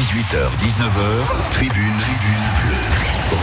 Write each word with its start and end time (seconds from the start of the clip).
18h, 0.00 0.48
19h, 0.56 1.50
tribune, 1.50 1.92
tribune. 2.00 2.46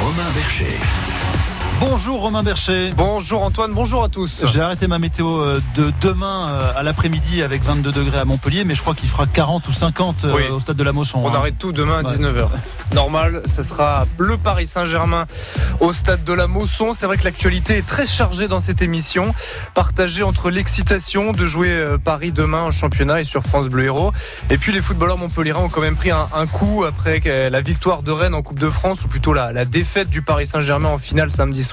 Romain 0.01 0.31
Bercher. 0.33 1.56
Bonjour 1.79 2.21
Romain 2.21 2.41
Bercher. 2.41 2.91
Bonjour 2.97 3.43
Antoine, 3.43 3.71
bonjour 3.71 4.03
à 4.03 4.09
tous. 4.09 4.43
J'ai 4.51 4.61
arrêté 4.61 4.87
ma 4.87 4.97
météo 4.97 5.41
euh, 5.41 5.61
de 5.75 5.93
demain 6.01 6.49
euh, 6.49 6.71
à 6.75 6.81
l'après-midi 6.81 7.43
avec 7.43 7.63
22 7.63 7.91
degrés 7.91 8.17
à 8.17 8.25
Montpellier, 8.25 8.63
mais 8.63 8.73
je 8.73 8.81
crois 8.81 8.95
qu'il 8.95 9.07
fera 9.09 9.27
40 9.27 9.67
ou 9.67 9.71
50 9.71 10.25
euh, 10.25 10.31
Oui. 10.33 10.43
au 10.51 10.59
stade 10.59 10.75
de 10.75 10.83
la 10.83 10.91
Mosson. 10.91 11.19
On 11.23 11.29
hein. 11.29 11.33
arrête 11.35 11.59
tout 11.59 11.71
demain 11.71 11.99
à 11.99 12.09
Ouais. 12.09 12.15
19h. 12.15 12.47
Normal, 12.95 13.43
ça 13.45 13.61
sera 13.63 14.05
le 14.17 14.37
Paris 14.37 14.65
Saint-Germain 14.65 15.27
au 15.79 15.93
stade 15.93 16.23
de 16.23 16.33
la 16.33 16.47
Mosson. 16.47 16.93
C'est 16.97 17.05
vrai 17.05 17.17
que 17.17 17.23
l'actualité 17.25 17.77
est 17.77 17.85
très 17.87 18.07
chargée 18.07 18.47
dans 18.47 18.59
cette 18.59 18.81
émission, 18.81 19.35
partagée 19.75 20.23
entre 20.23 20.49
l'excitation 20.49 21.31
de 21.31 21.45
jouer 21.45 21.85
Paris 22.03 22.31
demain 22.31 22.63
en 22.63 22.71
championnat 22.71 23.21
et 23.21 23.23
sur 23.23 23.43
France 23.43 23.69
Bleu 23.69 23.85
Héros. 23.85 24.13
Et 24.49 24.57
puis 24.57 24.71
les 24.71 24.81
footballeurs 24.81 25.19
montpelliérains 25.19 25.61
ont 25.65 25.69
quand 25.69 25.81
même 25.81 25.97
pris 25.97 26.11
un, 26.11 26.27
un 26.35 26.47
coup 26.47 26.85
après 26.85 27.21
la 27.51 27.61
victoire 27.61 28.01
de 28.01 28.11
Rennes 28.11 28.33
en 28.33 28.41
Coupe 28.41 28.59
de 28.59 28.69
France, 28.69 29.03
ou 29.05 29.07
plutôt 29.07 29.33
la, 29.33 29.51
la 29.53 29.65
défaite 29.65 30.09
du 30.09 30.21
Paris 30.23 30.47
Saint-Germain 30.47 30.89
en 30.89 30.97
finale 30.97 31.31
samedi 31.31 31.63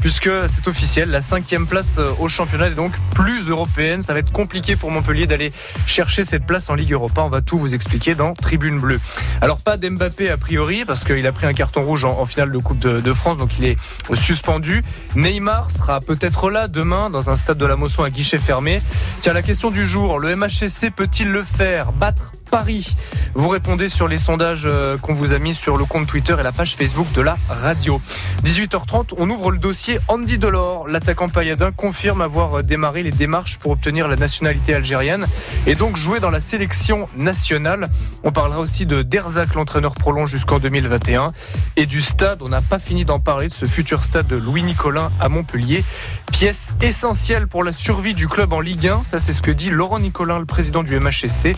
puisque 0.00 0.30
c'est 0.48 0.68
officiel, 0.68 1.10
la 1.10 1.22
cinquième 1.22 1.66
place 1.66 1.96
euh, 1.98 2.08
au 2.18 2.28
championnat 2.28 2.68
est 2.68 2.74
donc 2.74 2.92
plus 3.14 3.48
européenne. 3.48 4.02
Ça 4.02 4.12
va 4.12 4.18
être 4.18 4.32
compliqué 4.32 4.76
pour 4.76 4.90
Montpellier 4.90 5.26
d'aller 5.26 5.52
chercher 5.86 6.24
cette 6.24 6.46
place 6.46 6.68
en 6.70 6.74
Ligue 6.74 6.92
Europa. 6.92 7.22
On 7.22 7.28
va 7.28 7.40
tout 7.40 7.58
vous 7.58 7.74
expliquer 7.74 8.14
dans 8.14 8.34
Tribune 8.34 8.78
Bleue. 8.78 9.00
Alors 9.40 9.60
pas 9.60 9.76
d'Mbappé 9.76 10.30
a 10.30 10.36
priori 10.36 10.84
parce 10.84 11.04
qu'il 11.04 11.26
a 11.26 11.32
pris 11.32 11.46
un 11.46 11.52
carton 11.52 11.82
rouge 11.82 12.04
en, 12.04 12.24
finale 12.26 12.50
de 12.50 12.58
Coupe 12.58 12.78
de, 12.78 13.12
France, 13.12 13.38
donc 13.38 13.58
il 13.58 13.66
est 13.66 13.76
suspendu. 14.14 14.82
Neymar 15.14 15.70
sera 15.70 16.00
peut-être 16.00 16.50
là 16.50 16.68
demain 16.68 17.10
dans 17.10 17.30
un 17.30 17.36
stade 17.36 17.58
de 17.58 17.66
la 17.66 17.76
Mosson 17.76 18.02
à 18.02 18.10
guichet 18.10 18.38
fermé. 18.38 18.80
Tiens, 19.20 19.32
la 19.32 19.42
question 19.42 19.70
du 19.70 19.86
jour, 19.86 20.18
le 20.18 20.34
MHSC 20.34 20.90
peut-il 20.94 21.30
le 21.30 21.42
faire? 21.42 21.92
Battre 21.92 22.32
Paris 22.54 22.94
Vous 23.34 23.48
répondez 23.48 23.88
sur 23.88 24.06
les 24.06 24.16
sondages 24.16 24.68
euh, 24.70 24.96
qu'on 24.96 25.12
vous 25.12 25.32
a 25.32 25.40
mis 25.40 25.54
sur 25.54 25.76
le 25.76 25.84
compte 25.84 26.06
Twitter 26.06 26.36
et 26.38 26.42
la 26.44 26.52
page 26.52 26.76
Facebook 26.76 27.10
de 27.12 27.20
la 27.20 27.36
radio. 27.48 28.00
18h30, 28.44 29.14
on 29.18 29.28
ouvre 29.28 29.50
le 29.50 29.58
dossier 29.58 29.98
Andy 30.06 30.38
Delors. 30.38 30.86
L'attaquant 30.86 31.28
payadin 31.28 31.72
confirme 31.72 32.20
avoir 32.20 32.62
démarré 32.62 33.02
les 33.02 33.10
démarches 33.10 33.58
pour 33.58 33.72
obtenir 33.72 34.06
la 34.06 34.14
nationalité 34.14 34.72
algérienne 34.72 35.26
et 35.66 35.74
donc 35.74 35.96
jouer 35.96 36.20
dans 36.20 36.30
la 36.30 36.38
sélection 36.38 37.06
nationale. 37.16 37.88
On 38.22 38.30
parlera 38.30 38.60
aussi 38.60 38.86
de 38.86 39.02
Derzac, 39.02 39.54
l'entraîneur 39.54 39.94
prolonge 39.94 40.30
jusqu'en 40.30 40.60
2021, 40.60 41.32
et 41.74 41.86
du 41.86 42.00
stade. 42.00 42.40
On 42.40 42.48
n'a 42.48 42.60
pas 42.60 42.78
fini 42.78 43.04
d'en 43.04 43.18
parler 43.18 43.48
de 43.48 43.52
ce 43.52 43.66
futur 43.66 44.04
stade 44.04 44.28
de 44.28 44.36
Louis 44.36 44.62
Nicolin 44.62 45.10
à 45.18 45.28
Montpellier. 45.28 45.82
Pièce 46.30 46.72
essentielle 46.82 47.48
pour 47.48 47.64
la 47.64 47.72
survie 47.72 48.14
du 48.14 48.28
club 48.28 48.52
en 48.52 48.60
Ligue 48.60 48.88
1. 48.88 49.02
Ça, 49.02 49.18
c'est 49.18 49.32
ce 49.32 49.42
que 49.42 49.50
dit 49.50 49.70
Laurent 49.70 49.98
Nicolin, 49.98 50.38
le 50.38 50.46
président 50.46 50.84
du 50.84 50.98
MHSC. 50.98 51.56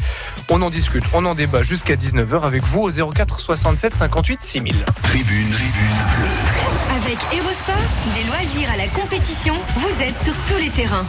On 0.48 0.62
en 0.62 0.70
discute, 0.70 0.86
on 1.12 1.25
en 1.25 1.34
débat 1.34 1.62
jusqu'à 1.62 1.97
19h 1.97 2.42
avec 2.42 2.62
vous 2.65 2.81
au 2.81 2.91
04 2.91 3.41
67 3.41 3.95
58 3.95 4.41
6000. 4.41 4.75
Tribune, 5.03 5.51
tribune 5.51 5.51
bleue. 5.51 6.56
Avec 6.97 7.19
Erosport, 7.33 7.75
des 8.15 8.27
loisirs 8.27 8.70
à 8.70 8.77
la 8.77 8.89
compétition, 8.89 9.55
vous 9.77 10.03
êtes 10.03 10.17
sur 10.23 10.34
tous 10.48 10.59
les 10.59 10.70
terrains. 10.70 11.05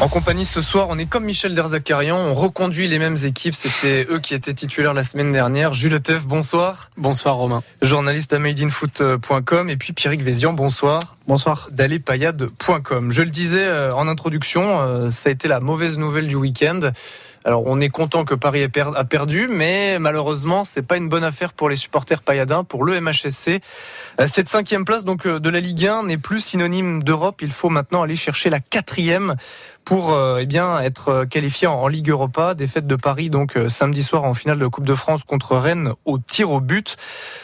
En 0.00 0.08
compagnie 0.08 0.44
ce 0.44 0.60
soir, 0.60 0.86
on 0.90 0.98
est 0.98 1.06
comme 1.06 1.24
Michel 1.24 1.54
Derzakarian, 1.54 2.16
on 2.16 2.34
reconduit 2.34 2.88
les 2.88 2.98
mêmes 2.98 3.16
équipes. 3.24 3.54
C'était 3.54 4.06
eux 4.10 4.18
qui 4.18 4.34
étaient 4.34 4.54
titulaires 4.54 4.94
la 4.94 5.04
semaine 5.04 5.32
dernière. 5.32 5.74
Jules 5.74 6.00
Teff, 6.00 6.26
bonsoir. 6.26 6.90
Bonsoir 6.96 7.36
Romain. 7.36 7.62
Journaliste 7.82 8.32
à 8.32 8.38
madeinfoot.com 8.38 9.70
et 9.70 9.76
puis 9.76 9.92
Pierrick 9.92 10.22
Vézian, 10.22 10.52
bonsoir. 10.52 11.16
Bonsoir. 11.26 11.68
d'allespayade.com. 11.70 13.12
Je 13.12 13.22
le 13.22 13.30
disais 13.30 13.64
euh, 13.66 13.94
en 13.94 14.08
introduction, 14.08 14.80
euh, 14.80 15.10
ça 15.10 15.28
a 15.28 15.32
été 15.32 15.48
la 15.48 15.60
mauvaise 15.60 15.96
nouvelle 15.96 16.26
du 16.26 16.36
week-end. 16.36 16.80
Alors 17.44 17.62
on 17.66 17.80
est 17.80 17.88
content 17.88 18.26
que 18.26 18.34
Paris 18.34 18.62
a 18.62 19.04
perdu, 19.04 19.48
mais 19.48 19.98
malheureusement 19.98 20.64
c'est 20.64 20.82
pas 20.82 20.98
une 20.98 21.08
bonne 21.08 21.24
affaire 21.24 21.54
pour 21.54 21.70
les 21.70 21.76
supporters 21.76 22.22
payadins, 22.22 22.64
pour 22.64 22.84
le 22.84 23.00
MHSC. 23.00 23.62
Euh, 24.20 24.26
Cette 24.30 24.50
cinquième 24.50 24.84
place 24.84 25.04
donc 25.04 25.24
euh, 25.24 25.40
de 25.40 25.48
la 25.48 25.60
Ligue 25.60 25.86
1 25.86 26.02
n'est 26.04 26.18
plus 26.18 26.40
synonyme 26.40 27.02
d'Europe. 27.02 27.40
Il 27.40 27.52
faut 27.52 27.70
maintenant 27.70 28.02
aller 28.02 28.14
chercher 28.14 28.50
la 28.50 28.60
quatrième 28.60 29.36
pour 29.84 30.12
euh, 30.12 30.40
eh 30.40 30.84
être 30.84 31.08
euh, 31.08 31.24
qualifié 31.26 31.66
en, 31.66 31.88
Ligue 31.88 32.10
Europa. 32.10 32.54
Défaite 32.54 32.86
de 32.86 32.96
Paris 32.96 33.30
donc 33.30 33.56
euh, 33.56 33.68
samedi 33.68 34.02
soir 34.02 34.24
en 34.24 34.34
finale 34.34 34.58
de 34.58 34.66
Coupe 34.66 34.84
de 34.84 34.94
France 34.94 35.24
contre 35.24 35.56
Rennes 35.56 35.92
au 36.04 36.18
tir 36.18 36.50
au 36.50 36.60
but. 36.60 36.96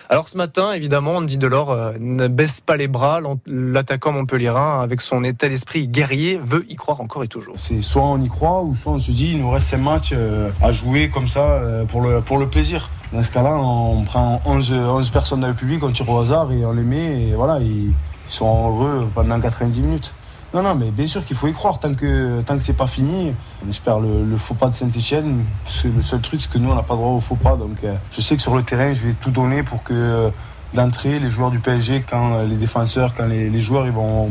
Alors 0.08 0.28
ce 0.28 0.36
matin, 0.36 0.72
évidemment, 0.72 1.12
on 1.16 1.22
dit 1.22 1.38
Delors 1.38 1.76
ne 1.98 2.28
baisse 2.28 2.60
pas 2.60 2.76
les 2.76 2.88
bras. 2.88 3.20
L'attaquant 3.46 4.12
montpelliérain, 4.12 4.80
avec 4.80 5.00
son 5.00 5.24
état 5.24 5.48
d'esprit 5.48 5.88
guerrier, 5.88 6.40
veut 6.42 6.64
y 6.68 6.76
croire 6.76 7.00
encore 7.00 7.24
et 7.24 7.28
toujours. 7.28 7.56
C'est 7.58 7.82
soit 7.82 8.04
on 8.04 8.20
y 8.22 8.28
croit 8.28 8.62
ou 8.62 8.76
soit 8.76 8.92
on 8.92 8.98
se 9.00 9.10
dit 9.10 9.32
il 9.32 9.40
nous 9.40 9.50
reste 9.50 9.66
5 9.66 9.78
matchs 9.78 10.14
à 10.62 10.72
jouer 10.72 11.08
comme 11.08 11.28
ça 11.28 11.60
pour 11.88 12.02
le, 12.02 12.46
plaisir. 12.46 12.88
Dans 13.12 13.22
ce 13.24 13.30
cas-là, 13.30 13.56
on 13.56 14.04
prend 14.04 14.40
11, 14.44 14.72
11 14.72 15.10
personnes 15.10 15.40
dans 15.40 15.48
le 15.48 15.54
public, 15.54 15.82
on 15.82 15.90
tire 15.90 16.08
au 16.08 16.20
hasard 16.20 16.52
et 16.52 16.64
on 16.64 16.72
les 16.72 16.82
met 16.82 17.22
et 17.22 17.34
voilà, 17.34 17.58
ils 17.58 17.92
sont 18.28 18.68
heureux 18.68 19.08
pendant 19.14 19.40
90 19.40 19.80
minutes. 19.80 20.12
Non, 20.54 20.62
non, 20.62 20.74
mais 20.74 20.90
bien 20.90 21.06
sûr 21.06 21.24
qu'il 21.24 21.36
faut 21.36 21.48
y 21.48 21.52
croire 21.52 21.80
tant 21.80 21.92
que, 21.92 22.40
tant 22.42 22.56
que 22.56 22.62
c'est 22.62 22.72
pas 22.72 22.86
fini. 22.86 23.34
On 23.64 23.68
espère 23.68 23.98
le, 23.98 24.24
le 24.24 24.36
faux 24.38 24.54
pas 24.54 24.68
de 24.68 24.74
Saint-Etienne. 24.74 25.44
C'est 25.66 25.94
le 25.94 26.02
seul 26.02 26.20
truc, 26.20 26.40
c'est 26.40 26.50
que 26.50 26.58
nous, 26.58 26.70
on 26.70 26.74
n'a 26.74 26.82
pas 26.82 26.94
droit 26.94 27.10
au 27.10 27.20
faux 27.20 27.34
pas. 27.34 27.56
Donc 27.56 27.82
euh, 27.84 27.94
je 28.12 28.20
sais 28.20 28.36
que 28.36 28.42
sur 28.42 28.54
le 28.54 28.62
terrain, 28.62 28.94
je 28.94 29.02
vais 29.02 29.12
tout 29.12 29.30
donner 29.30 29.62
pour 29.64 29.82
que 29.82 29.92
euh, 29.92 30.30
d'entrée, 30.72 31.18
les 31.18 31.30
joueurs 31.30 31.50
du 31.50 31.58
PSG, 31.58 32.04
quand 32.08 32.34
euh, 32.34 32.46
les 32.46 32.54
défenseurs, 32.54 33.12
quand 33.14 33.26
les, 33.26 33.60
joueurs, 33.60 33.86
ils 33.86 33.92
vont, 33.92 34.30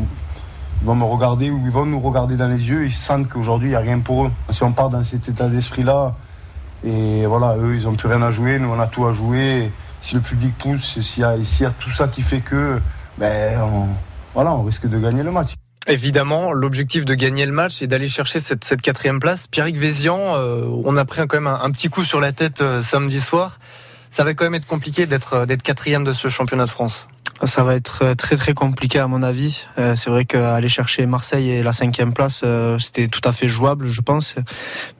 ils 0.80 0.86
vont 0.86 0.94
me 0.94 1.04
regarder 1.04 1.50
ou 1.50 1.60
ils 1.64 1.70
vont 1.70 1.86
nous 1.86 2.00
regarder 2.00 2.36
dans 2.36 2.48
les 2.48 2.68
yeux, 2.68 2.86
ils 2.86 2.92
sentent 2.92 3.28
qu'aujourd'hui, 3.28 3.68
il 3.68 3.72
n'y 3.72 3.76
a 3.76 3.80
rien 3.80 4.00
pour 4.00 4.26
eux. 4.26 4.32
Si 4.50 4.62
on 4.62 4.72
part 4.72 4.88
dans 4.88 5.04
cet 5.04 5.28
état 5.28 5.48
d'esprit-là, 5.48 6.14
et 6.82 7.26
voilà, 7.26 7.56
eux, 7.58 7.76
ils 7.76 7.84
n'ont 7.84 7.94
plus 7.94 8.08
rien 8.08 8.22
à 8.22 8.30
jouer, 8.30 8.58
nous, 8.58 8.70
on 8.70 8.80
a 8.80 8.86
tout 8.86 9.06
à 9.06 9.12
jouer. 9.12 9.70
Si 10.00 10.14
le 10.14 10.20
public 10.22 10.56
pousse, 10.56 10.98
s'il 11.00 11.24
y, 11.24 11.62
y 11.62 11.64
a 11.64 11.70
tout 11.70 11.90
ça 11.90 12.08
qui 12.08 12.22
fait 12.22 12.40
que, 12.40 12.80
ben, 13.18 13.60
voilà, 14.34 14.52
on 14.52 14.62
risque 14.62 14.88
de 14.88 14.98
gagner 14.98 15.22
le 15.22 15.30
match. 15.30 15.54
Évidemment, 15.88 16.52
l'objectif 16.52 17.04
de 17.04 17.14
gagner 17.14 17.46
le 17.46 17.52
match 17.52 17.80
et 17.80 17.86
d'aller 17.86 18.08
chercher 18.08 18.40
cette, 18.40 18.82
quatrième 18.82 19.20
place. 19.20 19.46
Pierrick 19.46 19.76
Vézian, 19.76 20.34
euh, 20.36 20.66
on 20.84 20.96
a 20.96 21.04
pris 21.04 21.20
quand 21.28 21.40
même 21.40 21.46
un, 21.46 21.70
petit 21.70 21.88
coup 21.88 22.02
sur 22.02 22.20
la 22.20 22.32
tête 22.32 22.60
euh, 22.60 22.82
samedi 22.82 23.20
soir. 23.20 23.60
Ça 24.10 24.24
va 24.24 24.34
quand 24.34 24.44
même 24.44 24.54
être 24.54 24.66
compliqué 24.66 25.06
d'être 25.06 25.34
euh, 25.34 25.46
d'être 25.46 25.62
quatrième 25.62 26.02
de 26.02 26.12
ce 26.12 26.26
championnat 26.26 26.64
de 26.64 26.70
France. 26.70 27.06
Ça 27.44 27.62
va 27.62 27.74
être 27.74 28.02
euh, 28.02 28.14
très 28.14 28.36
très 28.36 28.54
compliqué 28.54 28.98
à 28.98 29.08
mon 29.08 29.22
avis. 29.22 29.66
Euh, 29.78 29.94
C'est 29.94 30.08
vrai 30.08 30.24
qu'aller 30.24 30.68
chercher 30.68 31.04
Marseille 31.04 31.50
et 31.50 31.62
la 31.62 31.74
cinquième 31.74 32.14
place, 32.14 32.40
euh, 32.44 32.78
c'était 32.78 33.08
tout 33.08 33.20
à 33.24 33.32
fait 33.32 33.46
jouable, 33.46 33.88
je 33.88 34.00
pense. 34.00 34.36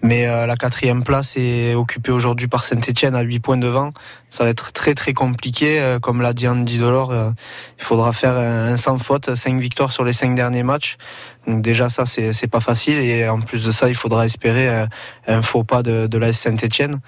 Mais 0.02 0.26
la 0.26 0.56
quatrième 0.56 1.02
place 1.02 1.36
est 1.36 1.74
occupée 1.74 2.12
aujourd'hui 2.12 2.46
par 2.46 2.64
Saint-Etienne 2.64 3.14
à 3.14 3.22
8 3.22 3.40
points 3.40 3.56
devant. 3.56 3.92
Ça 4.30 4.44
va 4.44 4.50
être 4.50 4.72
très 4.72 4.94
très 4.94 5.14
compliqué. 5.14 5.96
Comme 6.02 6.20
l'a 6.20 6.32
dit 6.32 6.46
Andy 6.46 6.78
Delors, 6.78 7.12
il 7.12 7.84
faudra 7.84 8.12
faire 8.12 8.36
un 8.36 8.76
sans 8.76 8.98
faute, 8.98 9.34
5 9.34 9.58
victoires 9.58 9.92
sur 9.92 10.04
les 10.04 10.12
5 10.12 10.34
derniers 10.34 10.62
matchs. 10.62 10.96
Donc 11.46 11.62
déjà 11.62 11.88
ça 11.88 12.06
c'est 12.06 12.46
pas 12.48 12.60
facile 12.60 12.98
et 12.98 13.28
en 13.28 13.40
plus 13.40 13.64
de 13.64 13.70
ça 13.70 13.88
il 13.88 13.94
faudra 13.94 14.24
espérer 14.24 14.68
un, 14.68 14.88
un 15.28 15.42
faux 15.42 15.62
pas 15.62 15.82
de, 15.82 16.06
de 16.06 16.18
l'AS 16.18 16.32
Saint-Etienne. 16.32 17.00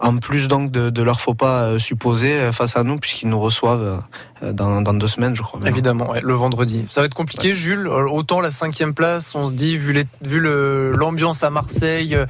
En 0.00 0.18
plus 0.18 0.48
donc 0.48 0.70
de, 0.70 0.90
de 0.90 1.02
leur 1.02 1.20
faux 1.20 1.32
pas 1.34 1.62
euh, 1.62 1.78
supposé 1.78 2.32
euh, 2.32 2.52
face 2.52 2.76
à 2.76 2.82
nous 2.84 2.98
puisqu'ils 2.98 3.28
nous 3.30 3.40
reçoivent 3.40 4.02
euh, 4.42 4.52
dans, 4.52 4.82
dans 4.82 4.92
deux 4.92 5.08
semaines 5.08 5.34
je 5.34 5.40
crois. 5.42 5.60
Évidemment, 5.66 6.10
ouais, 6.10 6.20
le 6.22 6.34
vendredi. 6.34 6.84
Ça 6.90 7.00
va 7.00 7.06
être 7.06 7.14
compliqué, 7.14 7.54
Jules. 7.54 7.86
Euh, 7.86 8.06
Autant 8.06 8.40
la 8.42 8.50
cinquième 8.50 8.92
place, 8.92 9.34
on 9.34 9.46
se 9.46 9.54
dit, 9.54 9.78
vu 9.78 9.92
les- 9.94 10.06
vu 10.22 10.40
l'ambiance 10.40 11.42
à 11.42 11.48
Marseille, 11.50 12.14
euh, 12.14 12.26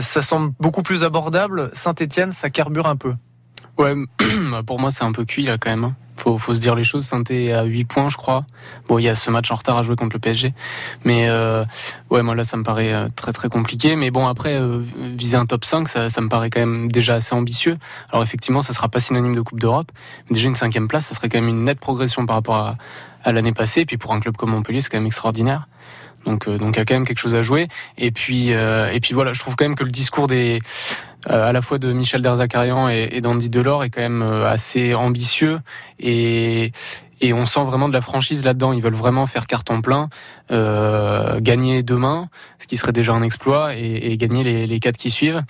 ça 0.00 0.20
semble 0.22 0.52
beaucoup 0.58 0.82
plus 0.82 1.04
abordable. 1.04 1.70
Saint-Etienne, 1.72 2.32
ça 2.32 2.50
carbure 2.50 2.86
un 2.88 2.96
peu. 2.96 3.14
Ouais, 3.78 3.94
bah, 4.50 4.62
pour 4.64 4.78
moi 4.80 4.90
c'est 4.90 5.04
un 5.04 5.12
peu 5.12 5.24
cuit 5.24 5.44
là 5.44 5.58
quand 5.58 5.70
même. 5.70 5.84
hein. 5.84 5.96
Faut, 6.16 6.38
faut 6.38 6.54
se 6.54 6.60
dire 6.60 6.76
les 6.76 6.84
choses. 6.84 7.04
Saint 7.04 7.24
est 7.28 7.50
à 7.52 7.64
8 7.64 7.84
points, 7.86 8.08
je 8.08 8.16
crois. 8.16 8.46
Bon, 8.88 9.00
il 9.00 9.02
y 9.02 9.08
a 9.08 9.16
ce 9.16 9.30
match 9.30 9.50
en 9.50 9.56
retard 9.56 9.76
à 9.76 9.82
jouer 9.82 9.96
contre 9.96 10.14
le 10.14 10.20
PSG, 10.20 10.54
mais 11.04 11.28
euh, 11.28 11.64
ouais, 12.08 12.22
moi 12.22 12.36
là 12.36 12.44
ça 12.44 12.56
me 12.56 12.62
paraît 12.62 12.92
euh, 12.92 13.08
très 13.16 13.32
très 13.32 13.48
compliqué. 13.48 13.96
Mais 13.96 14.12
bon, 14.12 14.28
après 14.28 14.54
euh, 14.54 14.78
viser 15.16 15.36
un 15.36 15.44
top 15.44 15.64
5, 15.64 15.88
ça, 15.88 16.08
ça 16.10 16.20
me 16.20 16.28
paraît 16.28 16.50
quand 16.50 16.60
même 16.60 16.90
déjà 16.90 17.14
assez 17.16 17.34
ambitieux. 17.34 17.78
Alors 18.10 18.22
effectivement, 18.22 18.60
ça 18.60 18.72
sera 18.72 18.88
pas 18.88 19.00
synonyme 19.00 19.34
de 19.34 19.40
Coupe 19.40 19.58
d'Europe, 19.58 19.90
déjà 20.30 20.48
une 20.48 20.54
cinquième 20.54 20.86
place, 20.86 21.06
ça 21.06 21.14
serait 21.16 21.28
quand 21.28 21.40
même 21.40 21.48
une 21.50 21.64
nette 21.64 21.80
progression 21.80 22.24
par 22.26 22.36
rapport 22.36 22.56
à, 22.56 22.76
à 23.24 23.32
l'année 23.32 23.52
passée. 23.52 23.80
Et 23.80 23.86
puis 23.86 23.96
pour 23.98 24.12
un 24.12 24.20
club 24.20 24.36
comme 24.36 24.50
Montpellier, 24.50 24.80
c'est 24.82 24.90
quand 24.90 24.98
même 24.98 25.06
extraordinaire. 25.06 25.66
Donc, 26.26 26.48
euh, 26.48 26.56
donc 26.58 26.76
il 26.76 26.78
y 26.78 26.80
a 26.80 26.84
quand 26.86 26.94
même 26.94 27.06
quelque 27.06 27.18
chose 27.18 27.34
à 27.34 27.42
jouer. 27.42 27.68
Et 27.98 28.10
puis, 28.12 28.52
euh, 28.52 28.90
et 28.92 29.00
puis 29.00 29.12
voilà, 29.14 29.32
je 29.34 29.40
trouve 29.40 29.56
quand 29.56 29.64
même 29.66 29.74
que 29.74 29.84
le 29.84 29.90
discours 29.90 30.26
des 30.26 30.60
à 31.26 31.52
la 31.52 31.62
fois 31.62 31.78
de 31.78 31.92
Michel 31.92 32.22
Derzakarian 32.22 32.88
et, 32.88 33.08
et 33.12 33.20
d'Andy 33.20 33.48
Delors 33.48 33.84
est 33.84 33.90
quand 33.90 34.02
même 34.02 34.22
euh, 34.22 34.46
assez 34.46 34.94
ambitieux 34.94 35.60
et, 35.98 36.72
Et 37.20 37.32
on 37.32 37.46
sent 37.46 37.64
vraiment 37.64 37.88
de 37.88 37.94
la 37.94 38.02
franchise 38.02 38.44
là-dedans. 38.44 38.72
Ils 38.72 38.82
veulent 38.82 38.92
vraiment 38.94 39.24
faire 39.26 39.46
carton 39.46 39.80
plein, 39.80 40.10
euh, 40.50 41.40
gagner 41.40 41.82
demain, 41.82 42.28
ce 42.58 42.66
qui 42.66 42.76
serait 42.76 42.92
déjà 42.92 43.12
un 43.12 43.22
exploit, 43.22 43.74
et, 43.74 44.12
et 44.12 44.16
gagner 44.16 44.44
les, 44.44 44.66
les, 44.66 44.80
quatre 44.80 44.96
qui 44.96 45.10
suivent. 45.10 45.42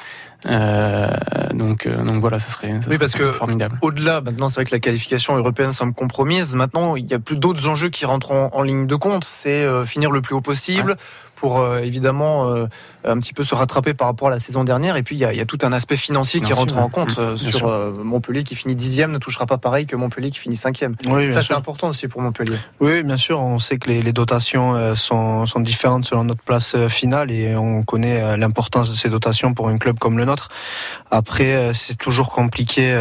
Euh, 0.46 1.08
donc, 1.52 1.86
euh, 1.86 2.04
donc 2.04 2.20
voilà, 2.20 2.38
ça 2.38 2.48
serait, 2.48 2.68
ça 2.68 2.74
oui, 2.76 2.82
serait 2.82 2.98
parce 2.98 3.14
que 3.14 3.32
formidable. 3.32 3.78
Au-delà, 3.82 4.20
maintenant, 4.20 4.48
c'est 4.48 4.56
vrai 4.56 4.64
que 4.66 4.74
la 4.74 4.80
qualification 4.80 5.36
européenne 5.36 5.72
semble 5.72 5.94
compromise. 5.94 6.54
Maintenant, 6.54 6.96
il 6.96 7.10
y 7.10 7.14
a 7.14 7.18
plus 7.18 7.36
d'autres 7.36 7.66
enjeux 7.66 7.90
qui 7.90 8.04
rentrent 8.04 8.32
en, 8.32 8.50
en, 8.52 8.62
ligne 8.62 8.86
de 8.86 8.94
compte. 8.94 9.24
C'est 9.24 9.64
euh, 9.64 9.84
finir 9.84 10.10
le 10.10 10.22
plus 10.22 10.34
haut 10.34 10.40
possible. 10.40 10.92
Ouais 10.92 10.96
pour 11.44 11.60
euh, 11.60 11.80
évidemment 11.80 12.50
euh, 12.52 12.66
un 13.04 13.18
petit 13.18 13.32
peu 13.32 13.44
se 13.44 13.54
rattraper 13.54 13.94
par 13.94 14.06
rapport 14.06 14.28
à 14.28 14.30
la 14.30 14.38
saison 14.38 14.64
dernière. 14.64 14.96
Et 14.96 15.02
puis 15.02 15.16
il 15.16 15.18
y 15.18 15.24
a, 15.24 15.32
il 15.32 15.38
y 15.38 15.42
a 15.42 15.44
tout 15.44 15.58
un 15.62 15.72
aspect 15.72 15.96
financier 15.96 16.40
qui 16.40 16.52
rentre 16.52 16.78
en 16.78 16.88
compte 16.88 17.18
mmh, 17.18 17.36
sur 17.36 17.68
euh, 17.68 17.92
Montpellier 18.02 18.44
qui 18.44 18.54
finit 18.54 18.74
dixième 18.74 19.12
ne 19.12 19.18
touchera 19.18 19.46
pas 19.46 19.58
pareil 19.58 19.86
que 19.86 19.96
Montpellier 19.96 20.30
qui 20.30 20.38
finit 20.38 20.56
cinquième. 20.56 20.96
Oui, 21.06 21.32
Ça 21.32 21.42
c'est 21.42 21.54
important 21.54 21.88
aussi 21.88 22.08
pour 22.08 22.22
Montpellier. 22.22 22.56
Oui, 22.80 23.02
bien 23.02 23.16
sûr. 23.16 23.40
On 23.40 23.58
sait 23.58 23.78
que 23.78 23.88
les, 23.88 24.02
les 24.02 24.12
dotations 24.12 24.74
sont, 24.94 25.46
sont, 25.46 25.60
différentes 25.60 26.04
selon 26.04 26.24
notre 26.24 26.42
place 26.42 26.76
finale 26.88 27.30
et 27.30 27.56
on 27.56 27.82
connaît 27.82 28.36
l'importance 28.36 28.90
de 28.90 28.96
ces 28.96 29.08
dotations 29.08 29.54
pour 29.54 29.68
un 29.68 29.78
club 29.78 29.98
comme 29.98 30.18
le 30.18 30.24
nôtre. 30.24 30.48
Après, 31.10 31.72
c'est 31.72 31.96
toujours 31.96 32.30
compliqué 32.30 32.94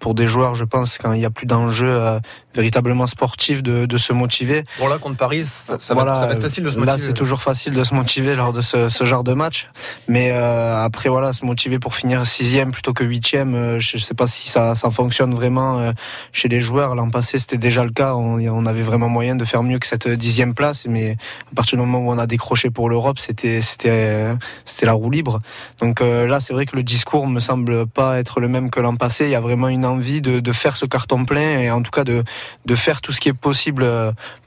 pour 0.00 0.14
des 0.14 0.26
joueurs, 0.26 0.54
je 0.54 0.64
pense, 0.64 0.98
quand 0.98 1.12
il 1.12 1.20
n'y 1.20 1.24
a 1.24 1.30
plus 1.30 1.46
d'enjeux 1.46 2.18
véritablement 2.54 3.06
sportifs 3.06 3.62
de, 3.62 3.86
de, 3.86 3.98
se 3.98 4.12
motiver. 4.12 4.64
Bon 4.78 4.88
là 4.88 4.98
contre 4.98 5.16
Paris, 5.16 5.44
ça, 5.46 5.76
ça, 5.80 5.94
voilà, 5.94 6.12
va, 6.12 6.20
ça 6.20 6.26
va, 6.26 6.32
être 6.32 6.42
facile 6.42 6.64
de 6.64 6.70
se 6.70 6.76
motiver. 6.76 6.92
Là, 6.92 6.98
c'est 6.98 7.12
toujours 7.12 7.42
facile 7.42 7.74
de 7.74 7.84
se 7.84 7.94
motiver 7.94 8.34
lors 8.34 8.52
de 8.52 8.60
ce, 8.60 8.88
ce 8.88 9.04
genre 9.04 9.24
de 9.24 9.32
match. 9.32 9.68
Mais 10.08 10.30
euh, 10.32 10.76
après, 10.78 11.08
voilà, 11.08 11.32
se 11.32 11.44
motiver 11.44 11.78
pour 11.78 11.94
finir 11.94 12.26
sixième 12.26 12.72
plutôt 12.72 12.92
que 12.92 13.04
huitième, 13.04 13.54
euh, 13.54 13.80
je 13.80 13.96
ne 13.96 14.02
sais 14.02 14.14
pas 14.14 14.26
si 14.26 14.48
ça, 14.48 14.74
ça 14.74 14.90
fonctionne 14.90 15.34
vraiment 15.34 15.78
euh, 15.78 15.92
chez 16.32 16.48
les 16.48 16.60
joueurs. 16.60 16.94
L'an 16.94 17.10
passé, 17.10 17.38
c'était 17.38 17.58
déjà 17.58 17.84
le 17.84 17.90
cas. 17.90 18.14
On, 18.14 18.40
on, 18.40 18.66
avait 18.66 18.82
vraiment 18.82 19.08
moyen 19.08 19.34
de 19.34 19.44
faire 19.44 19.62
mieux 19.62 19.78
que 19.78 19.86
cette 19.86 20.08
dixième 20.08 20.54
place. 20.54 20.86
Mais 20.88 21.16
à 21.50 21.54
partir 21.54 21.78
du 21.78 21.84
moment 21.84 22.06
où 22.06 22.12
on 22.12 22.18
a 22.18 22.26
décroché 22.26 22.70
pour 22.70 22.88
l'Europe, 22.88 23.18
c'était 23.18 23.60
c'était 23.60 24.28
c'était 24.64 24.86
la 24.86 24.92
roue 24.92 25.10
libre. 25.10 25.40
Donc 25.80 26.00
euh, 26.00 26.26
là, 26.26 26.40
c'est 26.40 26.52
vrai 26.52 26.66
que 26.66 26.76
le 26.76 26.82
discours 26.82 27.26
me 27.26 27.40
semble 27.40 27.86
pas 27.86 28.18
être 28.18 28.40
le 28.40 28.48
même 28.48 28.70
que 28.70 28.80
l'an 28.80 28.96
passé. 28.96 29.24
Il 29.24 29.30
y 29.30 29.34
a 29.34 29.40
vraiment 29.40 29.68
une 29.68 29.84
envie 29.84 30.20
de, 30.20 30.40
de 30.40 30.52
faire 30.52 30.76
ce 30.76 30.86
carton 30.86 31.24
plein 31.24 31.58
et 31.60 31.70
en 31.70 31.82
tout 31.82 31.90
cas 31.90 32.04
de 32.04 32.24
de 32.66 32.74
faire 32.74 33.00
tout 33.00 33.12
ce 33.12 33.20
qui 33.20 33.28
est 33.28 33.32
possible 33.32 33.86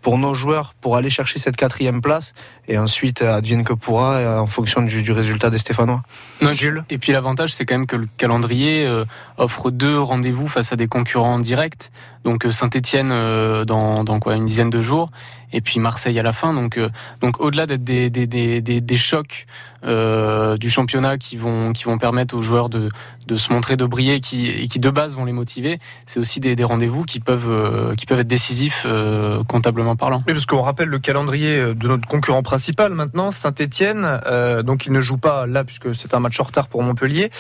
pour 0.02 0.18
nos 0.18 0.34
joueurs 0.34 0.74
pour 0.82 0.96
aller 0.96 1.10
chercher 1.10 1.40
cette 1.40 1.56
quatrième 1.56 2.02
place 2.02 2.34
et 2.68 2.78
ensuite 2.78 3.22
advienne 3.22 3.64
que 3.64 3.74
pourra 3.74 4.16
euh, 4.16 4.40
en 4.40 4.48
fonction 4.48 4.82
du, 4.82 5.04
du 5.04 5.12
résultat 5.12 5.50
des 5.50 5.58
Stéphanois. 5.58 6.02
Non, 6.42 6.52
Jules. 6.52 6.84
Et 6.90 6.98
puis 6.98 7.12
l'avantage, 7.12 7.54
c'est 7.54 7.66
quand 7.66 7.76
même 7.76 7.88
que 7.88 7.96
le 7.96 8.08
calendrier 8.18 8.86
euh, 8.86 9.06
offre 9.38 9.72
deux 9.72 10.00
rendez-vous 10.00 10.48
face 10.48 10.72
à 10.72 10.76
des 10.76 10.88
concurrents 10.88 11.40
directs. 11.40 11.92
Donc 12.24 12.46
Saint-Étienne 12.50 13.12
euh, 13.12 13.66
dans, 13.66 14.04
dans 14.04 14.20
quoi 14.20 14.36
une 14.36 14.46
dizaine 14.46 14.72
de 14.72 14.82
jours 14.82 15.12
et 15.54 15.62
puis 15.62 15.80
Marseille 15.80 16.20
à 16.20 16.24
la 16.24 16.34
fin. 16.34 16.54
Donc, 16.54 16.78
euh, 16.78 16.90
donc 17.22 17.40
au-delà 17.40 17.66
d'être 17.68 17.84
des, 17.84 18.10
des, 18.10 18.26
des, 18.28 18.62
des, 18.62 18.82
des 18.82 18.98
chocs 18.98 19.46
euh, 19.86 20.58
du 20.58 20.72
championnat 20.72 21.20
qui 21.20 21.38
vont, 21.38 21.72
qui 21.72 21.84
vont 21.84 22.00
permettre 22.00 22.36
aux 22.36 22.42
joueurs 22.42 22.70
de, 22.70 22.90
de 23.28 23.36
se 23.36 23.54
montrer, 23.54 23.78
de 23.78 23.86
briller, 23.86 24.20
qui, 24.20 24.48
et 24.48 24.68
qui 24.68 24.80
de 24.80 24.90
base 24.90 25.16
vont 25.16 25.24
les 25.24 25.32
motiver, 25.34 25.78
c'est 26.08 26.20
aussi 26.20 26.40
des, 26.40 26.56
des 26.56 26.64
rendez-vous 26.64 27.04
qui 27.04 27.20
peuvent, 27.20 27.52
euh, 27.52 27.94
qui 27.94 28.08
peuvent 28.08 28.20
être 28.20 28.28
décisifs 28.28 28.86
euh, 28.88 29.44
comptablement 29.44 29.96
parlant. 29.96 30.24
Oui, 30.28 30.34
parce 30.34 30.48
qu'on 30.48 30.64
rappelle 30.64 30.90
le 30.90 31.00
calendrier 31.00 31.76
de 31.76 31.88
notre 31.88 32.08
concurrent 32.08 32.42
principal 32.42 32.55
maintenant, 32.90 33.32
Saint-Etienne. 33.32 34.22
Euh, 34.26 34.64
donc 34.64 34.86
il 34.86 34.92
ne 34.92 35.02
joue 35.02 35.18
pas 35.18 35.48
là 35.48 35.64
puisque 35.64 35.94
c'est 35.96 36.14
un 36.14 36.20
match 36.20 36.40
en 36.40 36.44
retard 36.44 36.68
pour 36.68 36.84
Montpellier. 36.84 37.32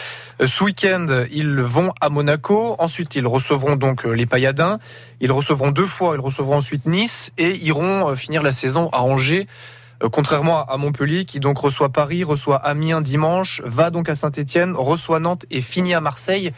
ce 0.44 0.64
week-end, 0.64 1.26
ils 1.32 1.62
vont 1.62 1.94
à 2.02 2.10
Monaco. 2.10 2.76
Ensuite, 2.80 3.16
ils 3.16 3.28
recevront 3.28 3.76
donc 3.76 4.04
les 4.04 4.26
Payadins. 4.26 4.80
Ils 5.22 5.32
recevront 5.32 5.72
deux 5.72 5.88
fois, 5.88 6.16
ils 6.16 6.22
recevront 6.22 6.58
ensuite 6.58 6.86
Nice 6.86 7.32
et 7.38 7.56
iront 7.58 8.16
finir 8.16 8.44
la 8.44 8.52
saison 8.52 8.90
à 8.92 9.02
Angers. 9.02 9.48
Euh, 10.04 10.10
contrairement 10.10 10.66
à 10.66 10.78
Montpellier 10.78 11.26
qui 11.26 11.40
donc 11.40 11.58
reçoit 11.58 11.90
Paris, 11.90 12.24
reçoit 12.24 12.58
Amiens 12.58 13.02
dimanche, 13.02 13.62
va 13.66 13.90
donc 13.90 14.10
à 14.10 14.16
Saint-Etienne, 14.16 14.74
reçoit 14.76 15.20
Nantes 15.20 15.46
et 15.52 15.62
finit 15.62 15.94
à 15.94 16.02
Marseille. 16.02 16.54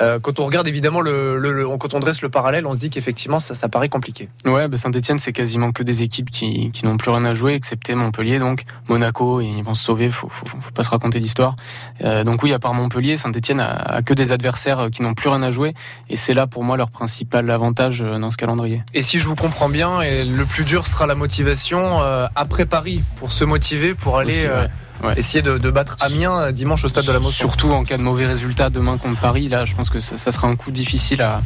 Euh, 0.00 0.18
quand 0.18 0.40
on 0.40 0.44
regarde 0.44 0.66
évidemment 0.66 1.00
le, 1.00 1.38
le, 1.38 1.52
le, 1.52 1.68
quand 1.78 1.94
on 1.94 2.00
dresse 2.00 2.22
le 2.22 2.28
parallèle, 2.28 2.66
on 2.66 2.74
se 2.74 2.78
dit 2.78 2.90
qu'effectivement 2.90 3.38
ça, 3.38 3.54
ça, 3.54 3.68
paraît 3.68 3.88
compliqué. 3.88 4.28
Ouais, 4.44 4.68
bah 4.68 4.76
Saint-Etienne 4.76 5.18
c'est 5.18 5.32
quasiment 5.32 5.72
que 5.72 5.82
des 5.82 6.02
équipes 6.02 6.30
qui, 6.30 6.70
qui 6.70 6.84
n'ont 6.84 6.96
plus 6.96 7.10
rien 7.10 7.24
à 7.24 7.34
jouer, 7.34 7.54
excepté 7.54 7.94
Montpellier, 7.94 8.38
donc 8.38 8.64
Monaco, 8.88 9.40
ils 9.40 9.62
vont 9.62 9.74
se 9.74 9.84
sauver, 9.84 10.10
faut, 10.10 10.28
faut, 10.28 10.46
faut 10.46 10.70
pas 10.72 10.82
se 10.82 10.90
raconter 10.90 11.20
d'histoire. 11.20 11.56
Euh, 12.02 12.24
donc 12.24 12.42
oui, 12.42 12.52
à 12.52 12.58
part 12.58 12.74
Montpellier, 12.74 13.16
Saint-Etienne 13.16 13.60
a, 13.60 13.70
a, 13.70 14.02
que 14.02 14.14
des 14.14 14.32
adversaires 14.32 14.88
qui 14.92 15.02
n'ont 15.02 15.14
plus 15.14 15.28
rien 15.28 15.42
à 15.42 15.50
jouer, 15.50 15.74
et 16.08 16.16
c'est 16.16 16.34
là 16.34 16.46
pour 16.46 16.64
moi 16.64 16.76
leur 16.76 16.90
principal 16.90 17.50
avantage 17.50 18.02
euh, 18.02 18.18
dans 18.18 18.30
ce 18.30 18.36
calendrier. 18.36 18.82
Et 18.94 19.02
si 19.02 19.18
je 19.18 19.28
vous 19.28 19.36
comprends 19.36 19.68
bien, 19.68 20.00
et 20.00 20.24
le 20.24 20.44
plus 20.44 20.64
dur 20.64 20.86
sera 20.86 21.06
la 21.06 21.14
motivation 21.14 22.02
euh, 22.02 22.26
après 22.34 22.66
Paris 22.66 23.02
pour 23.16 23.32
se 23.32 23.44
motiver, 23.44 23.94
pour 23.94 24.18
aller. 24.18 24.38
Aussi, 24.38 24.48
ouais. 24.48 24.68
Ouais. 25.02 25.18
essayer 25.18 25.42
de, 25.42 25.58
de, 25.58 25.70
battre 25.70 25.96
Amiens 26.00 26.52
dimanche 26.52 26.84
au 26.84 26.88
stade 26.88 27.04
de 27.04 27.12
la 27.12 27.18
Motion. 27.18 27.48
Surtout 27.48 27.70
en 27.70 27.82
cas 27.82 27.96
de 27.96 28.02
mauvais 28.02 28.26
résultat 28.26 28.70
demain 28.70 28.96
contre 28.96 29.20
Paris, 29.20 29.48
là, 29.48 29.64
je 29.64 29.74
pense 29.74 29.90
que 29.90 30.00
ça, 30.00 30.16
ça 30.16 30.30
sera 30.30 30.46
un 30.46 30.56
coup 30.56 30.70
difficile 30.70 31.20
à, 31.22 31.40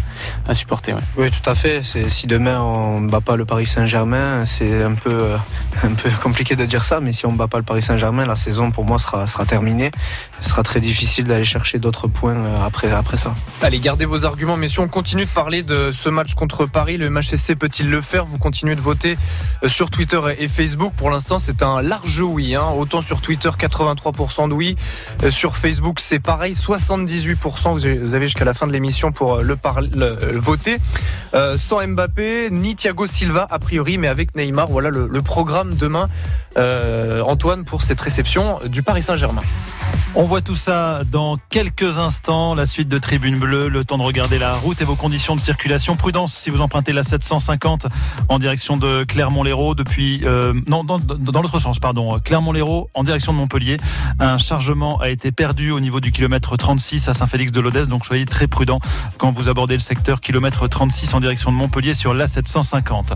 à 0.47 0.55
supporter. 0.55 0.93
Ouais. 0.93 1.01
Oui, 1.17 1.31
tout 1.31 1.49
à 1.49 1.55
fait. 1.55 1.83
Si 1.83 2.27
demain 2.27 2.61
on 2.61 3.01
ne 3.01 3.11
bat 3.11 3.21
pas 3.21 3.37
le 3.37 3.45
Paris 3.45 3.67
Saint-Germain, 3.67 4.45
c'est 4.47 4.83
un 4.83 4.95
peu, 4.95 5.13
euh, 5.13 5.37
un 5.83 5.95
peu 5.95 6.11
compliqué 6.23 6.57
de 6.57 6.65
dire 6.65 6.85
ça, 6.85 7.01
mais 7.01 7.13
si 7.13 7.27
on 7.27 7.33
ne 7.33 7.37
bat 7.37 7.49
pas 7.49 7.59
le 7.59 7.65
Paris 7.65 7.83
Saint-Germain, 7.83 8.27
la 8.27 8.37
saison 8.37 8.71
pour 8.71 8.85
moi 8.85 8.99
sera, 8.99 9.27
sera 9.27 9.45
terminée. 9.47 9.91
Ce 10.41 10.49
sera 10.51 10.63
très 10.63 10.81
difficile 10.81 11.25
d'aller 11.25 11.45
chercher 11.45 11.79
d'autres 11.79 12.09
points 12.09 12.37
euh, 12.37 12.65
après, 12.65 12.91
après 12.91 13.17
ça. 13.17 13.35
Allez, 13.63 13.79
gardez 13.79 14.05
vos 14.05 14.25
arguments, 14.25 14.57
messieurs. 14.57 14.83
On 14.83 14.89
continue 14.89 15.25
de 15.25 15.31
parler 15.31 15.63
de 15.63 15.91
ce 15.91 16.09
match 16.09 16.35
contre 16.35 16.67
Paris. 16.67 16.97
Le 16.97 17.11
MHSC 17.11 17.55
peut-il 17.55 17.91
le 17.91 18.01
faire? 18.01 18.25
Vous 18.25 18.39
continuez 18.39 18.75
de 18.75 18.81
voter 18.81 19.17
euh, 19.63 19.69
sur 19.69 19.91
Twitter 19.91 20.21
et 20.39 20.49
Facebook. 20.49 20.93
Pour 20.97 21.11
l'instant, 21.11 21.39
c'est 21.39 21.63
un 21.63 21.83
large 21.83 22.21
oui. 22.21 22.55
Hein. 22.55 22.67
Autant 22.77 23.01
sur 23.01 23.21
Twitter, 23.21 23.38
83% 23.39 24.49
de 24.49 24.55
oui. 24.55 24.77
Euh, 25.23 25.31
sur 25.31 25.57
Facebook, 25.57 26.01
c'est 26.01 26.19
pareil, 26.19 26.53
78%. 26.53 27.99
Vous 28.03 28.15
avez 28.15 28.27
jusqu'à 28.27 28.45
la 28.45 28.55
fin 28.55 28.67
de 28.67 28.73
l'émission 28.73 29.13
pour 29.13 29.39
le, 29.39 29.57
le, 29.95 30.33
le 30.33 30.39
voter. 30.39 30.79
Euh, 31.35 31.57
sans 31.57 31.87
Mbappé, 31.87 32.51
ni 32.51 32.75
Thiago 32.75 33.07
Silva, 33.07 33.47
a 33.51 33.59
priori, 33.59 33.99
mais 33.99 34.09
avec 34.09 34.35
Neymar. 34.35 34.69
Voilà 34.69 34.91
le, 34.91 35.23
programme 35.23 35.75
demain, 35.75 36.09
euh, 36.57 37.23
Antoine, 37.23 37.65
pour 37.65 37.83
cette 37.83 38.01
réception 38.01 38.61
du 38.67 38.83
Paris 38.83 39.03
Saint-Germain. 39.03 39.43
On 40.15 40.25
voit 40.25 40.41
tout 40.41 40.57
ça 40.57 41.03
dans 41.05 41.37
quelques 41.51 41.99
instants. 41.99 42.55
La 42.55 42.67
suite 42.67 42.89
de 42.89 42.99
Tribune 42.99 43.39
Bleue, 43.39 43.69
le 43.69 43.85
temps 43.85 43.99
de 43.99 44.03
regarder 44.03 44.39
la 44.39 44.55
route 44.55 44.81
et 44.81 44.85
vos 44.85 44.97
conditions 44.97 45.37
de 45.37 45.41
circulation. 45.41 45.97
Prudence 45.97 46.33
si 46.33 46.51
vous 46.51 46.61
empruntez 46.61 46.93
la 46.93 47.03
750 47.03 47.87
en 48.29 48.39
direction 48.39 48.77
de 48.77 49.05
Clermont-Lérault 49.05 49.75
depuis 49.75 50.21
euh, 50.25 50.55
non 50.67 50.83
dans, 50.83 50.99
dans 50.99 51.43
l'autre 51.43 51.61
sens 51.61 51.79
pardon 51.79 52.19
Clermont-Lérault 52.21 52.91
en 52.95 53.03
direction 53.03 53.28
de 53.33 53.39
Montpellier. 53.39 53.77
Un 54.19 54.39
chargement 54.39 55.01
a 55.01 55.09
été 55.09 55.33
perdu 55.33 55.71
au 55.71 55.81
niveau 55.81 56.01
du 56.01 56.13
kilomètre 56.13 56.57
36 56.57 57.09
à 57.09 57.15
Saint-Félix 57.15 57.53
de 57.53 57.61
Lodèze. 57.61 57.89
Donc 57.89 58.05
soyez 58.05 58.27
très 58.27 58.47
prudents 58.47 58.81
quand 59.19 59.31
vous 59.31 59.49
abordez 59.49 59.75
le 59.75 59.81
secteur 59.81 60.21
kilomètre 60.21 60.69
36 60.69 61.15
en 61.15 61.21
direction 61.21 61.51
de 61.53 61.57
Montpellier 61.57 61.95
sur 61.95 62.15
la 62.15 62.29
750. 62.29 63.15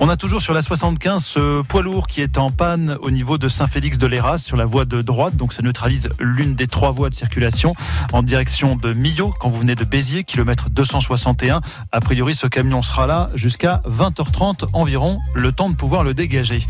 On 0.00 0.08
a 0.08 0.16
toujours 0.16 0.42
sur 0.42 0.54
la 0.54 0.62
75 0.62 1.24
ce 1.24 1.62
poids 1.62 1.82
lourd 1.82 2.06
qui 2.06 2.20
est 2.20 2.38
en 2.38 2.50
panne 2.50 2.96
au 3.00 3.10
niveau 3.10 3.38
de 3.38 3.48
Saint-Félix 3.48 3.98
de 3.98 4.06
Léras 4.06 4.38
sur 4.38 4.56
la 4.56 4.64
voie 4.64 4.84
de 4.84 5.02
droite. 5.02 5.36
Donc 5.36 5.52
ça 5.52 5.62
neutralise 5.62 6.08
l'une 6.18 6.54
des 6.54 6.66
trois 6.66 6.90
voies 6.90 7.10
de 7.10 7.14
circulation 7.14 7.74
en 8.12 8.22
direction 8.22 8.76
de 8.76 8.92
Millau 8.92 9.34
quand 9.38 9.48
vous 9.48 9.58
venez 9.58 9.74
de 9.74 9.84
Béziers, 9.84 10.24
kilomètre 10.24 10.70
261. 10.70 11.60
A 11.92 12.00
priori, 12.00 12.34
ce 12.34 12.46
camion 12.46 12.82
sera 12.82 13.06
là 13.06 13.30
jusqu'à 13.34 13.82
20h30 13.88 14.66
environ, 14.72 15.20
le 15.34 15.52
temps 15.52 15.70
de 15.70 15.76
pouvoir 15.76 16.04
le 16.04 16.14
dégager. 16.14 16.66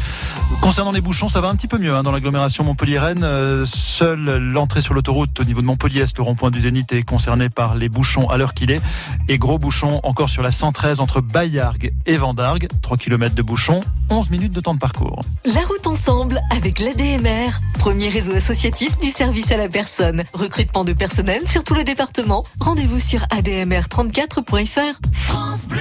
Concernant 0.61 0.92
les 0.92 1.00
bouchons, 1.00 1.28
ça 1.28 1.40
va 1.40 1.49
un 1.49 1.57
petit 1.57 1.69
peu 1.69 1.78
mieux 1.78 1.95
hein, 1.95 2.02
dans 2.02 2.12
l'agglomération 2.12 2.64
Montpellier-Rennes. 2.85 3.25
Euh, 3.25 3.64
seule 3.64 4.37
l'entrée 4.37 4.83
sur 4.83 4.93
l'autoroute 4.93 5.41
au 5.41 5.45
niveau 5.45 5.62
de 5.62 5.67
Montpellier-Est, 5.67 6.19
le 6.19 6.23
rond-point 6.23 6.50
du 6.50 6.61
Zénith, 6.61 6.93
est 6.93 7.03
concerné 7.03 7.49
par 7.49 7.76
les 7.76 7.88
bouchons 7.88 8.29
à 8.29 8.37
l'heure 8.37 8.53
qu'il 8.53 8.71
est. 8.71 8.83
Et 9.26 9.38
gros 9.38 9.57
bouchons 9.59 10.00
encore 10.03 10.29
sur 10.29 10.43
la 10.43 10.50
113 10.50 11.00
entre 11.00 11.23
Bayargues 11.23 11.95
et 12.05 12.19
Vendargues. 12.19 12.69
3 12.83 12.99
km 12.99 13.35
de 13.35 13.41
bouchons, 13.41 13.81
11 14.11 14.29
minutes 14.29 14.53
de 14.53 14.61
temps 14.61 14.75
de 14.75 14.79
parcours. 14.79 15.23
La 15.47 15.62
route 15.62 15.87
ensemble 15.87 16.43
avec 16.50 16.79
l'ADMR, 16.79 17.53
premier 17.79 18.11
réseau 18.11 18.35
associatif 18.35 18.99
du 18.99 19.11
service 19.11 19.50
à 19.50 19.57
la 19.57 19.71
personne. 19.71 20.25
Recrutement 20.35 20.85
de 20.85 20.93
personnel 20.93 21.49
sur 21.49 21.64
tout 21.64 21.75
le 21.75 21.85
département. 21.85 22.45
Rendez-vous 22.61 23.00
sur 23.00 23.21
admr34.fr. 23.29 25.00
France 25.14 25.69
Bleu. 25.69 25.81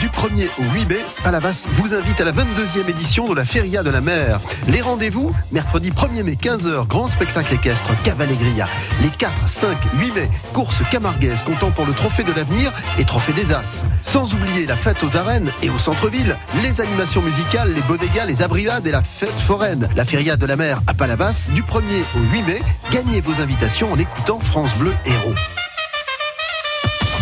Du 0.00 0.08
1er 0.08 0.48
au 0.58 0.62
8 0.72 0.86
mai, 0.86 1.04
Palavas 1.22 1.66
vous 1.72 1.92
invite 1.92 2.18
à 2.22 2.24
la 2.24 2.32
22e 2.32 2.88
édition 2.88 3.26
de 3.26 3.34
la 3.34 3.44
Feria 3.44 3.82
de 3.82 3.90
la 3.90 4.00
mer. 4.00 4.40
Les 4.66 4.80
rendez-vous, 4.80 5.30
mercredi 5.52 5.90
1er 5.90 6.22
mai 6.22 6.38
15h, 6.40 6.86
grand 6.86 7.06
spectacle 7.06 7.52
équestre 7.52 7.90
Cavalégria. 8.02 8.66
Les 9.02 9.10
4, 9.10 9.46
5, 9.46 9.76
8 9.98 10.12
mai, 10.12 10.30
course 10.54 10.80
camarguaise 10.90 11.42
comptant 11.42 11.70
pour 11.70 11.84
le 11.84 11.92
trophée 11.92 12.24
de 12.24 12.32
l'avenir 12.32 12.72
et 12.98 13.04
trophée 13.04 13.34
des 13.34 13.52
As. 13.52 13.84
Sans 14.00 14.32
oublier 14.32 14.64
la 14.64 14.76
fête 14.76 15.02
aux 15.02 15.18
arènes 15.18 15.50
et 15.62 15.68
au 15.68 15.76
centre-ville, 15.76 16.38
les 16.62 16.80
animations 16.80 17.20
musicales, 17.20 17.74
les 17.74 17.82
bodegas, 17.82 18.24
les 18.24 18.40
abriades 18.40 18.86
et 18.86 18.92
la 18.92 19.02
fête 19.02 19.38
foraine. 19.38 19.86
La 19.96 20.06
Feria 20.06 20.38
de 20.38 20.46
la 20.46 20.56
mer 20.56 20.80
à 20.86 20.94
Palavas, 20.94 21.50
du 21.52 21.62
1er 21.62 22.04
au 22.16 22.20
8 22.32 22.42
mai, 22.44 22.62
gagnez 22.90 23.20
vos 23.20 23.38
invitations 23.42 23.92
en 23.92 23.98
écoutant 23.98 24.38
France 24.38 24.74
Bleu 24.76 24.94
Héros. 25.04 25.34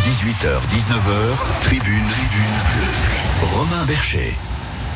18h, 0.09 0.63
19h, 0.73 1.61
tribune, 1.61 2.03
tribune 2.09 2.57
bleue. 2.65 3.57
Romain 3.59 3.85
Bercher. 3.85 4.35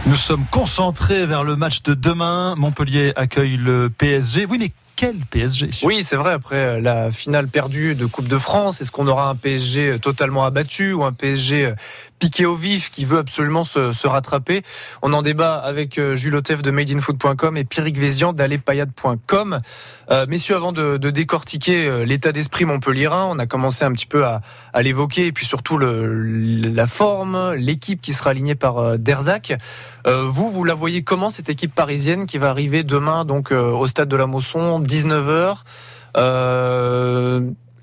Nous 0.07 0.17
sommes 0.17 0.47
concentrés 0.51 1.27
vers 1.27 1.45
le 1.45 1.55
match 1.55 1.83
de 1.83 1.93
demain. 1.93 2.55
Montpellier 2.57 3.13
accueille 3.15 3.59
le 3.59 3.91
PSG. 3.91 4.47
Oui, 4.49 4.57
mais 4.59 4.73
quel 4.97 5.17
PSG 5.17 5.69
Oui, 5.83 6.03
c'est 6.03 6.17
vrai, 6.17 6.33
après 6.33 6.81
la 6.81 7.11
finale 7.11 7.49
perdue 7.49 7.95
de 7.95 8.07
Coupe 8.07 8.27
de 8.27 8.39
France, 8.39 8.81
est-ce 8.81 8.91
qu'on 8.91 9.07
aura 9.07 9.29
un 9.29 9.35
PSG 9.35 9.99
totalement 10.01 10.45
abattu 10.45 10.95
ou 10.95 11.05
un 11.05 11.13
PSG 11.13 11.75
piqué 12.23 12.47
au 12.47 12.55
vif 12.55 12.91
qui 12.91 13.05
veut 13.05 13.19
absolument 13.19 13.65
se, 13.65 14.07
rattraper 14.07 14.63
On 15.03 15.13
en 15.13 15.23
débat 15.23 15.57
avec 15.57 15.99
euh, 15.99 16.15
Jules 16.15 16.41
de 16.41 16.71
madeinfoot.com 16.71 17.57
et 17.57 17.65
Pierrick 17.65 17.99
Vézian 17.99 18.33
d'allepayade.com. 18.33 19.59
Euh, 20.13 20.27
messieurs, 20.29 20.55
avant 20.55 20.71
de, 20.71 20.99
décortiquer 20.99 21.85
euh, 21.85 22.05
l'état 22.05 22.31
d'esprit 22.31 22.65
montpellierin, 22.65 23.27
on 23.29 23.41
a 23.41 23.47
commencé 23.47 23.85
un 23.85 23.91
petit 23.91 24.07
peu 24.07 24.25
à, 24.25 24.41
l'évoquer 24.83 25.27
et 25.27 25.33
puis 25.33 25.47
surtout 25.47 25.79
la 25.79 26.87
forme, 26.87 27.55
l'équipe 27.55 28.01
qui 28.01 28.13
sera 28.13 28.31
alignée 28.31 28.55
par 28.55 28.99
Derzac. 28.99 29.55
vous, 30.07 30.49
vous 30.49 30.63
la 30.63 30.75
voyez 30.75 31.03
comment 31.03 31.29
cette 31.29 31.49
équipe 31.49 31.75
parisienne 31.75 32.27
qui 32.27 32.39
va 32.39 32.51
arriver 32.51 32.85
demain 32.85 33.25
donc 33.25 33.51
au 33.51 33.87
stade 33.89 34.09
de 34.09 34.17
la 34.17 34.29
Mosson 34.29 34.81
19h. 34.81 35.57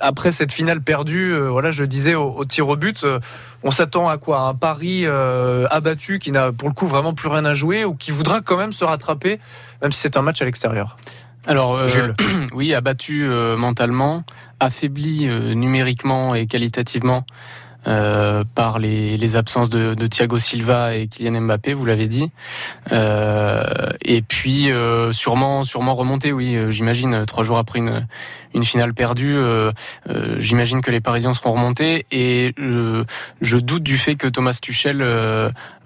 Euh, 0.02 0.08
après 0.10 0.32
cette 0.32 0.52
finale 0.52 0.82
perdue, 0.82 1.34
euh, 1.34 1.50
voilà, 1.50 1.72
je 1.72 1.84
le 1.84 1.88
disais 1.88 2.16
au, 2.16 2.44
tir 2.46 2.68
au 2.68 2.76
but, 2.76 3.04
euh, 3.04 3.20
on 3.64 3.72
s'attend 3.72 4.10
à 4.10 4.18
quoi? 4.18 4.42
Un 4.42 4.56
Paris 4.56 5.06
abattu 5.70 6.20
qui 6.20 6.32
n'a 6.32 6.52
pour 6.52 6.70
le 6.70 6.74
coup 6.74 6.88
vraiment 6.88 7.14
plus 7.14 7.30
rien 7.30 7.46
à 7.46 7.54
jouer 7.54 7.86
ou 7.86 7.94
qui 7.94 8.12
voudra 8.12 8.42
quand 8.42 8.58
même 8.58 8.72
se 8.72 8.86
rattraper, 8.86 9.40
même 9.82 9.92
si 9.92 10.00
c'est 10.00 10.18
un 10.18 10.22
match 10.22 10.42
à 10.42 10.46
l'extérieur? 10.46 10.98
Alors, 11.46 11.80
oui, 12.54 12.74
abattu 12.74 13.28
mentalement, 13.58 14.24
affaibli 14.60 15.28
numériquement 15.56 16.36
et 16.36 16.48
qualitativement. 16.48 17.26
Euh, 17.88 18.44
par 18.56 18.78
les, 18.78 19.18
les, 19.18 19.36
absences 19.38 19.70
de, 19.70 19.94
de, 19.94 20.08
Thiago 20.08 20.38
Silva 20.38 20.96
et 20.96 21.08
Kylian 21.08 21.40
Mbappé, 21.40 21.74
vous 21.74 21.86
l'avez 21.86 22.08
dit. 22.08 22.30
Euh, 22.92 23.64
et 24.02 24.22
puis 24.22 24.70
euh, 24.70 25.14
sûrement, 25.14 25.64
sûrement 25.64 25.96
remonter, 25.96 26.34
oui, 26.34 26.58
euh, 26.58 26.72
j'imagine 26.72 27.26
trois 27.26 27.46
jours 27.46 27.58
après 27.58 27.80
une, 27.80 28.06
une 28.54 28.64
finale 28.64 28.94
perdue, 28.94 29.36
euh, 29.36 29.72
j'imagine 30.38 30.82
que 30.82 30.92
les 30.92 31.00
Parisiens 31.00 31.34
seront 31.34 31.54
remontés. 31.54 32.06
Et 32.12 32.54
je 32.58 33.58
doute 33.58 33.84
du 33.84 33.98
fait 33.98 34.16
que 34.16 34.28
Thomas 34.28 34.58
Tuchel 34.62 35.04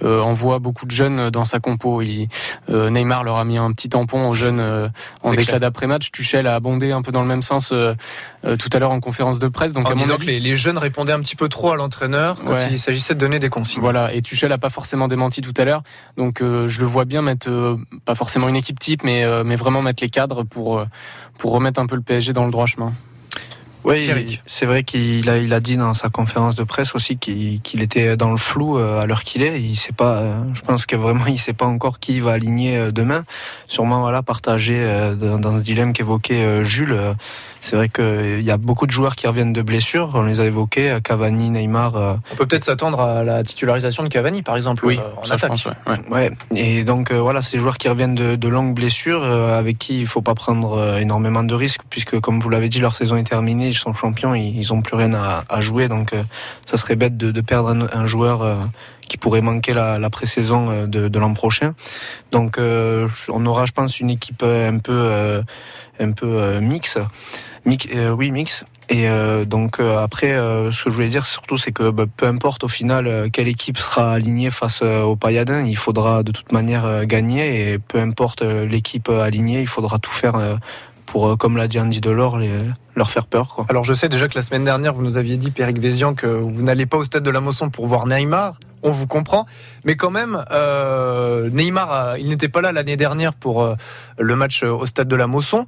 envoie 0.02 0.60
beaucoup 0.60 0.86
de 0.86 0.92
jeunes 0.92 1.30
dans 1.30 1.46
sa 1.46 1.60
compo. 1.60 2.02
Il, 2.02 2.28
Neymar 2.70 3.24
leur 3.24 3.38
a 3.38 3.46
mis 3.46 3.58
un 3.58 3.72
petit 3.72 3.90
tampon 3.90 4.28
aux 4.28 4.34
jeunes 4.34 4.92
en 5.22 5.34
déclat 5.34 5.60
d'après-match. 5.60 6.12
Tuchel 6.12 6.48
a 6.48 6.56
abondé 6.56 6.92
un 6.92 7.02
peu 7.02 7.12
dans 7.12 7.22
le 7.22 7.28
même 7.28 7.42
sens 7.42 7.70
tout 7.70 8.70
à 8.74 8.80
l'heure 8.80 8.92
en 8.92 9.00
conférence 9.00 9.40
de 9.40 9.48
presse. 9.48 9.74
Donc 9.74 9.88
en 9.88 9.92
à 9.92 9.96
disant 9.96 10.18
que 10.18 10.26
les, 10.26 10.40
les, 10.40 10.58
jeunes 10.58 10.78
répondaient 10.78 11.14
un 11.14 11.20
petit 11.20 11.36
peu 11.36 11.50
trop 11.50 11.72
à 11.72 11.78
entraîneur 11.84 12.40
quand 12.44 12.58
il 12.72 12.80
s'agissait 12.80 13.14
de 13.14 13.20
donner 13.20 13.40
des 13.40 13.50
consignes. 13.50 13.82
Voilà, 13.82 14.14
et 14.14 14.22
Tuchel 14.22 14.50
n'a 14.50 14.58
pas 14.58 14.70
forcément 14.70 15.08
démenti 15.08 15.42
tout 15.42 15.54
à 15.58 15.66
l'heure, 15.66 15.84
donc 16.18 16.42
euh, 16.42 16.68
je 16.68 16.80
le 16.80 16.88
vois 16.88 17.06
bien 17.06 17.22
mettre 17.22 17.50
euh, 17.50 17.78
pas 18.06 18.16
forcément 18.16 18.48
une 18.50 18.56
équipe 18.56 18.80
type, 18.80 19.04
mais, 19.04 19.24
euh, 19.24 19.44
mais 19.44 19.56
vraiment 19.56 19.82
mettre 19.82 20.04
les 20.04 20.10
cadres 20.10 20.44
pour, 20.44 20.86
pour 21.38 21.52
remettre 21.52 21.80
un 21.80 21.86
peu 21.86 21.96
le 21.96 22.02
PSG 22.02 22.34
dans 22.34 22.46
le 22.46 22.52
droit 22.52 22.66
chemin. 22.66 22.94
Oui, 23.84 24.40
c'est 24.46 24.66
vrai 24.66 24.84
qu'il 24.84 25.30
a, 25.30 25.38
il 25.38 25.54
a 25.54 25.60
dit 25.60 25.78
dans 25.78 25.94
sa 25.94 26.10
conférence 26.10 26.56
de 26.56 26.64
presse 26.64 26.96
aussi 26.96 27.18
qu'il 27.18 27.82
était 27.82 28.16
dans 28.18 28.32
le 28.32 28.38
flou 28.38 28.78
à 28.78 29.06
l'heure 29.06 29.24
qu'il 29.24 29.44
est. 29.44 29.62
Il 29.62 29.76
sait 29.76 29.92
pas, 29.92 30.24
je 30.54 30.62
pense 30.62 30.86
que 30.86 30.96
vraiment 30.96 31.26
il 31.28 31.40
sait 31.40 31.54
pas 31.54 31.66
encore 31.66 32.00
qui 32.00 32.20
va 32.20 32.32
aligner 32.32 32.92
demain. 32.92 33.24
Sûrement 33.68 34.02
voilà 34.02 34.24
partager 34.24 34.86
dans 35.20 35.60
ce 35.60 35.64
dilemme 35.64 35.94
qu'évoquait 35.94 36.64
Jules 36.64 36.98
c'est 37.64 37.78
vrai 37.78 37.88
qu'il 37.88 38.42
y 38.42 38.52
a 38.52 38.58
beaucoup 38.58 38.86
de 38.86 38.92
joueurs 38.92 39.16
qui 39.16 39.26
reviennent 39.26 39.54
de 39.54 39.62
blessures. 39.62 40.12
On 40.16 40.24
les 40.24 40.42
a 40.42 40.46
évoqués, 40.46 40.98
Cavani, 41.02 41.50
Neymar. 41.50 41.96
Euh, 41.96 42.16
on 42.34 42.36
peut 42.36 42.46
peut-être 42.46 42.66
s'attendre 42.66 43.00
à 43.00 43.24
la 43.24 43.42
titularisation 43.42 44.04
de 44.04 44.10
Cavani, 44.10 44.42
par 44.42 44.58
exemple, 44.58 44.86
oui, 44.86 45.00
euh, 45.00 45.10
en 45.16 45.34
attaque. 45.34 45.54
ouais. 46.12 46.30
Et 46.54 46.84
donc 46.84 47.12
euh, 47.12 47.22
voilà, 47.22 47.42
ces 47.42 47.60
joueurs 47.60 47.78
qui 47.78 47.88
reviennent 47.88 48.16
de, 48.16 48.48
longues 48.50 48.76
blessures, 48.76 49.24
avec 49.24 49.78
qui 49.78 50.02
il 50.02 50.08
faut 50.08 50.22
pas 50.22 50.36
prendre 50.36 50.98
énormément 50.98 51.44
de 51.44 51.56
risques, 51.56 51.82
puisque 51.90 52.20
comme 52.20 52.42
vous 52.42 52.50
l'avez 52.50 52.68
dit, 52.68 52.80
leur 52.80 52.98
saison 52.98 53.16
est 53.16 53.24
terminée, 53.24 53.72
sont 53.80 53.94
champions, 53.94 54.36
ils, 54.36 54.68
n'ont 54.70 54.82
plus 54.82 54.96
rien 54.96 55.14
à, 55.14 55.62
jouer, 55.62 55.88
donc 55.88 56.12
ça 56.66 56.78
serait 56.78 56.96
bête 56.96 57.18
de, 57.18 57.42
perdre 57.42 57.88
un, 57.94 58.06
joueur 58.06 58.58
qui 59.02 59.18
pourrait 59.18 59.42
manquer 59.42 59.74
la, 59.74 60.00
la 60.00 60.10
pré-saison 60.10 60.88
de, 60.88 61.20
l'an 61.20 61.34
prochain. 61.34 61.74
Donc 62.32 62.58
on 62.58 63.46
aura, 63.46 63.66
je 63.66 63.72
pense, 63.72 64.00
une 64.00 64.10
équipe 64.10 64.44
un 64.44 64.78
peu 64.78 65.42
un 66.00 66.12
peu 66.12 66.60
mix. 66.60 66.98
Mix, 67.66 67.88
euh, 67.94 68.10
oui, 68.10 68.32
mix. 68.32 68.66
Et 68.90 69.08
euh, 69.08 69.46
donc 69.46 69.80
euh, 69.80 69.98
après, 69.98 70.34
ce 70.34 70.84
que 70.84 70.90
je 70.90 70.96
voulais 70.96 71.08
dire 71.08 71.26
surtout, 71.26 71.58
c'est 71.58 71.72
que 71.72 71.90
bah, 71.90 72.06
peu 72.16 72.28
importe 72.28 72.66
au 72.66 72.68
final 72.68 73.30
quelle 73.32 73.48
équipe 73.48 73.78
sera 73.78 74.12
alignée 74.12 74.52
face 74.52 74.82
au 74.82 75.16
Payadin, 75.16 75.66
il 75.66 75.78
faudra 75.78 76.24
de 76.24 76.32
toute 76.32 76.52
manière 76.52 77.06
gagner. 77.06 77.72
Et 77.72 77.80
peu 77.80 78.00
importe 78.00 78.42
l'équipe 78.42 79.10
alignée, 79.10 79.62
il 79.62 79.68
faudra 79.68 80.00
tout 80.00 80.12
faire 80.12 80.36
pour, 81.14 81.38
comme 81.38 81.58
l'a 81.58 81.68
dit 81.68 81.80
Andy 81.80 82.02
Delors, 82.02 82.40
leur 82.96 83.12
faire 83.12 83.28
peur. 83.28 83.68
Alors 83.70 83.84
je 83.84 83.94
sais 83.94 84.10
déjà 84.10 84.28
que 84.28 84.34
la 84.34 84.42
semaine 84.42 84.64
dernière, 84.64 84.96
vous 84.96 85.04
nous 85.04 85.18
aviez 85.18 85.38
dit, 85.38 85.52
Pierrick 85.52 85.78
Vézian, 85.78 86.16
que 86.16 86.26
vous 86.26 86.64
n'allez 86.64 86.88
pas 86.88 86.98
au 86.98 87.04
stade 87.04 87.22
de 87.22 87.30
la 87.30 87.40
Mosson 87.40 87.70
pour 87.70 87.86
voir 87.86 88.08
Neymar. 88.08 88.60
On 88.82 88.90
vous 88.90 89.06
comprend. 89.06 89.46
Mais 89.86 89.96
quand 89.96 90.10
même, 90.10 90.44
Neymar, 91.52 92.18
il 92.18 92.30
n'était 92.30 92.50
pas 92.50 92.62
là 92.62 92.72
l'année 92.72 92.98
dernière 92.98 93.36
pour 93.36 93.76
le 94.18 94.36
match 94.36 94.64
au 94.64 94.88
stade 94.88 95.08
de 95.08 95.16
la 95.16 95.28
Mosson 95.28 95.68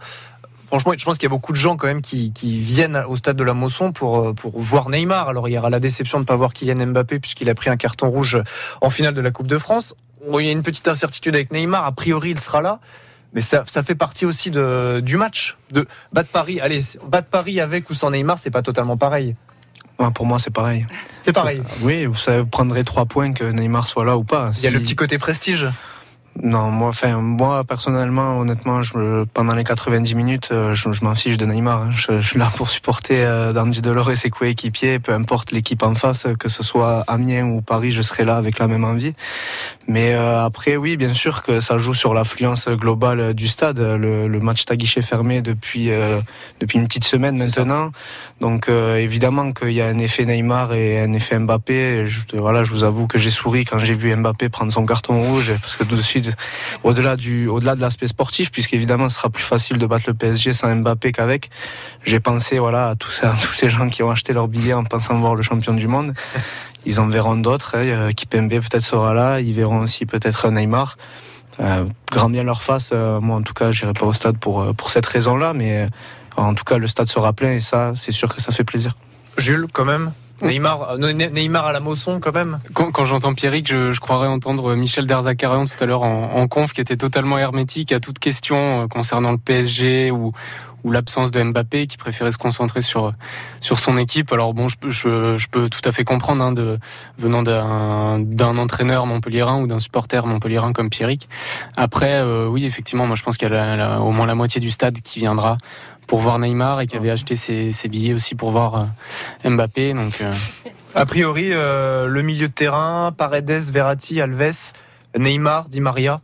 franchement, 0.65 0.93
je 0.97 1.05
pense 1.05 1.19
qu'il 1.19 1.27
y 1.27 1.27
a 1.27 1.29
beaucoup 1.29 1.51
de 1.51 1.57
gens 1.57 1.77
quand 1.77 1.85
même 1.85 2.01
qui, 2.01 2.31
viennent 2.43 3.03
au 3.07 3.15
stade 3.15 3.37
de 3.37 3.43
la 3.43 3.53
Mosson 3.53 3.91
pour, 3.91 4.17
euh, 4.17 4.33
pour 4.33 4.59
voir 4.59 4.89
Neymar. 4.89 5.29
Alors 5.29 5.47
il 5.47 5.53
y 5.53 5.57
aura 5.59 5.69
la 5.69 5.79
déception 5.79 6.17
de 6.17 6.23
ne 6.23 6.25
pas 6.25 6.35
voir 6.35 6.53
Kylian 6.53 6.87
Mbappé 6.87 7.19
puisqu'il 7.19 7.49
a 7.51 7.55
pris 7.55 7.69
un 7.69 7.77
carton 7.77 8.09
rouge 8.09 8.41
en 8.81 8.89
finale 8.89 9.13
de 9.13 9.21
la 9.21 9.29
Coupe 9.29 9.47
de 9.47 9.59
France. 9.59 9.95
il 10.27 10.45
y 10.45 10.49
a 10.49 10.51
une 10.51 10.63
petite 10.63 10.87
incertitude 10.87 11.35
avec 11.35 11.51
Neymar. 11.51 11.85
A 11.85 11.91
priori, 11.91 12.31
il 12.31 12.39
sera 12.39 12.61
là. 12.61 12.79
Mais 13.35 13.41
ça, 13.41 13.65
fait 13.65 13.95
partie 13.95 14.25
aussi 14.25 14.49
de, 14.49 15.01
du 15.01 15.17
match. 15.17 15.57
De 15.71 15.85
battre 16.13 16.29
Paris, 16.29 16.61
allez, 16.61 16.79
battre 17.05 17.27
Paris 17.27 17.59
avec 17.59 17.89
ou 17.89 17.93
sans 17.93 18.09
Neymar, 18.09 18.39
c'est 18.39 18.49
pas 18.49 18.61
totalement 18.61 18.95
pareil. 18.95 19.35
pour 20.13 20.25
moi, 20.25 20.39
c'est 20.39 20.53
pareil. 20.53 20.87
C'est 21.19 21.33
pareil. 21.33 21.61
Oui, 21.81 22.05
vous 22.05 22.15
savez, 22.15 22.45
prendrez 22.45 22.85
trois 22.85 23.05
points 23.05 23.33
que 23.33 23.43
Neymar 23.43 23.87
soit 23.87 24.05
là 24.05 24.17
ou 24.17 24.23
pas. 24.23 24.51
Il 24.57 24.63
y 24.63 24.67
a 24.67 24.71
le 24.71 24.79
petit 24.79 24.95
côté 24.95 25.17
prestige. 25.17 25.67
Non, 26.43 26.69
moi, 26.69 26.89
enfin, 26.89 27.15
moi 27.21 27.63
personnellement, 27.63 28.39
honnêtement, 28.39 28.83
je, 28.83 29.23
pendant 29.23 29.55
les 29.55 29.63
90 29.63 30.15
minutes, 30.15 30.49
euh, 30.51 30.73
je, 30.73 30.91
je 30.91 31.03
m'en 31.03 31.15
fiche 31.15 31.37
de 31.37 31.45
Neymar. 31.45 31.83
Hein. 31.83 31.91
Je, 31.95 32.19
je, 32.19 32.27
suis 32.27 32.37
là 32.37 32.49
pour 32.57 32.69
supporter 32.69 33.23
euh, 33.23 33.53
Dandy 33.53 33.81
Delors 33.81 34.11
et 34.11 34.17
ses 34.17 34.29
coéquipiers, 34.29 34.99
peu 34.99 35.13
importe 35.13 35.51
l'équipe 35.53 35.81
en 35.81 35.95
face, 35.95 36.27
que 36.37 36.49
ce 36.49 36.61
soit 36.61 37.05
Amiens 37.07 37.45
ou 37.45 37.61
Paris, 37.61 37.93
je 37.93 38.01
serai 38.01 38.25
là 38.25 38.35
avec 38.35 38.59
la 38.59 38.67
même 38.67 38.83
envie. 38.83 39.13
Mais 39.87 40.13
euh, 40.13 40.43
après, 40.43 40.75
oui, 40.75 40.97
bien 40.97 41.13
sûr 41.13 41.41
que 41.41 41.61
ça 41.61 41.77
joue 41.77 41.93
sur 41.93 42.13
l'affluence 42.13 42.67
globale 42.67 43.33
du 43.33 43.47
stade. 43.47 43.79
Le, 43.79 44.27
le 44.27 44.39
match 44.39 44.65
à 44.69 44.75
guichet 44.75 45.01
fermé 45.01 45.41
depuis 45.41 45.91
euh, 45.91 46.19
depuis 46.59 46.79
une 46.79 46.87
petite 46.87 47.05
semaine 47.05 47.37
maintenant. 47.37 47.91
Donc 48.41 48.67
évidemment 48.67 49.53
qu'il 49.53 49.71
y 49.71 49.81
a 49.81 49.87
un 49.87 49.97
effet 49.99 50.25
Neymar 50.25 50.73
et 50.73 50.99
un 50.99 51.13
effet 51.13 51.39
Mbappé. 51.39 52.07
Je, 52.07 52.21
voilà, 52.33 52.63
je 52.63 52.71
vous 52.71 52.83
avoue 52.83 53.07
que 53.07 53.17
j'ai 53.17 53.29
souri 53.29 53.63
quand 53.63 53.79
j'ai 53.79 53.93
vu 53.93 54.13
Mbappé 54.13 54.49
prendre 54.49 54.73
son 54.73 54.85
carton 54.85 55.21
rouge 55.21 55.53
parce 55.61 55.75
que 55.75 55.83
tout 55.83 55.95
de 55.95 56.01
suite 56.01 56.24
au-delà 56.83 57.15
du, 57.15 57.47
au-delà 57.47 57.75
de 57.75 57.81
l'aspect 57.81 58.07
sportif, 58.07 58.51
puisqu'évidemment, 58.51 59.09
ce 59.09 59.15
sera 59.15 59.29
plus 59.29 59.43
facile 59.43 59.77
de 59.77 59.85
battre 59.85 60.05
le 60.07 60.13
PSG 60.13 60.53
sans 60.53 60.73
Mbappé 60.75 61.11
qu'avec. 61.11 61.49
J'ai 62.03 62.19
pensé, 62.19 62.59
voilà, 62.59 62.89
à 62.89 62.95
tous, 62.95 63.21
tous 63.41 63.53
ces 63.53 63.69
gens 63.69 63.89
qui 63.89 64.03
ont 64.03 64.11
acheté 64.11 64.33
leur 64.33 64.47
billet 64.47 64.73
en 64.73 64.83
pensant 64.83 65.17
voir 65.19 65.35
le 65.35 65.41
champion 65.41 65.73
du 65.73 65.87
monde. 65.87 66.13
Ils 66.85 66.99
en 66.99 67.07
verront 67.07 67.35
d'autres. 67.35 67.75
Hein. 67.77 68.11
Kipembe 68.13 68.49
peut-être 68.49 68.83
sera 68.83 69.13
là. 69.13 69.39
Ils 69.39 69.53
verront 69.53 69.79
aussi 69.79 70.05
peut-être 70.05 70.49
Neymar. 70.51 70.97
Euh, 71.59 71.85
grand 72.11 72.29
bien 72.29 72.43
leur 72.43 72.61
face. 72.61 72.91
Euh, 72.93 73.19
moi, 73.19 73.37
en 73.37 73.41
tout 73.41 73.53
cas, 73.53 73.71
j'irai 73.71 73.93
pas 73.93 74.05
au 74.05 74.13
stade 74.13 74.37
pour, 74.37 74.61
euh, 74.61 74.73
pour 74.73 74.91
cette 74.91 75.05
raison-là, 75.05 75.53
mais 75.53 75.87
en 76.35 76.53
tout 76.53 76.63
cas, 76.63 76.77
le 76.77 76.87
stade 76.87 77.07
sera 77.07 77.33
plein 77.33 77.53
et 77.53 77.59
ça, 77.59 77.93
c'est 77.95 78.11
sûr 78.11 78.33
que 78.33 78.41
ça 78.41 78.51
fait 78.51 78.63
plaisir. 78.63 78.95
Jules, 79.37 79.67
quand 79.71 79.85
même 79.85 80.11
Neymar, 80.41 80.91
euh, 80.91 81.13
Neymar 81.13 81.65
à 81.65 81.71
la 81.71 81.79
Mosson 81.79 82.19
quand 82.19 82.33
même. 82.33 82.59
Quand, 82.73 83.05
j'entends 83.05 83.33
Pierrick, 83.33 83.67
je, 83.67 83.97
croirais 83.99 84.27
entendre 84.27 84.75
Michel 84.75 85.07
Derzakarian 85.07 85.65
tout 85.65 85.81
à 85.81 85.85
l'heure 85.85 86.03
en, 86.03 86.47
conf 86.47 86.73
qui 86.73 86.81
était 86.81 86.97
totalement 86.97 87.37
hermétique 87.37 87.91
à 87.91 87.99
toute 87.99 88.19
question 88.19 88.83
euh, 88.83 88.87
concernant 88.87 89.31
le 89.31 89.37
PSG 89.37 90.11
ou, 90.11 90.33
l'absence 90.87 91.31
de 91.31 91.41
Mbappé 91.41 91.87
qui 91.87 91.97
préférait 91.97 92.31
se 92.31 92.37
concentrer 92.37 92.83
sur 92.83 93.11
sur 93.59 93.79
son 93.79 93.97
équipe. 93.97 94.31
Alors 94.31 94.53
bon, 94.53 94.67
je, 94.67 95.47
peux 95.47 95.67
tout 95.67 95.81
à 95.83 95.91
fait 95.91 96.03
comprendre 96.03 96.45
hein, 96.45 96.53
venant 97.17 97.41
d'un 97.41 98.57
entraîneur 98.59 99.07
montpelliérain 99.07 99.59
ou 99.59 99.65
d'un 99.65 99.79
supporter 99.79 100.27
montpelliérain 100.27 100.73
comme 100.73 100.91
Pierrick. 100.91 101.27
Après, 101.75 102.21
euh, 102.21 102.45
oui, 102.45 102.65
effectivement, 102.65 103.07
moi 103.07 103.15
je 103.15 103.23
pense 103.23 103.37
qu'il 103.37 103.51
y 103.51 103.55
a 103.55 103.99
au 103.99 104.11
moins 104.11 104.27
la 104.27 104.35
moitié 104.35 104.61
du 104.61 104.69
stade 104.69 105.01
qui 105.01 105.17
viendra 105.17 105.57
pour 106.07 106.19
voir 106.19 106.39
Neymar 106.39 106.81
et 106.81 106.87
qui 106.87 106.95
avait 106.97 107.11
acheté 107.11 107.35
ses, 107.35 107.71
billets 107.89 108.13
aussi 108.13 108.35
pour 108.35 108.51
voir 108.51 108.89
euh, 109.45 109.49
Mbappé. 109.49 109.93
Donc, 109.93 110.21
euh. 110.21 110.31
A 110.93 111.05
priori, 111.05 111.49
euh, 111.51 112.07
le 112.07 112.21
milieu 112.21 112.47
de 112.47 112.53
terrain, 112.53 113.13
Paredes, 113.15 113.71
Verratti, 113.71 114.21
Alves, 114.21 114.73
Neymar, 115.17 115.69
Di 115.69 115.81
Maria, 115.81 116.21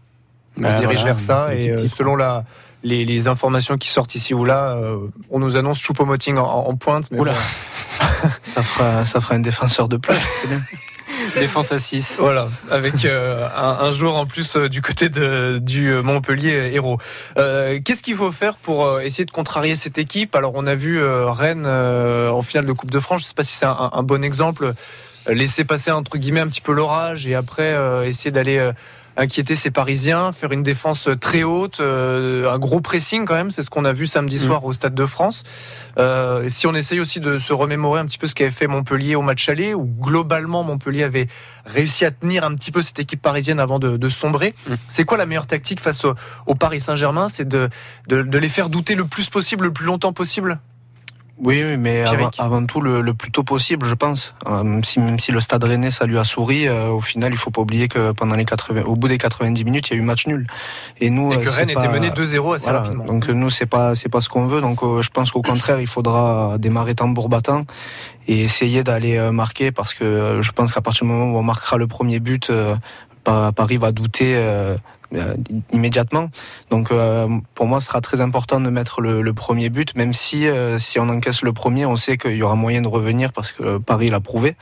on 0.57 0.61
bah, 0.61 0.75
se 0.75 0.81
dirige 0.81 1.03
vers 1.03 1.19
ça. 1.19 1.53
Et 1.53 1.87
selon 1.87 2.15
la, 2.15 2.43
les, 2.83 3.27
informations 3.27 3.77
qui 3.77 3.89
sortent 3.89 4.15
ici 4.15 4.33
ou 4.33 4.45
là, 4.45 4.77
on 5.29 5.39
nous 5.39 5.55
annonce 5.55 5.79
Choupo-Moting 5.79 6.37
en, 6.37 6.75
pointe. 6.75 7.09
Mais 7.11 7.19
Ça 8.43 8.61
fera, 8.61 9.05
ça 9.05 9.21
fera 9.21 9.35
un 9.35 9.39
défenseur 9.39 9.87
de 9.87 9.97
plus. 9.97 10.15
Défense 11.39 11.71
à 11.71 11.79
6. 11.79 12.17
Voilà, 12.19 12.47
avec 12.69 13.05
euh, 13.05 13.47
un, 13.55 13.85
un 13.85 13.91
joueur 13.91 14.15
en 14.15 14.25
plus 14.25 14.55
euh, 14.55 14.69
du 14.69 14.81
côté 14.81 15.09
de, 15.09 15.59
du 15.59 15.89
euh, 15.91 16.01
Montpellier 16.03 16.71
Héros. 16.73 16.97
Euh, 17.37 17.79
Qu'est-ce 17.83 18.03
qu'il 18.03 18.15
faut 18.15 18.31
faire 18.31 18.57
pour 18.57 18.85
euh, 18.85 18.99
essayer 19.01 19.25
de 19.25 19.31
contrarier 19.31 19.75
cette 19.75 19.97
équipe? 19.97 20.35
Alors 20.35 20.51
on 20.55 20.67
a 20.67 20.75
vu 20.75 20.99
euh, 20.99 21.29
Rennes 21.31 21.65
euh, 21.65 22.29
en 22.29 22.41
finale 22.41 22.65
de 22.65 22.73
Coupe 22.73 22.91
de 22.91 22.99
France, 22.99 23.21
je 23.21 23.25
ne 23.25 23.27
sais 23.29 23.33
pas 23.33 23.43
si 23.43 23.53
c'est 23.53 23.65
un, 23.65 23.89
un 23.93 24.03
bon 24.03 24.23
exemple, 24.23 24.73
euh, 25.27 25.33
laisser 25.33 25.63
passer 25.63 25.91
entre 25.91 26.17
guillemets 26.17 26.41
un 26.41 26.47
petit 26.47 26.61
peu 26.61 26.73
l'orage 26.73 27.27
et 27.27 27.35
après 27.35 27.73
euh, 27.73 28.05
essayer 28.05 28.31
d'aller 28.31 28.57
euh, 28.57 28.71
inquiéter 29.21 29.55
ces 29.55 29.71
Parisiens, 29.71 30.31
faire 30.31 30.51
une 30.51 30.63
défense 30.63 31.07
très 31.19 31.43
haute, 31.43 31.79
euh, 31.79 32.51
un 32.51 32.57
gros 32.57 32.81
pressing 32.81 33.25
quand 33.25 33.35
même, 33.35 33.51
c'est 33.51 33.63
ce 33.63 33.69
qu'on 33.69 33.85
a 33.85 33.93
vu 33.93 34.07
samedi 34.07 34.37
Mm. 34.37 34.45
soir 34.47 34.65
au 34.65 34.73
Stade 34.73 34.95
de 34.95 35.05
France. 35.05 35.43
Euh, 35.99 36.47
si 36.47 36.65
on 36.67 36.73
essaye 36.73 36.99
aussi 36.99 37.19
de 37.19 37.37
se 37.37 37.53
remémorer 37.53 37.99
un 37.99 38.05
petit 38.05 38.17
peu 38.17 38.27
ce 38.27 38.33
qu'avait 38.35 38.51
fait 38.51 38.67
Montpellier 38.67 39.15
au 39.15 39.21
match 39.21 39.47
aller, 39.47 39.73
où 39.73 39.85
globalement 39.85 40.63
Montpellier 40.63 41.03
avait 41.03 41.27
réussi 41.65 42.03
à 42.05 42.11
tenir 42.11 42.43
un 42.43 42.55
petit 42.55 42.71
peu 42.71 42.81
cette 42.81 42.99
équipe 42.99 43.21
parisienne 43.21 43.59
avant 43.59 43.77
de, 43.79 43.95
de 43.97 44.09
sombrer. 44.09 44.55
Mm. 44.67 44.73
C'est 44.87 45.03
quoi 45.05 45.17
la 45.17 45.25
meilleure 45.25 45.47
tactique 45.47 45.79
face 45.79 46.03
au, 46.03 46.15
au 46.47 46.55
Paris 46.55 46.79
Saint-Germain? 46.79 47.27
C'est 47.29 47.47
de, 47.47 47.69
de, 48.07 48.21
de 48.23 48.37
les 48.39 48.49
faire 48.49 48.69
douter 48.69 48.95
le 48.95 49.05
plus 49.05 49.29
possible, 49.29 49.65
le 49.65 49.73
plus 49.73 49.85
longtemps 49.85 50.13
possible? 50.13 50.59
Oui, 51.43 51.63
oui, 51.65 51.75
mais 51.77 52.03
avant, 52.37 52.65
tout 52.67 52.81
le, 52.81 53.01
le 53.01 53.13
plus 53.15 53.31
tôt 53.31 53.41
possible, 53.43 53.87
je 53.87 53.95
pense. 53.95 54.35
Euh, 54.45 54.61
même, 54.63 54.83
si, 54.83 54.99
même 54.99 55.17
si 55.17 55.31
le 55.31 55.41
Stade 55.41 55.63
Rennais 55.63 55.89
ça 55.89 56.05
lui 56.05 56.19
a 56.19 56.23
souri, 56.23 56.67
euh, 56.67 56.89
au 56.89 57.01
final, 57.01 57.31
il 57.33 57.37
faut 57.37 57.49
pas 57.49 57.61
oublier 57.61 57.87
que 57.87 58.11
pendant 58.11 58.35
les 58.35 58.45
80, 58.45 58.83
au 58.83 58.93
bout 58.95 59.07
des 59.07 59.17
90 59.17 59.63
minutes, 59.63 59.89
il 59.89 59.93
y 59.93 59.95
a 59.97 59.99
eu 59.99 60.05
match 60.05 60.27
nul. 60.27 60.45
Et 60.99 61.09
nous, 61.09 61.33
Et 61.33 61.37
euh, 61.37 61.39
que 61.39 61.49
Rennes 61.49 61.73
pas- 61.73 61.83
était 61.83 61.91
mené 61.93 62.11
2-0 62.11 62.53
assez 62.53 62.63
Voilà, 62.65 62.81
rapidement. 62.81 63.05
donc 63.05 63.27
euh, 63.27 63.33
nous 63.33 63.49
c'est 63.49 63.65
pas 63.65 63.95
c'est 63.95 64.07
pas 64.09 64.21
ce 64.21 64.29
qu'on 64.29 64.45
veut 64.45 64.61
donc 64.61 64.83
euh, 64.83 65.01
je 65.01 65.09
pense 65.09 65.31
qu'au 65.31 65.41
contraire 65.41 65.79
il 65.81 65.87
faudra 65.87 66.57
démarrer 66.59 66.93
tambour 66.93 67.27
battant 67.27 67.65
et 68.27 68.41
essayer 68.43 68.83
d'aller 68.83 69.17
euh, 69.17 69.31
marquer 69.31 69.71
parce 69.71 69.93
que 69.95 70.03
euh, 70.03 70.41
je 70.43 70.51
pense 70.51 70.71
qu'à 70.71 70.81
partir 70.81 71.05
du 71.07 71.11
moment 71.11 71.33
où 71.33 71.37
on 71.39 71.43
marquera 71.43 71.77
le 71.77 71.87
premier 71.87 72.19
but 72.19 72.49
euh, 72.51 72.75
Pa- 73.23 73.51
Paris 73.51 73.77
va 73.77 73.91
douter 73.91 74.33
euh, 75.15 75.35
immédiatement 75.71 76.29
donc 76.69 76.91
euh, 76.91 77.27
pour 77.53 77.67
moi 77.67 77.81
ce 77.81 77.87
sera 77.87 78.01
très 78.01 78.21
important 78.21 78.61
de 78.61 78.69
mettre 78.69 79.01
le, 79.01 79.33
premier 79.33 79.69
but 79.69 79.95
même 79.95 80.13
si 80.13 80.47
euh, 80.47 80.77
si 80.77 80.99
on 80.99 81.09
encaisse 81.09 81.41
le 81.41 81.53
premier 81.53 81.85
on 81.85 81.95
sait 81.95 82.17
qu'il 82.17 82.35
y 82.35 82.43
aura 82.43 82.55
moyen 82.55 82.81
de 82.81 82.87
revenir 82.87 83.33
parce 83.33 83.51
que 83.51 83.77
Paris 83.77 84.09
l'a 84.09 84.19
prouvé 84.19 84.55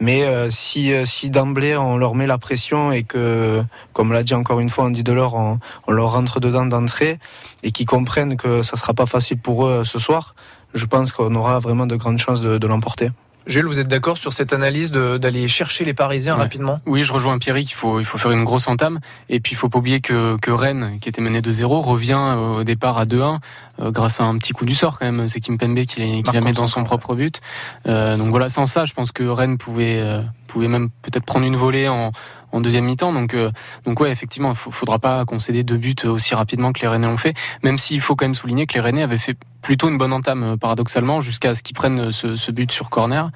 mais 0.00 0.24
si 0.50 0.92
si 1.04 1.30
d'emblée 1.30 1.76
on 1.76 1.96
leur 1.96 2.14
met 2.14 2.26
la 2.26 2.38
pression 2.38 2.92
et 2.92 3.02
que 3.02 3.64
comme 3.92 4.12
l'a 4.12 4.22
dit 4.22 4.34
encore 4.34 4.60
une 4.60 4.68
fois 4.68 4.84
Andy 4.84 5.02
Delors 5.02 5.34
on, 5.34 5.58
on 5.86 5.92
leur 5.92 6.12
rentre 6.12 6.38
dedans 6.38 6.66
d'entrée 6.66 7.18
et 7.62 7.72
qu'ils 7.72 7.86
comprennent 7.86 8.36
que 8.36 8.62
ça 8.62 8.76
sera 8.76 8.94
pas 8.94 9.06
facile 9.06 9.38
pour 9.38 9.66
eux 9.66 9.84
ce 9.84 9.98
soir, 9.98 10.34
je 10.74 10.84
pense 10.86 11.12
qu'on 11.12 11.34
aura 11.34 11.58
vraiment 11.58 11.86
de 11.86 11.96
grandes 11.96 12.18
chances 12.18 12.40
de 12.40 12.66
l'emporter. 12.66 13.10
Jules, 13.48 13.66
vous 13.66 13.80
êtes 13.80 13.88
d'accord 13.88 14.18
sur 14.18 14.32
cette 14.34 14.52
analyse 14.52 14.90
de- 14.90 15.16
d'aller 15.16 15.48
chercher 15.48 15.84
les 15.86 15.94
Parisiens 15.94 16.34
Ouais. 16.36 16.42
rapidement? 16.42 16.80
Oui, 16.86 17.02
je 17.02 17.12
rejoins 17.14 17.38
Pierrick, 17.38 17.70
il 17.70 17.74
faut, 17.74 17.98
il 17.98 18.04
faut 18.04 18.18
faire 18.18 18.30
une 18.30 18.44
grosse 18.44 18.68
entame. 18.68 19.00
Et 19.30 19.40
puis, 19.40 19.52
il 19.52 19.56
faut 19.56 19.70
pas 19.70 19.78
oublier 19.78 20.00
que, 20.00 20.36
que 20.36 20.50
Rennes, 20.50 20.98
qui 21.00 21.08
était 21.08 21.22
mené 21.22 21.40
2-0, 21.40 21.80
revient 21.80 22.36
au 22.38 22.62
départ 22.62 22.98
à 22.98 23.06
2-1 23.06 23.40
euh, 23.80 23.90
grâce 23.90 24.20
à 24.20 24.24
un 24.24 24.36
petit 24.36 24.52
coup 24.52 24.66
du 24.66 24.74
sort 24.74 24.98
quand 24.98 25.10
même. 25.10 25.28
C'est 25.28 25.40
Kim 25.40 25.56
Pembe 25.56 25.82
qui, 25.86 26.00
l'a- 26.00 26.22
qui 26.22 26.32
la 26.34 26.40
met 26.42 26.52
dans 26.52 26.66
son 26.66 26.84
propre 26.84 27.14
but. 27.14 27.40
Euh, 27.86 28.16
donc 28.18 28.28
voilà, 28.28 28.48
sans 28.50 28.66
ça, 28.66 28.84
je 28.84 28.92
pense 28.92 29.12
que 29.12 29.24
Rennes 29.24 29.56
pouvait, 29.56 29.98
euh, 29.98 30.20
pouvait 30.46 30.68
même 30.68 30.90
peut-être 31.02 31.24
prendre 31.24 31.46
une 31.46 31.56
volée 31.56 31.88
en, 31.88 32.12
en 32.52 32.60
deuxième 32.60 32.84
mi-temps. 32.84 33.12
Donc, 33.12 33.34
euh, 33.34 33.50
donc 33.84 34.00
ouais, 34.00 34.10
effectivement, 34.10 34.52
il 34.52 34.72
faudra 34.72 34.98
pas 34.98 35.24
concéder 35.24 35.62
deux 35.64 35.76
buts 35.76 35.94
aussi 36.04 36.34
rapidement 36.34 36.72
que 36.72 36.80
les 36.80 36.88
Rennais 36.88 37.06
l'ont 37.06 37.16
fait. 37.16 37.34
Même 37.62 37.78
s'il 37.78 38.00
faut 38.00 38.16
quand 38.16 38.24
même 38.24 38.34
souligner 38.34 38.66
que 38.66 38.74
les 38.74 38.80
Rennais 38.80 39.02
avaient 39.02 39.18
fait 39.18 39.36
plutôt 39.60 39.88
une 39.88 39.98
bonne 39.98 40.12
entame, 40.12 40.42
euh, 40.44 40.56
paradoxalement, 40.56 41.20
jusqu'à 41.20 41.54
ce 41.54 41.62
qu'ils 41.62 41.74
prennent 41.74 42.12
ce, 42.12 42.36
ce 42.36 42.50
but 42.52 42.70
sur 42.70 42.90
corner. 42.90 43.30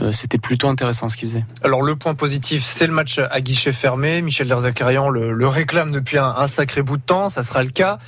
Euh, 0.00 0.12
C'était 0.12 0.38
plutôt 0.38 0.68
intéressant 0.68 1.08
ce 1.08 1.16
qu'ils 1.16 1.28
faisaient. 1.28 1.44
Alors 1.62 1.82
le 1.82 1.94
point 1.96 2.14
positif, 2.14 2.64
c'est 2.64 2.86
le 2.86 2.92
match 2.92 3.20
à 3.30 3.40
guichet 3.40 3.72
fermé. 3.72 4.22
Michel 4.22 4.48
Derzakarian 4.48 5.08
le, 5.08 5.32
le 5.32 5.48
réclame 5.48 5.92
depuis 5.92 6.18
un, 6.18 6.34
un 6.36 6.46
sacré 6.46 6.82
bout 6.82 6.96
de 6.96 7.02
temps, 7.02 7.28
ça 7.28 7.42
sera 7.42 7.62
le 7.62 7.70
cas. 7.70 7.98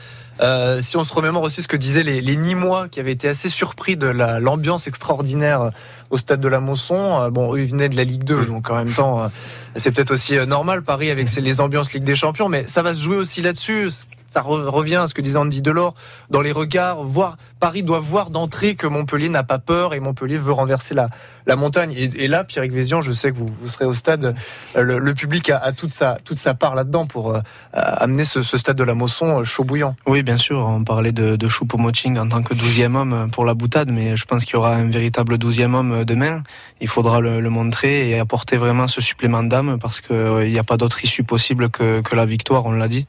Euh, 0.42 0.80
si 0.80 0.96
on 0.96 1.04
se 1.04 1.12
remémore 1.12 1.42
aussi 1.42 1.60
ce 1.62 1.68
que 1.68 1.76
disaient 1.76 2.02
les, 2.02 2.20
les 2.20 2.36
Nîmois, 2.36 2.88
qui 2.88 2.98
avaient 3.00 3.12
été 3.12 3.28
assez 3.28 3.48
surpris 3.50 3.96
de 3.96 4.06
la- 4.06 4.40
l'ambiance 4.40 4.86
extraordinaire 4.86 5.70
au 6.10 6.16
stade 6.18 6.40
de 6.40 6.48
la 6.48 6.60
Mosson. 6.60 7.20
Euh, 7.20 7.30
bon, 7.30 7.54
eux, 7.54 7.60
ils 7.60 7.68
venaient 7.68 7.88
de 7.90 7.96
la 7.96 8.04
Ligue 8.04 8.24
2, 8.24 8.46
donc 8.46 8.70
en 8.70 8.76
même 8.76 8.92
temps, 8.94 9.22
euh, 9.24 9.28
c'est 9.76 9.90
peut-être 9.90 10.12
aussi 10.12 10.34
normal, 10.46 10.82
Paris, 10.82 11.10
avec 11.10 11.28
ses- 11.28 11.40
les 11.42 11.60
ambiances 11.60 11.92
Ligue 11.92 12.04
des 12.04 12.14
Champions, 12.14 12.48
mais 12.48 12.66
ça 12.66 12.82
va 12.82 12.94
se 12.94 13.02
jouer 13.02 13.16
aussi 13.16 13.42
là-dessus. 13.42 13.90
Ça 14.30 14.40
re- 14.42 14.64
revient 14.66 14.96
à 14.96 15.06
ce 15.06 15.14
que 15.14 15.20
disait 15.20 15.38
Andy 15.38 15.60
Delors 15.60 15.94
dans 16.30 16.40
les 16.40 16.52
regards. 16.52 17.04
Voir, 17.04 17.36
Paris 17.58 17.82
doit 17.82 18.00
voir 18.00 18.30
d'entrée 18.30 18.76
que 18.76 18.86
Montpellier 18.86 19.28
n'a 19.28 19.42
pas 19.42 19.58
peur 19.58 19.92
et 19.92 20.00
Montpellier 20.00 20.38
veut 20.38 20.52
renverser 20.52 20.94
la, 20.94 21.08
la 21.46 21.56
montagne. 21.56 21.92
Et, 21.92 22.28
là, 22.28 22.44
Pierre 22.44 22.64
Vézian, 22.70 23.00
je 23.00 23.12
sais 23.12 23.30
que 23.32 23.36
vous, 23.36 23.50
vous 23.60 23.68
serez 23.68 23.84
au 23.84 23.94
stade. 23.94 24.34
Euh, 24.76 24.82
Le, 24.82 25.14
public 25.14 25.50
a, 25.50 25.72
toute, 25.72 25.92
sa, 25.92 26.16
toute 26.24 26.36
sa 26.36 26.54
part 26.54 26.74
là-dedans 26.74 27.06
pour 27.06 27.34
euh, 27.34 27.40
amener 27.72 28.24
ce, 28.24 28.42
stade 28.42 28.76
de 28.76 28.84
la 28.84 28.94
Mosson 28.94 29.40
euh, 29.40 29.44
chaud 29.44 29.64
bouillant. 29.64 29.96
Oui, 30.06 30.22
bien 30.22 30.38
sûr, 30.38 30.58
on 30.58 30.84
parlait 30.84 31.12
de, 31.12 31.36
de 31.36 31.48
Choupo-Moting 31.48 32.18
en 32.18 32.28
tant 32.28 32.42
que 32.42 32.54
douzième 32.54 32.96
homme 32.96 33.30
pour 33.32 33.44
la 33.44 33.54
boutade, 33.54 33.90
mais 33.90 34.16
je 34.16 34.24
pense 34.24 34.44
qu'il 34.44 34.54
y 34.54 34.56
aura 34.56 34.74
un 34.74 34.88
véritable 34.88 35.38
douzième 35.38 35.74
homme 35.74 36.04
demain. 36.04 36.42
Il 36.80 36.88
faudra 36.88 37.20
le, 37.20 37.40
le 37.40 37.50
montrer 37.50 38.08
et 38.08 38.18
apporter 38.18 38.56
vraiment 38.56 38.88
ce 38.88 39.00
supplément 39.00 39.42
d'âme 39.42 39.78
parce 39.80 40.00
qu'il 40.00 40.48
n'y 40.50 40.58
a 40.58 40.64
pas 40.64 40.76
d'autre 40.78 41.04
issue 41.04 41.24
possible 41.24 41.68
que, 41.70 42.00
que 42.00 42.14
la 42.16 42.24
victoire, 42.24 42.64
on 42.66 42.72
l'a 42.72 42.88
dit. 42.88 43.06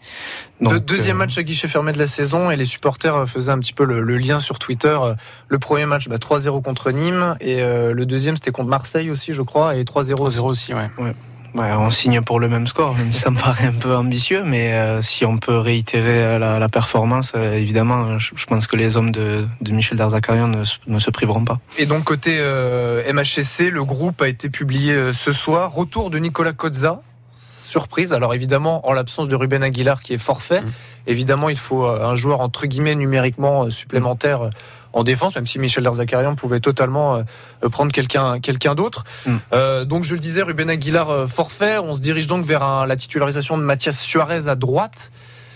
De- 0.60 0.66
Donc, 0.70 0.86
deuxième 0.86 1.16
euh, 1.16 1.20
match 1.20 1.38
à 1.38 1.44
guichet 1.44 1.68
fermé 1.68 1.92
de 1.94 1.98
la 1.98 2.08
saison 2.08 2.52
et 2.52 2.58
les 2.58 2.66
supporters 2.66 3.16
euh, 3.16 3.26
faisaient 3.26 3.52
un 3.52 3.60
petit 3.60 3.74
peu 3.74 3.86
le, 3.86 4.02
le 4.02 4.18
lien 4.18 4.40
sur 4.40 4.60
Twitter. 4.60 4.98
Euh, 5.02 5.14
Le 5.48 5.58
premier 5.60 5.86
match, 5.86 6.10
bah, 6.10 6.18
3-0 6.18 6.62
contre 6.62 6.92
Nîmes 6.92 7.36
et 7.40 7.62
euh, 7.62 7.94
le 7.94 8.06
deuxième 8.06 8.36
c'était 8.36 8.52
contre 8.52 8.70
Marseille 8.70 9.10
aussi, 9.10 9.32
je 9.34 9.42
crois, 9.42 9.76
et 9.76 9.84
3-0. 9.84 10.16
3-0 10.16 10.42
aussi, 10.44 10.74
ouais. 10.74 10.90
Ouais, 10.98 11.14
on 11.56 11.92
signe 11.92 12.22
pour 12.22 12.40
le 12.40 12.48
même 12.48 12.68
score, 12.68 12.96
même 12.96 13.12
si 13.12 13.20
ça 13.20 13.30
me 13.30 13.38
paraît 13.40 13.66
un 13.66 13.72
peu 13.74 13.96
ambitieux, 13.96 14.44
mais 14.46 14.74
euh, 14.74 15.02
si 15.02 15.26
on 15.26 15.38
peut 15.38 15.58
réitérer 15.58 16.24
euh, 16.24 16.40
la, 16.40 16.60
la 16.60 16.70
performance, 16.70 17.34
euh, 17.36 17.58
évidemment, 17.58 18.18
je, 18.20 18.32
je 18.36 18.46
pense 18.46 18.68
que 18.68 18.76
les 18.76 18.96
hommes 18.98 19.12
de, 19.12 19.46
de 19.62 19.72
Michel 19.72 19.98
Derzakarian 19.98 20.48
ne, 20.48 20.64
se- 20.64 20.78
ne 20.88 21.00
se 21.00 21.10
priveront 21.12 21.44
pas. 21.46 21.60
Et 21.78 21.86
donc 21.86 22.04
côté 22.06 22.38
euh, 22.40 23.04
MHSC, 23.14 23.70
le 23.70 23.84
groupe 23.84 24.22
a 24.22 24.28
été 24.28 24.50
publié 24.50 25.14
ce 25.14 25.32
soir. 25.34 25.74
Retour 25.74 26.10
de 26.10 26.18
Nicolas 26.20 26.54
Cozza. 26.54 27.02
Surprise. 27.36 28.12
Alors 28.12 28.34
évidemment, 28.34 28.86
en 28.88 28.92
l'absence 28.94 29.30
de 29.30 29.36
Ruben 29.36 29.64
Aguilar 29.64 30.02
qui 30.02 30.14
est 30.14 30.18
forfait, 30.18 30.62
Mm. 30.62 30.72
évidemment, 31.08 31.48
il 31.50 31.58
faut 31.58 31.86
un 31.86 32.16
joueur 32.16 32.42
entre 32.42 32.66
guillemets 32.68 32.96
numériquement 32.96 33.70
supplémentaire 33.70 34.50
en 34.94 35.04
défense, 35.04 35.36
même 35.36 35.48
si 35.48 35.58
Michel 35.60 35.84
Derzakarian 35.84 36.36
pouvait 36.36 36.60
totalement 36.60 37.16
euh, 37.16 37.24
euh, 37.64 37.70
prendre 37.70 37.92
quelqu'un 37.92 38.40
quelqu'un 38.40 38.76
d'autre. 38.76 39.04
Mm. 39.26 39.36
Euh, 39.54 39.86
donc 39.86 40.04
je 40.04 40.14
le 40.14 40.20
disais, 40.20 40.42
Ruben 40.42 40.70
Aguilar 40.70 41.30
forfait. 41.30 41.78
On 41.78 41.94
se 41.94 42.02
dirige 42.02 42.28
donc 42.28 42.46
vers 42.46 42.64
un- 42.64 42.86
la 42.86 42.96
titularisation 42.96 43.58
de 43.58 43.64
Mathias 43.64 44.00
Suarez 44.00 44.48
à 44.48 44.56
droite. 44.56 45.12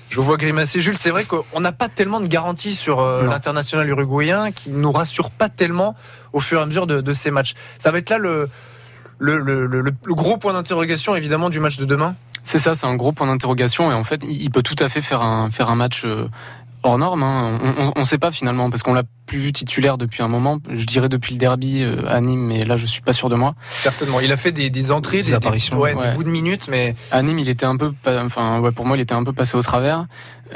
Je 0.09 0.17
vous 0.17 0.23
vois 0.23 0.37
grimacer, 0.37 0.81
Jules. 0.81 0.97
C'est 0.97 1.09
vrai 1.09 1.25
qu'on 1.25 1.59
n'a 1.59 1.71
pas 1.71 1.89
tellement 1.89 2.19
de 2.19 2.27
garanties 2.27 2.75
sur 2.75 3.01
l'international 3.23 3.89
uruguayen 3.89 4.51
qui 4.51 4.69
nous 4.71 4.91
rassure 4.91 5.31
pas 5.31 5.49
tellement 5.49 5.95
au 6.31 6.39
fur 6.39 6.59
et 6.59 6.61
à 6.61 6.65
mesure 6.67 6.85
de, 6.85 7.01
de 7.01 7.11
ces 7.13 7.31
matchs. 7.31 7.55
Ça 7.79 7.89
va 7.91 7.97
être 7.97 8.11
là 8.11 8.19
le, 8.19 8.47
le, 9.17 9.39
le- 9.39 9.65
le- 9.65 9.81
le 9.81 10.13
gros 10.13 10.37
point 10.37 10.53
d'interrogation, 10.53 11.15
évidemment, 11.15 11.49
du 11.49 11.59
match 11.59 11.77
de 11.77 11.85
demain? 11.85 12.15
C'est 12.43 12.59
ça, 12.59 12.75
c'est 12.75 12.85
un 12.85 12.93
gros 12.95 13.13
point 13.13 13.25
d'interrogation 13.25 13.91
et 13.91 13.95
en 13.95 14.03
fait, 14.03 14.21
il 14.29 14.51
peut 14.51 14.61
tout 14.61 14.75
à 14.79 14.89
fait 14.89 15.01
faire 15.01 15.23
un 15.23 15.49
faire 15.49 15.71
un 15.71 15.75
match 15.75 16.05
hors 16.85 16.97
norme. 16.97 17.23
hein. 17.23 17.59
On, 17.95 17.99
ne 17.99 18.05
sait 18.05 18.17
pas 18.17 18.31
finalement 18.31 18.69
parce 18.69 18.83
qu'on 18.83 18.93
l'a 18.93 19.03
plus 19.25 19.39
vu 19.39 19.51
titulaire 19.53 19.97
depuis 19.97 20.21
un 20.23 20.27
moment. 20.27 20.59
Je 20.71 20.85
dirais 20.85 21.09
depuis 21.09 21.33
le 21.33 21.39
derby 21.39 21.81
euh, 21.81 21.97
à 22.07 22.21
Nîmes, 22.21 22.45
mais 22.45 22.63
là 22.63 22.77
je 22.77 22.85
suis 22.85 23.01
pas 23.01 23.13
sûr 23.13 23.27
de 23.29 23.35
moi. 23.35 23.55
Certainement. 23.69 24.19
Il 24.19 24.31
a 24.31 24.37
fait 24.37 24.51
des, 24.51 24.69
des 24.69 24.91
entrées, 24.91 25.17
Des 25.23 25.33
apparitions. 25.33 25.77
ouais, 25.79 25.93
Ouais. 25.95 26.09
des 26.11 26.15
bouts 26.15 26.23
de 26.23 26.29
minutes, 26.29 26.67
mais 26.69 26.95
À 27.11 27.21
Nîmes, 27.23 27.39
il 27.39 27.49
était 27.49 27.65
un 27.65 27.75
peu, 27.77 27.93
enfin 28.07 28.59
ouais, 28.59 28.71
pour 28.71 28.85
moi, 28.85 28.97
il 28.97 29.01
était 29.01 29.15
un 29.15 29.23
peu 29.23 29.33
passé 29.33 29.57
au 29.57 29.61
travers. 29.61 30.05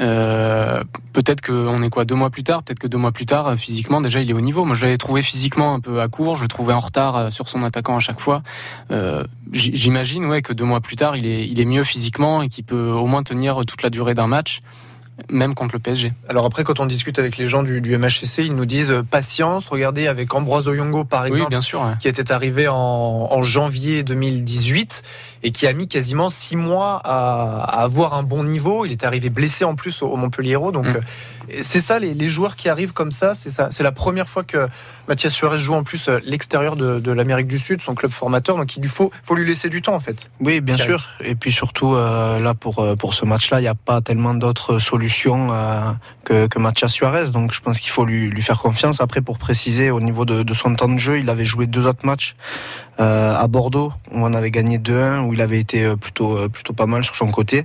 Euh, 0.00 0.82
peut-être 1.12 1.40
qu'on 1.44 1.82
est 1.82 1.90
quoi 1.90 2.04
deux 2.04 2.14
mois 2.14 2.30
plus 2.30 2.44
tard, 2.44 2.62
peut-être 2.62 2.78
que 2.78 2.86
deux 2.86 2.96
mois 2.96 3.10
plus 3.10 3.26
tard, 3.26 3.48
euh, 3.48 3.56
physiquement 3.56 4.00
déjà 4.00 4.20
il 4.20 4.30
est 4.30 4.32
au 4.32 4.40
niveau. 4.40 4.64
Moi 4.64 4.76
je 4.76 4.84
l'avais 4.84 4.96
trouvé 4.98 5.20
physiquement 5.20 5.74
un 5.74 5.80
peu 5.80 6.00
à 6.00 6.06
court, 6.06 6.36
je 6.36 6.42
le 6.42 6.48
trouvais 6.48 6.72
en 6.72 6.78
retard 6.78 7.32
sur 7.32 7.48
son 7.48 7.64
attaquant 7.64 7.96
à 7.96 7.98
chaque 7.98 8.20
fois. 8.20 8.42
Euh, 8.92 9.24
J'imagine 9.52 10.26
ouais 10.26 10.42
que 10.42 10.52
deux 10.52 10.64
mois 10.64 10.80
plus 10.80 10.94
tard 10.94 11.16
il 11.16 11.26
est, 11.26 11.44
il 11.48 11.58
est 11.58 11.64
mieux 11.64 11.82
physiquement 11.82 12.40
et 12.40 12.48
qu'il 12.48 12.62
peut 12.62 12.90
au 12.92 13.06
moins 13.06 13.24
tenir 13.24 13.60
toute 13.66 13.82
la 13.82 13.90
durée 13.90 14.14
d'un 14.14 14.28
match, 14.28 14.60
même 15.28 15.54
contre 15.54 15.74
le 15.74 15.78
PSG. 15.80 16.12
alors 16.28 16.44
après, 16.46 16.64
quand 16.64 16.80
on 16.80 16.86
discute 16.86 17.18
avec 17.18 17.36
les 17.36 17.46
gens 17.48 17.62
du, 17.62 17.80
du 17.80 17.96
MHCC, 17.98 18.44
ils 18.44 18.54
nous 18.54 18.64
disent 18.66 18.90
euh, 18.90 19.02
patience. 19.02 19.66
Regardez 19.66 20.06
avec 20.06 20.32
Ambroise 20.34 20.68
Oyongo, 20.68 21.04
par 21.04 21.22
Oui, 21.24 21.28
exemple, 21.30 21.50
bien 21.50 21.60
sûr. 21.60 21.82
ouais. 21.82 21.92
qui 22.00 22.08
était 22.08 22.32
arrivé 22.32 22.68
en, 22.68 22.74
en 22.76 23.42
janvier 23.42 24.02
2018 24.02 25.02
et 25.42 25.50
qui 25.52 25.66
a 25.66 25.72
mis 25.72 25.88
quasiment 25.88 26.28
six 26.28 26.56
mois 26.56 27.00
à, 27.04 27.62
à 27.64 27.82
avoir 27.82 28.14
un 28.14 28.22
bon 28.22 28.44
niveau. 28.44 28.84
Il 28.84 28.92
est 28.92 29.04
arrivé 29.04 29.30
blessé 29.30 29.64
en 29.64 29.74
plus 29.74 30.02
au, 30.02 30.06
au 30.08 30.16
Montpellier. 30.16 30.56
Donc 30.72 30.86
Mm. 30.86 30.96
euh, 30.96 31.00
c'est 31.62 31.80
ça, 31.80 31.98
les, 31.98 32.14
les 32.14 32.28
joueurs 32.28 32.54
qui 32.54 32.68
arrivent 32.68 32.92
comme 32.92 33.10
ça, 33.10 33.34
c'est 33.34 33.50
ça. 33.50 33.68
C'est 33.72 33.82
la 33.82 33.90
première 33.92 34.28
fois 34.28 34.44
que 34.44 34.68
Mathias 35.10 35.34
Suarez 35.34 35.58
joue 35.58 35.74
en 35.74 35.82
plus 35.82 36.08
l'extérieur 36.24 36.76
de, 36.76 37.12
l'Amérique 37.12 37.48
du 37.48 37.58
Sud, 37.58 37.82
son 37.82 37.94
club 37.94 38.12
formateur, 38.12 38.56
donc 38.56 38.76
il 38.76 38.80
lui 38.80 38.88
faut, 38.88 39.10
faut 39.24 39.34
lui 39.34 39.46
laisser 39.46 39.68
du 39.68 39.82
temps 39.82 39.94
en 39.94 40.00
fait. 40.00 40.30
Oui, 40.40 40.60
bien 40.60 40.76
sûr. 40.76 41.08
Et 41.22 41.34
puis 41.34 41.52
surtout, 41.52 41.94
là, 41.94 42.54
pour, 42.54 42.86
pour 42.96 43.14
ce 43.14 43.24
match-là, 43.24 43.58
il 43.58 43.62
n'y 43.62 43.68
a 43.68 43.74
pas 43.74 44.00
tellement 44.00 44.34
d'autres 44.34 44.78
solutions 44.78 45.48
que, 46.24 46.46
que 46.46 46.58
Mathias 46.58 46.92
Suarez, 46.92 47.30
donc 47.30 47.52
je 47.52 47.60
pense 47.60 47.80
qu'il 47.80 47.90
faut 47.90 48.04
lui, 48.04 48.30
lui 48.30 48.42
faire 48.42 48.60
confiance. 48.60 49.00
Après, 49.00 49.20
pour 49.20 49.38
préciser, 49.38 49.90
au 49.90 50.00
niveau 50.00 50.24
de, 50.24 50.42
de 50.44 50.54
son 50.54 50.74
temps 50.76 50.88
de 50.88 50.98
jeu, 50.98 51.18
il 51.18 51.28
avait 51.28 51.44
joué 51.44 51.66
deux 51.66 51.86
autres 51.86 52.06
matchs 52.06 52.36
euh, 53.00 53.34
à 53.34 53.46
Bordeaux 53.46 53.94
où 54.12 54.18
on 54.26 54.34
avait 54.34 54.50
gagné 54.50 54.76
2-1 54.76 55.20
où 55.20 55.32
il 55.32 55.40
avait 55.40 55.58
été 55.58 55.84
euh, 55.84 55.96
plutôt 55.96 56.36
euh, 56.36 56.48
plutôt 56.48 56.74
pas 56.74 56.84
mal 56.84 57.02
sur 57.02 57.16
son 57.16 57.28
côté 57.28 57.64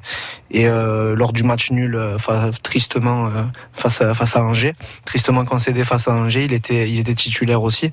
et 0.49 0.65
lors 0.65 1.34
du 1.34 1.43
match 1.43 1.71
nul 1.71 1.99
tristement 2.63 3.29
face 3.73 3.99
à 3.99 4.13
face 4.13 4.38
à 4.38 4.43
Angers 4.43 4.75
tristement 5.03 5.43
concédé 5.43 5.84
face 5.84 6.08
à 6.08 6.13
Angers 6.13 6.45
il 6.45 6.53
était 6.53 6.89
il 6.89 6.99
était 6.99 7.15
titulaire 7.15 7.35
aussi 7.62 7.91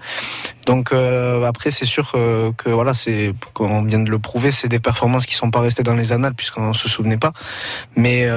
donc 0.67 0.93
après 0.93 1.71
c'est 1.71 1.87
sûr 1.87 2.13
que, 2.13 2.71
voilà 2.71 2.95
c'est 2.95 3.35
qu'on 3.55 3.83
vient 3.83 3.99
de 3.99 4.11
le 4.11 4.19
prouver 4.19 4.53
c'est 4.53 4.69
des 4.69 4.79
performances 4.79 5.27
qui 5.27 5.35
sont 5.35 5.51
pas 5.51 5.61
restées 5.61 5.83
dans 5.83 5.95
les 5.95 6.13
annales 6.13 6.35
puisqu'on 6.35 6.75
se 6.75 6.89
souvenait 6.89 7.17
pas 7.17 7.33
mais 7.97 8.29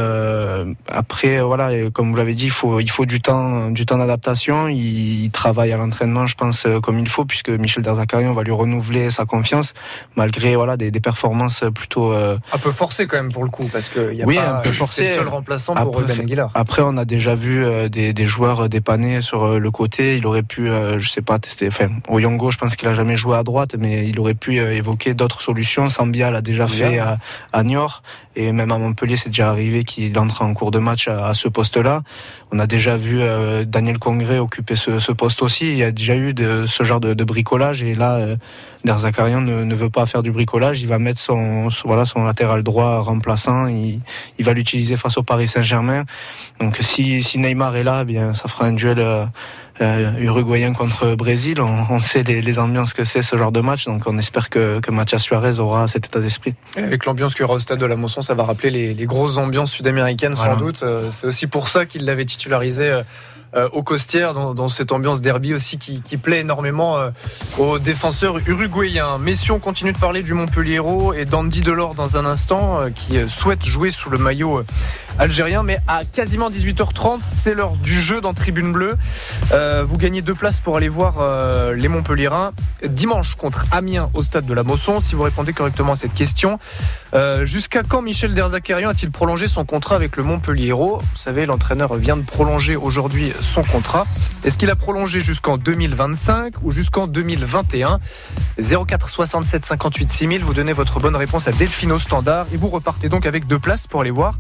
après 0.88 1.41
voilà 1.41 1.89
comme 1.91 2.10
vous 2.10 2.15
l'avez 2.15 2.34
dit 2.34 2.46
il 2.46 2.52
faut 2.52 2.80
il 2.80 2.89
faut 2.89 3.06
du 3.06 3.22
temps 3.22 3.70
du 3.70 3.86
temps 3.86 3.98
d'adaptation 3.98 4.68
il, 4.68 5.30
travaille 5.32 5.72
à 5.72 5.78
l'entraînement 5.78 6.28
je 6.28 6.36
pense 6.36 6.65
comme 6.82 7.00
il 7.00 7.10
faut 7.10 7.26
puisque 7.26 7.50
Michel 7.50 7.84
Derzakarian 7.84 8.34
va 8.34 8.44
lui 8.44 8.52
renouveler 8.52 9.12
sa 9.12 9.26
confiance 9.26 9.74
malgré 10.15 10.56
voilà 10.56 10.78
des, 10.78 10.91
performances 11.00 11.63
plutôt 11.74 12.13
euh, 12.13 12.38
un 12.52 12.58
peu 12.58 12.72
forcé 12.72 13.08
quand 13.08 13.18
même 13.18 13.32
pour 13.32 13.44
le 13.44 13.50
coup 13.50 13.68
parce 13.72 13.89
que 13.89 14.13
y 14.13 14.24
a 14.24 14.26
oui, 14.26 14.36
pas 14.36 14.58
un 14.58 14.62
peu 14.62 14.72
forcé. 14.72 15.08
seul 15.08 15.28
remplaçant 15.28 15.74
pour 15.74 16.00
après, 16.00 16.15
Ben 16.15 16.22
Aguilar. 16.22 16.52
Après 16.54 16.82
on 16.84 16.98
a 16.98 17.06
déjà 17.06 17.36
vu 17.36 17.63
euh, 17.63 17.89
des, 17.89 18.13
des, 18.13 18.26
joueurs 18.26 18.70
dépanner 18.70 19.22
sur 19.22 19.44
euh, 19.44 19.60
le 19.60 19.72
côté. 19.72 20.18
Il 20.18 20.26
aurait 20.26 20.44
pu 20.44 20.70
je 20.97 21.10
sais 21.10 21.21
pas 21.21 21.39
tester. 21.39 21.67
Enfin 21.67 21.89
au 22.08 22.19
Yongo 22.19 22.51
je 22.51 22.58
pense 22.58 22.75
qu'il 22.75 22.88
a 22.88 22.93
jamais 22.93 23.15
joué 23.15 23.38
à 23.38 23.43
droite 23.43 23.75
mais 23.77 24.08
il 24.08 24.19
aurait 24.19 24.34
pu 24.34 24.58
évoquer 24.58 25.13
d'autres 25.13 25.41
solutions. 25.41 25.88
Sambia 25.88 26.31
l'a 26.31 26.41
déjà 26.41 26.67
fait 26.67 26.99
à, 26.99 27.17
à 27.53 27.63
Niort 27.63 28.03
et 28.36 28.52
même 28.52 28.71
à 28.71 28.78
Montpellier 28.78 29.17
c'est 29.17 29.30
déjà 29.30 29.50
arrivé 29.50 29.84
qu'il 29.84 30.17
entre 30.19 30.41
en 30.41 30.54
cours 30.54 30.71
de 30.71 30.80
match 30.80 31.08
à, 31.08 31.34
ce 31.34 31.48
poste-là. 31.48 32.02
On 32.52 32.60
a 32.60 32.67
déjà 32.67 32.95
vu 32.98 33.19
Daniel 33.65 34.00
Congré 34.00 34.39
occuper 34.39 34.76
ce, 34.76 35.12
poste 35.12 35.41
aussi. 35.41 35.71
Il 35.71 35.78
y 35.78 35.84
a 35.84 35.91
déjà 35.91 36.15
eu 36.15 36.34
de, 36.34 36.65
ce 36.67 36.84
genre 36.84 37.00
de, 37.00 37.24
bricolage 37.24 37.84
et 37.84 37.95
là 37.95 38.36
Derzakarian 38.86 39.41
ne, 39.41 39.76
veut 39.76 39.89
pas 39.89 40.06
faire 40.06 40.24
du 40.24 40.32
bricolage, 40.32 40.82
il 40.82 40.88
va 40.88 41.00
mettre 41.00 41.19
son, 41.19 41.69
voilà, 41.84 42.06
son 42.06 42.24
latéral 42.24 42.63
droit 42.63 43.00
remplaçant, 43.00 43.67
il, 43.67 44.02
va 44.39 44.54
l'utiliser 44.54 44.95
face 44.95 45.17
au 45.17 45.24
Paris 45.24 45.48
Saint-Germain. 45.48 46.06
Donc 46.60 46.78
si, 46.82 47.24
si, 47.24 47.39
Neymar 47.39 47.76
est 47.76 47.84
là, 47.84 48.00
eh 48.04 48.06
bien 48.06 48.34
ça 48.36 48.48
fera 48.48 48.65
un 48.65 48.74
duel 48.74 49.00
euh, 49.00 49.26
euh, 49.82 50.17
uruguayen 50.19 50.71
contre 50.74 51.15
Brésil. 51.15 51.60
On, 51.60 52.00
sait 52.00 52.24
les, 52.24 52.41
les, 52.41 52.60
ambiances 52.60 52.93
que 52.93 53.04
c'est 53.04 53.24
ce 53.24 53.36
genre 53.38 53.52
de 53.52 53.60
match, 53.60 53.86
donc 53.86 54.04
on 54.06 54.17
espère 54.17 54.50
que, 54.50 54.80
que 54.80 54.91
Mathias 54.91 55.24
Suarez 55.24 55.60
aura 55.60 55.88
cet 55.88 56.06
état 56.06 56.19
d'esprit. 56.19 56.54
Avec 56.78 57.06
l'ambiance 57.06 57.34
qu'il 57.34 57.41
y 57.41 57.45
aura 57.45 57.56
au 57.56 57.60
stade 57.60 57.80
de 57.80 57.86
la 57.86 57.95
Mosson, 57.95 58.21
ça 58.25 58.33
va 58.33 58.43
rappeler 58.43 58.71
les, 58.71 58.93
les 58.93 59.05
grosses 59.05 59.38
ambiances 59.38 59.71
sud-américaines 59.71 60.35
sans 60.35 60.57
doute. 60.57 60.83
Euh, 60.83 61.09
c'est 61.11 61.27
aussi 61.27 61.47
pour 61.47 61.69
ça 61.69 61.85
qu'il 61.85 62.05
l'avait 62.05 62.25
titularisé 62.25 63.01
euh, 63.55 63.69
au 63.71 63.83
Costières, 63.83 64.33
dans, 64.33 64.67
cette 64.67 64.91
ambiance 64.91 65.21
derby 65.21 65.53
aussi 65.53 65.77
qui, 65.77 66.17
plaît 66.17 66.41
énormément 66.41 66.97
euh, 66.97 67.09
aux 67.57 67.79
défenseurs 67.79 68.38
uruguayens. 68.47 69.17
Messieurs, 69.17 69.53
on 69.53 69.59
continue 69.59 69.93
de 69.93 69.97
parler 69.97 70.23
du 70.23 70.33
Montpellier 70.33 70.81
et 71.15 71.23
d'Andy 71.23 71.61
Delors 71.61 71.95
dans 71.95 72.17
un 72.17 72.25
instant, 72.25 72.81
euh, 72.81 72.89
qui 72.89 73.17
souhaite 73.29 73.63
jouer 73.63 73.91
sous 73.91 74.09
le 74.09 74.17
maillot 74.17 74.63
algérien. 75.19 75.63
Mais 75.63 75.80
à 75.88 76.04
quasiment 76.06 76.49
18h30, 76.49 77.19
c'est 77.21 77.54
l'heure 77.54 77.75
du 77.78 77.99
jeu 77.99 78.21
dans 78.21 78.34
Tribune 78.34 78.71
Bleue. 78.71 78.95
vous 79.86 79.97
gagnez 79.97 80.21
deux 80.21 80.34
places 80.34 80.60
pour 80.60 80.78
aller 80.78 80.89
voir 80.89 81.15
les 81.73 81.88
Montpelliérains 81.88 82.51
dimanche 82.88 83.36
contre 83.36 83.65
Amiens 83.71 84.10
au 84.13 84.23
stade 84.23 84.45
de 84.45 84.54
la 84.54 84.63
Mosson. 84.63 85.01
Si 85.01 85.15
vous 85.15 85.23
répondez 85.23 85.54
correctement 85.54 85.93
à 85.93 85.95
cette 85.95 86.13
question, 86.13 86.60
jusqu'à 87.43 87.84
quand 87.84 88.01
Michel 88.01 88.34
Derzakarian 88.34 88.89
a-t-il 88.89 89.12
prolongé 89.12 89.47
son 89.47 89.65
contrat 89.65 89.95
avec 89.95 90.17
le 90.17 90.23
Montpellier 90.23 90.71
Vous 90.73 90.99
savez, 91.15 91.45
l'entraîneur 91.45 91.93
vient 91.95 92.17
de 92.17 92.23
prolonger 92.23 92.75
aujourd'hui 92.75 93.34
son 93.41 93.63
contrat. 93.63 94.06
Est-ce 94.43 94.58
qu'il 94.58 94.69
a 94.69 94.75
prolongé 94.75 95.21
jusqu'en 95.21 95.58
2025 95.58 96.56
ou 96.63 96.71
jusqu'en 96.71 97.08
2021 97.08 97.99
04 98.60 99.10
67 99.10 99.65
58 99.65 100.10
6000, 100.10 100.43
vous 100.43 100.54
donnez 100.54 100.73
votre 100.73 100.99
bonne 100.99 101.15
réponse 101.15 101.47
à 101.47 101.51
Delphino 101.51 101.97
Standard 101.97 102.47
et 102.54 102.58
vous 102.58 102.69
repartez 102.69 103.10
donc 103.10 103.25
avec 103.25 103.47
deux 103.47 103.60
places 103.60 103.88
pour 103.88 104.01
aller 104.01 104.12
voir 104.12 104.38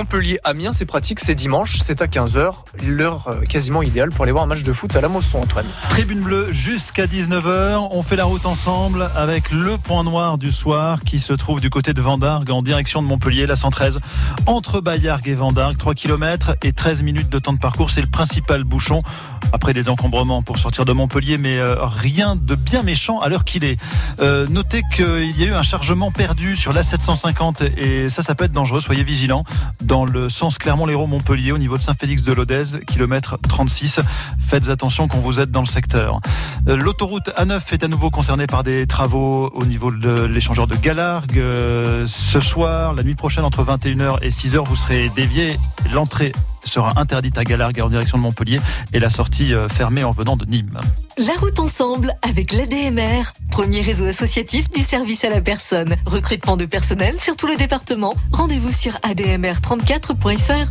Montpellier-Amiens. 0.00 0.72
C'est 0.72 0.86
pratique, 0.86 1.20
c'est 1.20 1.34
dimanche, 1.34 1.78
c'est 1.80 2.00
à 2.00 2.06
15h, 2.06 2.54
l'heure 2.86 3.28
euh, 3.28 3.42
quasiment 3.42 3.82
idéale 3.82 4.08
pour 4.08 4.22
aller 4.22 4.32
voir 4.32 4.44
un 4.44 4.46
match 4.46 4.62
de 4.62 4.72
foot 4.72 4.96
à 4.96 5.02
la 5.02 5.10
Mosson, 5.10 5.40
Antoine. 5.40 5.66
Tribune 5.90 6.22
bleue 6.22 6.50
jusqu'à 6.52 7.04
19h, 7.04 7.88
on 7.90 8.02
fait 8.02 8.16
la 8.16 8.24
route 8.24 8.46
ensemble 8.46 9.10
avec 9.14 9.50
le 9.50 9.76
point 9.76 10.02
noir 10.02 10.38
du 10.38 10.52
soir 10.52 11.00
qui 11.00 11.20
se 11.20 11.34
trouve 11.34 11.60
du 11.60 11.68
côté 11.68 11.92
de 11.92 12.00
Vendargue 12.00 12.50
en 12.50 12.62
direction 12.62 13.02
de 13.02 13.08
Montpellier, 13.08 13.44
la 13.44 13.56
113, 13.56 14.00
entre 14.46 14.80
Bayargues 14.80 15.28
et 15.28 15.34
Vendargue, 15.34 15.76
3 15.76 15.94
km 15.94 16.54
et 16.62 16.72
13 16.72 17.02
minutes 17.02 17.28
de 17.28 17.38
temps 17.38 17.52
de 17.52 17.58
parcours, 17.58 17.90
c'est 17.90 18.00
le 18.00 18.10
principal 18.10 18.64
bouchon 18.64 19.02
après 19.52 19.74
des 19.74 19.90
encombrements 19.90 20.42
pour 20.42 20.56
sortir 20.56 20.86
de 20.86 20.92
Montpellier, 20.92 21.36
mais 21.36 21.58
euh, 21.58 21.84
rien 21.84 22.36
de 22.36 22.54
bien 22.54 22.82
méchant 22.82 23.20
à 23.20 23.28
l'heure 23.28 23.44
qu'il 23.44 23.64
est. 23.64 23.78
Euh, 24.20 24.46
notez 24.48 24.82
qu'il 24.94 25.38
y 25.38 25.44
a 25.44 25.46
eu 25.46 25.52
un 25.52 25.62
chargement 25.62 26.10
perdu 26.10 26.56
sur 26.56 26.72
la 26.72 26.82
750 26.82 27.62
et 27.76 28.08
ça, 28.08 28.22
ça 28.22 28.34
peut 28.34 28.44
être 28.44 28.52
dangereux. 28.52 28.80
Soyez 28.80 29.02
vigilants 29.02 29.44
dans 29.90 30.04
le 30.04 30.28
sens 30.28 30.56
Clermont-Lérault-Montpellier 30.58 31.50
au 31.50 31.58
niveau 31.58 31.76
de 31.76 31.82
Saint-Félix 31.82 32.22
de 32.22 32.32
Lodez, 32.32 32.78
kilomètre 32.86 33.38
36. 33.42 33.98
Faites 34.38 34.68
attention 34.68 35.08
quand 35.08 35.18
vous 35.18 35.40
êtes 35.40 35.50
dans 35.50 35.62
le 35.62 35.66
secteur. 35.66 36.20
Euh, 36.68 36.76
l'autoroute 36.76 37.28
A9 37.30 37.60
est 37.72 37.82
à 37.82 37.88
nouveau 37.88 38.08
concernée 38.08 38.46
par 38.46 38.62
des 38.62 38.86
travaux 38.86 39.50
au 39.52 39.64
niveau 39.64 39.90
de 39.90 40.26
l'échangeur 40.26 40.68
de 40.68 40.76
Galargue. 40.76 41.42
ce 42.06 42.40
soir, 42.40 42.94
la 42.94 43.02
nuit 43.02 43.16
prochaine, 43.16 43.42
entre 43.42 43.64
21h 43.64 44.18
et 44.22 44.28
6h, 44.28 44.64
vous 44.64 44.76
serez 44.76 45.10
dévié. 45.16 45.58
L'entrée 45.92 46.30
sera 46.64 46.92
interdite 47.00 47.38
à 47.38 47.44
Galargue 47.44 47.80
en 47.80 47.88
direction 47.88 48.18
de 48.18 48.22
Montpellier 48.22 48.58
et 48.92 48.98
la 48.98 49.08
sortie 49.08 49.54
euh, 49.54 49.68
fermée 49.68 50.04
en 50.04 50.10
venant 50.10 50.36
de 50.36 50.44
Nîmes. 50.44 50.80
La 51.18 51.34
route 51.34 51.58
ensemble 51.58 52.14
avec 52.22 52.52
l'ADMR, 52.52 53.32
premier 53.50 53.80
réseau 53.80 54.06
associatif 54.06 54.70
du 54.70 54.82
service 54.82 55.24
à 55.24 55.30
la 55.30 55.40
personne. 55.40 55.96
Recrutement 56.06 56.56
de 56.56 56.64
personnel 56.64 57.20
sur 57.20 57.36
tout 57.36 57.46
le 57.46 57.56
département. 57.56 58.14
Rendez-vous 58.32 58.72
sur 58.72 58.94
admr34.fr. 58.96 60.68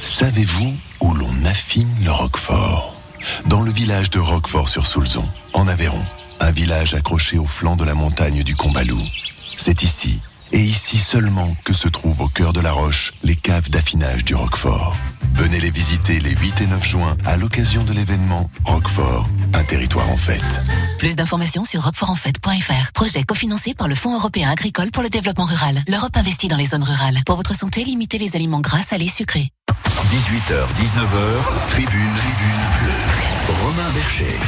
Savez-vous 0.00 0.74
où 1.00 1.14
l'on 1.14 1.44
affine 1.44 1.88
le 2.04 2.10
Roquefort? 2.10 2.94
Dans 3.46 3.62
le 3.62 3.70
village 3.70 4.10
de 4.10 4.18
Roquefort-sur-Soulzon, 4.18 5.28
en 5.52 5.68
Aveyron, 5.68 6.02
un 6.40 6.50
village 6.50 6.94
accroché 6.94 7.38
au 7.38 7.46
flanc 7.46 7.76
de 7.76 7.84
la 7.84 7.94
montagne 7.94 8.42
du 8.42 8.56
Combalou. 8.56 9.00
C'est 9.56 9.82
ici 9.82 10.20
et 10.52 10.60
ici 10.60 10.98
seulement 10.98 11.54
que 11.64 11.72
se 11.72 11.88
trouvent 11.88 12.20
au 12.20 12.28
cœur 12.28 12.52
de 12.52 12.60
la 12.60 12.72
roche 12.72 13.12
les 13.22 13.36
caves 13.36 13.70
d'affinage 13.70 14.24
du 14.24 14.34
Roquefort. 14.34 14.96
Venez 15.34 15.60
les 15.60 15.70
visiter 15.70 16.18
les 16.18 16.30
8 16.30 16.60
et 16.62 16.66
9 16.66 16.84
juin 16.84 17.16
à 17.24 17.36
l'occasion 17.36 17.84
de 17.84 17.92
l'événement 17.92 18.50
Roquefort, 18.64 19.28
un 19.54 19.64
territoire 19.64 20.08
en 20.10 20.16
fête. 20.16 20.60
Plus 20.98 21.16
d'informations 21.16 21.64
sur 21.64 21.82
roquefortenfête.fr. 21.82 22.92
Projet 22.92 23.22
cofinancé 23.22 23.74
par 23.74 23.88
le 23.88 23.94
Fonds 23.94 24.14
européen 24.14 24.50
agricole 24.50 24.90
pour 24.90 25.02
le 25.02 25.08
développement 25.08 25.44
rural. 25.46 25.82
L'Europe 25.88 26.16
investit 26.16 26.48
dans 26.48 26.56
les 26.56 26.66
zones 26.66 26.84
rurales. 26.84 27.20
Pour 27.24 27.36
votre 27.36 27.54
santé, 27.54 27.84
limitez 27.84 28.18
les 28.18 28.36
aliments 28.36 28.60
gras, 28.60 28.82
salés, 28.82 29.08
sucrés. 29.08 29.52
18h, 30.10 30.66
19h, 30.78 31.68
tribune, 31.68 32.12
tribune 32.16 32.60
bleue. 32.80 33.54
Romain 33.62 33.90
Bercher. 33.94 34.38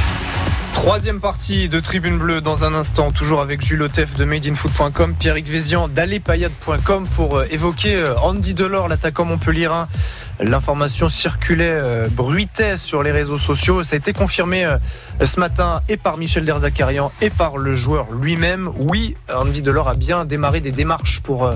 Troisième 0.73 1.21
partie 1.21 1.69
de 1.69 1.79
Tribune 1.79 2.17
Bleue 2.17 2.41
dans 2.41 2.65
un 2.65 2.73
instant, 2.73 3.11
toujours 3.11 3.41
avec 3.41 3.61
Jules 3.61 3.81
Otef 3.83 4.15
de 4.17 4.25
madeinfoot.com, 4.25 5.15
Pierrick 5.17 5.47
Vézian 5.47 5.87
d'Allepayade.com 5.87 7.07
pour 7.15 7.37
euh, 7.37 7.45
évoquer 7.51 7.95
euh, 7.95 8.15
Andy 8.19 8.53
Delors, 8.53 8.89
l'attaquant 8.89 9.23
montpellierin 9.23 9.87
L'information 10.39 11.09
circulait, 11.09 11.65
euh, 11.69 12.07
bruitait 12.09 12.75
sur 12.75 13.03
les 13.03 13.11
réseaux 13.11 13.37
sociaux. 13.37 13.83
Ça 13.83 13.95
a 13.95 13.97
été 13.97 14.13
confirmé 14.13 14.65
euh, 14.65 14.77
ce 15.23 15.39
matin 15.39 15.81
et 15.89 15.97
par 15.97 16.17
Michel 16.17 16.43
Derzakarian 16.43 17.11
et 17.21 17.29
par 17.29 17.57
le 17.57 17.75
joueur 17.75 18.11
lui-même. 18.11 18.69
Oui, 18.77 19.15
Andy 19.33 19.61
Delors 19.61 19.87
a 19.87 19.93
bien 19.93 20.25
démarré 20.25 20.59
des 20.59 20.71
démarches 20.71 21.21
pour 21.21 21.45
euh, 21.45 21.53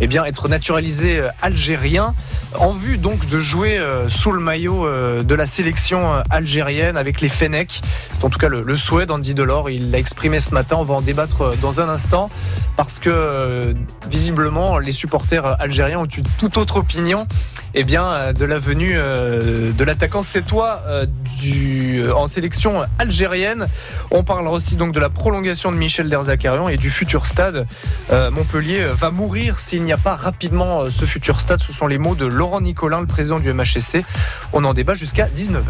eh 0.00 0.06
bien, 0.06 0.24
être 0.24 0.48
naturalisé 0.48 1.22
algérien 1.42 2.14
en 2.58 2.70
vue 2.70 2.96
donc 2.96 3.28
de 3.28 3.38
jouer 3.38 3.80
sous 4.08 4.32
le 4.32 4.40
maillot 4.40 4.86
de 5.22 5.34
la 5.34 5.46
sélection 5.46 6.22
algérienne 6.28 6.96
avec 6.96 7.20
les 7.20 7.28
Fenech. 7.28 7.80
C'est 8.12 8.24
en 8.24 8.30
tout 8.30 8.38
cas 8.38 8.48
le, 8.48 8.76
souhait 8.76 9.06
d'Andy 9.06 9.32
Delors. 9.32 9.70
Il 9.70 9.90
l'a 9.90 9.98
exprimé 9.98 10.40
ce 10.40 10.52
matin. 10.52 10.76
On 10.78 10.84
va 10.84 10.94
en 10.94 11.02
débattre 11.02 11.56
dans 11.58 11.80
un 11.80 11.88
instant 11.88 12.30
parce 12.76 12.98
que 12.98 13.74
visiblement 14.10 14.78
les 14.78 14.92
supporters 14.92 15.60
algériens 15.60 16.00
ont 16.00 16.06
une 16.06 16.24
toute 16.38 16.56
autre 16.56 16.78
opinion 16.78 17.26
eh 17.74 17.84
bien, 17.84 18.32
de 18.32 18.44
la 18.44 18.58
venue 18.58 18.94
de 18.94 19.84
l'attaquant 19.84 20.22
sétois 20.22 20.82
du, 21.40 22.04
en 22.14 22.26
sélection 22.26 22.82
algérienne. 22.98 23.66
On 24.10 24.24
parlera 24.24 24.52
aussi 24.52 24.76
donc 24.76 24.92
de 24.92 25.00
la 25.00 25.08
prolongation 25.08 25.70
de 25.70 25.76
Michel 25.76 26.08
Derzakarian 26.08 26.68
et 26.68 26.76
du 26.76 26.90
futur 26.90 27.26
stade. 27.26 27.66
Montpellier 28.10 28.84
va 28.92 29.10
mourir 29.10 29.58
s'il 29.58 29.82
n'y 29.84 29.92
a 29.92 29.98
pas 29.98 30.16
rapidement 30.16 30.90
ce 30.90 31.04
futur 31.04 31.40
stade. 31.40 31.60
Ce 31.60 31.72
sont 31.72 31.86
les 31.86 31.98
mots 31.98 32.14
de 32.14 32.26
Laurent 32.26 32.60
Nicolin, 32.60 33.00
le 33.00 33.06
président 33.06 33.40
du 33.40 33.52
MHSC. 33.52 34.04
On 34.52 34.64
en 34.64 34.74
débat 34.74 34.94
jusqu'à 34.94 35.26
19h. 35.26 35.62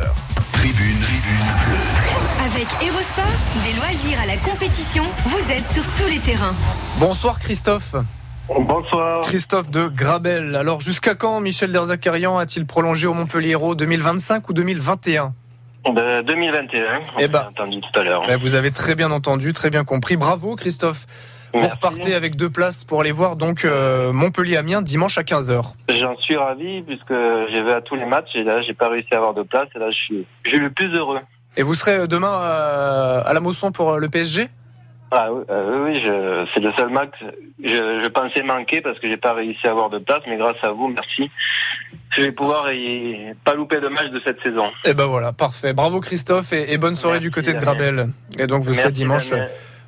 Tribune, 0.53 0.97
tribune 0.99 1.47
Avec 2.45 2.69
Erosport, 2.83 3.25
des 3.65 3.77
loisirs 3.77 4.21
à 4.21 4.27
la 4.27 4.37
compétition, 4.37 5.05
vous 5.27 5.53
êtes 5.53 5.67
sur 5.73 5.83
tous 5.97 6.09
les 6.09 6.19
terrains. 6.19 6.55
Bonsoir 6.99 7.38
Christophe. 7.41 7.97
Bonsoir. 8.49 9.21
Christophe 9.23 9.71
de 9.71 9.87
Grabel. 9.87 10.57
Alors 10.57 10.81
jusqu'à 10.81 11.15
quand 11.15 11.41
Michel 11.41 11.71
Derzakarian 11.71 12.39
a-t-il 12.39 12.67
prolongé 12.67 13.07
au 13.07 13.15
Montpellier 13.15 13.51
Hérault 13.51 13.75
2025 13.75 14.49
ou 14.49 14.53
2021 14.53 15.33
2021, 15.85 17.01
eh 17.19 17.27
ben, 17.27 17.49
entendu 17.49 17.81
tout 17.81 17.99
à 17.99 18.05
l'heure. 18.05 18.25
Ben, 18.25 18.37
vous 18.37 18.55
avez 18.55 18.71
très 18.71 18.95
bien 18.95 19.11
entendu, 19.11 19.53
très 19.53 19.69
bien 19.69 19.83
compris. 19.83 20.17
Bravo 20.17 20.55
Christophe. 20.55 21.07
Vous 21.53 21.67
repartez 21.67 22.15
avec 22.15 22.37
deux 22.37 22.49
places 22.49 22.85
pour 22.85 23.01
aller 23.01 23.11
voir 23.11 23.35
donc 23.37 23.65
euh, 23.65 24.13
Montpellier-Amiens 24.13 24.81
dimanche 24.81 25.19
à 25.19 25.23
15h. 25.23 25.73
J'en 25.91 26.17
suis 26.19 26.37
ravi 26.37 26.83
puisque 26.83 27.13
j'ai 27.51 27.63
vu 27.63 27.71
à 27.71 27.83
tous 27.83 27.97
les 27.97 28.07
matchs 28.07 28.35
et 28.35 28.45
là 28.45 28.63
j'ai 28.63 28.75
pas 28.75 28.89
réussi 28.89 29.09
à 29.13 29.17
avoir 29.17 29.35
de 29.35 29.43
place 29.43 29.69
et 29.75 29.79
là 29.79 29.91
je 29.91 29.97
suis, 29.97 30.27
je 30.45 30.51
suis 30.51 30.59
le 30.61 30.71
plus 30.71 30.95
heureux. 30.95 31.19
Et 31.57 31.63
vous 31.63 31.75
serez 31.75 32.07
demain 32.07 32.33
à 32.33 33.33
la 33.35 33.41
Mosson 33.41 33.73
pour 33.73 33.99
le 33.99 34.09
PSG 34.09 34.49
ah 35.14 35.33
oui, 35.33 35.44
euh, 35.51 35.85
oui 35.85 36.46
c'est 36.55 36.61
le 36.61 36.72
seul 36.72 36.88
match. 36.88 37.12
Je, 37.62 38.03
je, 38.03 38.09
pensais 38.09 38.42
manquer 38.42 38.81
parce 38.81 38.98
que 38.98 39.09
j'ai 39.09 39.16
pas 39.16 39.35
réussi 39.35 39.66
à 39.66 39.70
avoir 39.70 39.90
de 39.90 39.98
place, 39.98 40.22
mais 40.27 40.37
grâce 40.37 40.57
à 40.62 40.72
vous, 40.72 40.88
merci. 40.88 41.31
Je 42.11 42.22
vais 42.22 42.33
pouvoir 42.33 42.72
y, 42.72 43.35
pas 43.44 43.55
louper 43.55 43.81
de 43.81 43.88
match 43.88 44.11
de 44.11 44.20
cette 44.25 44.42
saison. 44.42 44.68
Et 44.85 44.90
eh 44.90 44.94
ben 44.94 45.07
voilà, 45.07 45.33
parfait. 45.33 45.72
Bravo 45.72 46.01
Christophe 46.01 46.53
et, 46.53 46.79
bonne 46.79 46.94
soirée 46.94 47.18
du 47.18 47.31
côté 47.31 47.53
de 47.53 47.61
Grabel. 47.61 48.09
Et 48.38 48.46
donc 48.46 48.62
vous 48.62 48.75
serez 48.75 48.90
dimanche 48.90 49.33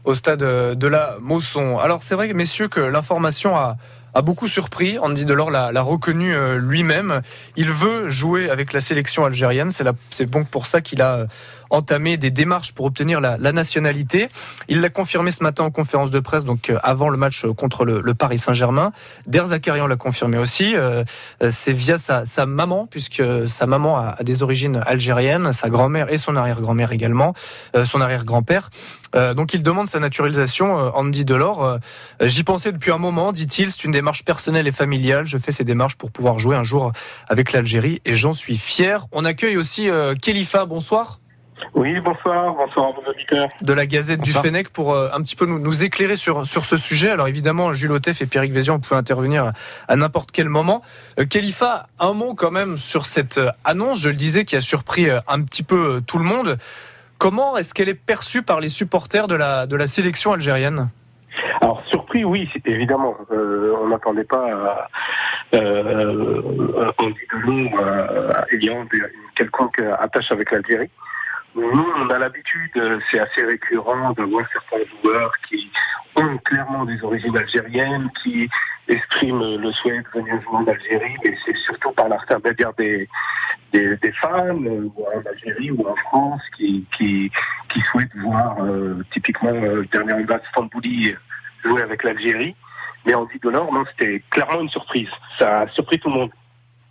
au 0.05 0.15
stade 0.15 0.41
de 0.41 0.87
la 0.87 1.17
Mosson. 1.21 1.79
Alors 1.79 2.03
c'est 2.03 2.15
vrai, 2.15 2.33
messieurs, 2.35 2.69
que 2.69 2.81
l'information 2.81 3.57
a 3.57 3.77
a 4.15 4.23
beaucoup 4.23 4.47
surpris. 4.47 4.99
Andy 4.99 5.25
Delors 5.25 5.51
l'a 5.51 5.83
reconnu 5.83 6.35
euh, 6.35 6.59
lui-même. 6.59 7.21
Il 7.57 7.71
veut 7.71 8.09
jouer 8.09 8.49
avec 8.49 8.73
la 8.73 8.81
sélection 8.81 9.25
algérienne. 9.25 9.71
C'est 10.11 10.31
bon 10.31 10.45
pour 10.45 10.67
ça 10.67 10.81
qu'il 10.81 11.03
a 11.03 11.27
entamé 11.75 12.17
des 12.17 12.31
démarches 12.31 12.73
pour 12.73 12.87
obtenir 12.87 13.21
la, 13.21 13.53
nationalité. 13.53 14.29
Il 14.69 14.81
l'a 14.81 14.89
confirmé 14.89 15.31
ce 15.31 15.43
matin 15.43 15.65
en 15.65 15.71
conférence 15.71 16.11
de 16.11 16.21
presse, 16.21 16.45
donc 16.45 16.71
euh, 16.71 16.79
avant 16.83 17.09
le 17.09 17.17
match 17.17 17.47
contre 17.57 17.85
le, 17.85 18.15
Paris 18.15 18.39
Saint-Germain. 18.39 18.93
Der 19.27 19.49
Zakarian 19.49 19.87
l'a 19.87 19.97
confirmé 19.97 20.39
aussi. 20.39 20.75
Euh, 20.77 21.05
c'est 21.51 21.73
via 21.73 21.99
sa, 21.99 22.47
maman, 22.47 22.87
puisque 22.87 23.23
sa 23.47 23.67
maman 23.67 23.97
a, 23.97 24.23
des 24.23 24.43
origines 24.43 24.81
algériennes, 24.87 25.53
sa 25.53 25.69
grand-mère 25.69 26.13
et 26.13 26.19
son 26.19 26.37
arrière-grand-mère 26.37 26.93
également, 26.93 27.35
son 27.85 28.01
arrière-grand-père. 28.01 28.71
donc 29.37 29.55
il 29.55 29.63
demande 29.63 29.87
sa 29.87 29.99
naturalisation, 29.99 30.75
Andy 30.97 31.25
Delors. 31.25 31.79
J'y 32.21 32.45
pensais 32.45 32.73
depuis 32.73 32.93
un 32.93 32.99
moment, 32.99 33.33
dit-il. 33.33 33.71
C'est 33.71 33.85
une 33.85 33.91
démarche 33.91 34.25
personnelle 34.25 34.67
et 34.67 34.73
familiale. 34.73 35.27
Je 35.27 35.39
fais 35.39 35.53
ces 35.53 35.65
démarches 35.65 35.97
pour 35.97 36.11
pouvoir 36.11 36.39
jouer 36.39 36.57
un 36.57 36.65
jour 36.65 36.93
avec 37.29 37.53
l'Algérie 37.53 38.01
et 38.05 38.15
j'en 38.15 38.33
suis 38.33 38.57
fier. 38.57 39.07
On 39.13 39.25
accueille 39.25 39.57
aussi 39.57 39.89
euh, 39.89 40.15
Khalifa. 40.15 40.67
Bonsoir. 40.67 41.21
Oui, 41.75 41.99
bonsoir, 42.01 42.55
bonsoir 42.55 42.89
à 42.89 42.93
vos 42.93 43.11
auditeurs. 43.11 43.49
De 43.61 43.73
la 43.73 43.87
Gazette 43.87 44.21
du 44.21 44.33
Fennec 44.33 44.71
pour 44.71 44.93
euh, 44.93 45.09
un 45.13 45.21
petit 45.23 45.37
peu 45.37 45.47
nous, 45.47 45.59
nous, 45.59 45.85
éclairer 45.85 46.17
sur, 46.17 46.47
sur 46.47 46.65
ce 46.65 46.77
sujet. 46.77 47.11
Alors 47.11 47.29
évidemment, 47.29 47.73
Jules 47.73 47.93
Otef 47.93 48.23
et 48.23 48.27
Pierrick 48.27 48.53
Vézian, 48.53 48.81
pouvez 48.81 48.97
intervenir 48.97 49.53
à, 49.89 49.97
n'importe 49.97 50.31
quel 50.33 50.49
moment. 50.49 50.83
Euh, 51.19 51.25
Khalifa, 51.27 51.85
un 52.01 52.13
mot 52.13 52.35
quand 52.35 52.51
même 52.51 52.77
sur 52.77 53.07
cette 53.07 53.39
euh, 53.39 53.51
annonce, 53.65 54.01
je 54.01 54.09
le 54.09 54.17
disais, 54.17 54.45
qui 54.45 54.57
a 54.57 54.61
surpris 54.61 55.09
un 55.11 55.43
petit 55.43 55.63
peu 55.63 56.03
tout 56.07 56.19
le 56.19 56.25
monde. 56.25 56.59
Comment 57.19 57.57
est-ce 57.57 57.73
qu'elle 57.75 57.89
est 57.89 57.95
perçue 57.95 58.43
par 58.43 58.61
les 58.61 58.69
supporters 58.69 59.29
de 59.29 59.35
la, 59.35 59.67
de 59.67 59.77
la 59.77 59.87
sélection 59.87 60.33
algérienne 60.33 60.89
alors 61.61 61.83
surpris, 61.87 62.25
oui, 62.25 62.49
évidemment. 62.65 63.17
Euh, 63.31 63.75
on 63.81 63.89
n'attendait 63.89 64.25
pas 64.25 64.89
euh, 65.55 66.43
Andy 66.99 67.15
Delon 67.33 67.71
euh, 67.81 68.33
ayant 68.53 68.87
une 68.93 69.09
quelconque 69.35 69.81
attache 69.99 70.31
avec 70.31 70.51
l'Algérie. 70.51 70.91
Nous, 71.55 71.87
on 71.97 72.11
a 72.11 72.19
l'habitude, 72.19 73.01
c'est 73.11 73.21
assez 73.21 73.45
récurrent 73.45 74.13
de 74.13 74.23
voir 74.25 74.45
certains 74.53 74.85
joueurs 75.03 75.33
qui 75.49 75.71
ont 76.17 76.37
clairement 76.39 76.85
des 76.85 77.03
origines 77.03 77.37
algériennes, 77.37 78.11
qui 78.23 78.49
expriment 78.89 79.57
le 79.57 79.73
souhait 79.73 80.03
de 80.03 80.21
venir 80.21 80.43
jouer 80.43 80.57
en 80.57 80.67
Algérie, 80.67 81.17
mais 81.25 81.37
c'est 81.45 81.57
surtout 81.59 81.93
par 81.93 82.09
l'intermédiaire 82.09 82.73
des, 82.75 83.09
des, 83.73 83.97
des, 83.99 84.13
fans, 84.13 84.57
ou 84.57 84.93
en 85.15 85.31
Algérie 85.31 85.71
ou 85.71 85.89
en 85.89 85.97
France, 85.97 86.43
qui, 86.57 86.85
qui, 86.97 87.31
qui 87.69 87.81
souhaitent 87.83 88.17
voir 88.17 88.57
typiquement 89.13 89.53
le 89.53 89.87
dernier 89.87 90.25
de 90.25 90.41
Stambouli 90.51 91.15
jouer 91.65 91.83
avec 91.83 92.03
l'Algérie. 92.03 92.55
Mais 93.07 93.15
en 93.15 93.27
dit 93.27 93.39
de 93.43 93.51
non, 93.51 93.69
c'était 93.91 94.23
clairement 94.31 94.63
une 94.63 94.69
surprise. 94.71 95.11
Ça 95.39 95.61
a 95.61 95.69
surpris 95.69 95.99
tout 95.99 96.09
le 96.09 96.15
monde. 96.15 96.31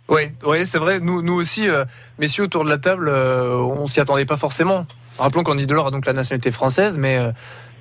Oui, 0.08 0.22
oui 0.46 0.66
c'est 0.66 0.78
vrai. 0.78 1.00
Nous, 1.00 1.22
nous 1.22 1.34
aussi, 1.34 1.68
euh, 1.68 1.84
messieurs 2.18 2.44
autour 2.44 2.64
de 2.64 2.68
la 2.68 2.78
table, 2.78 3.08
euh, 3.08 3.56
on 3.56 3.86
s'y 3.86 4.00
attendait 4.00 4.26
pas 4.26 4.36
forcément. 4.36 4.86
Rappelons 5.18 5.44
qu'Andy 5.44 5.66
Delors 5.66 5.88
a 5.88 5.90
donc 5.90 6.06
la 6.06 6.12
nationalité 6.12 6.50
française, 6.50 6.98
mais 6.98 7.18
euh, 7.18 7.30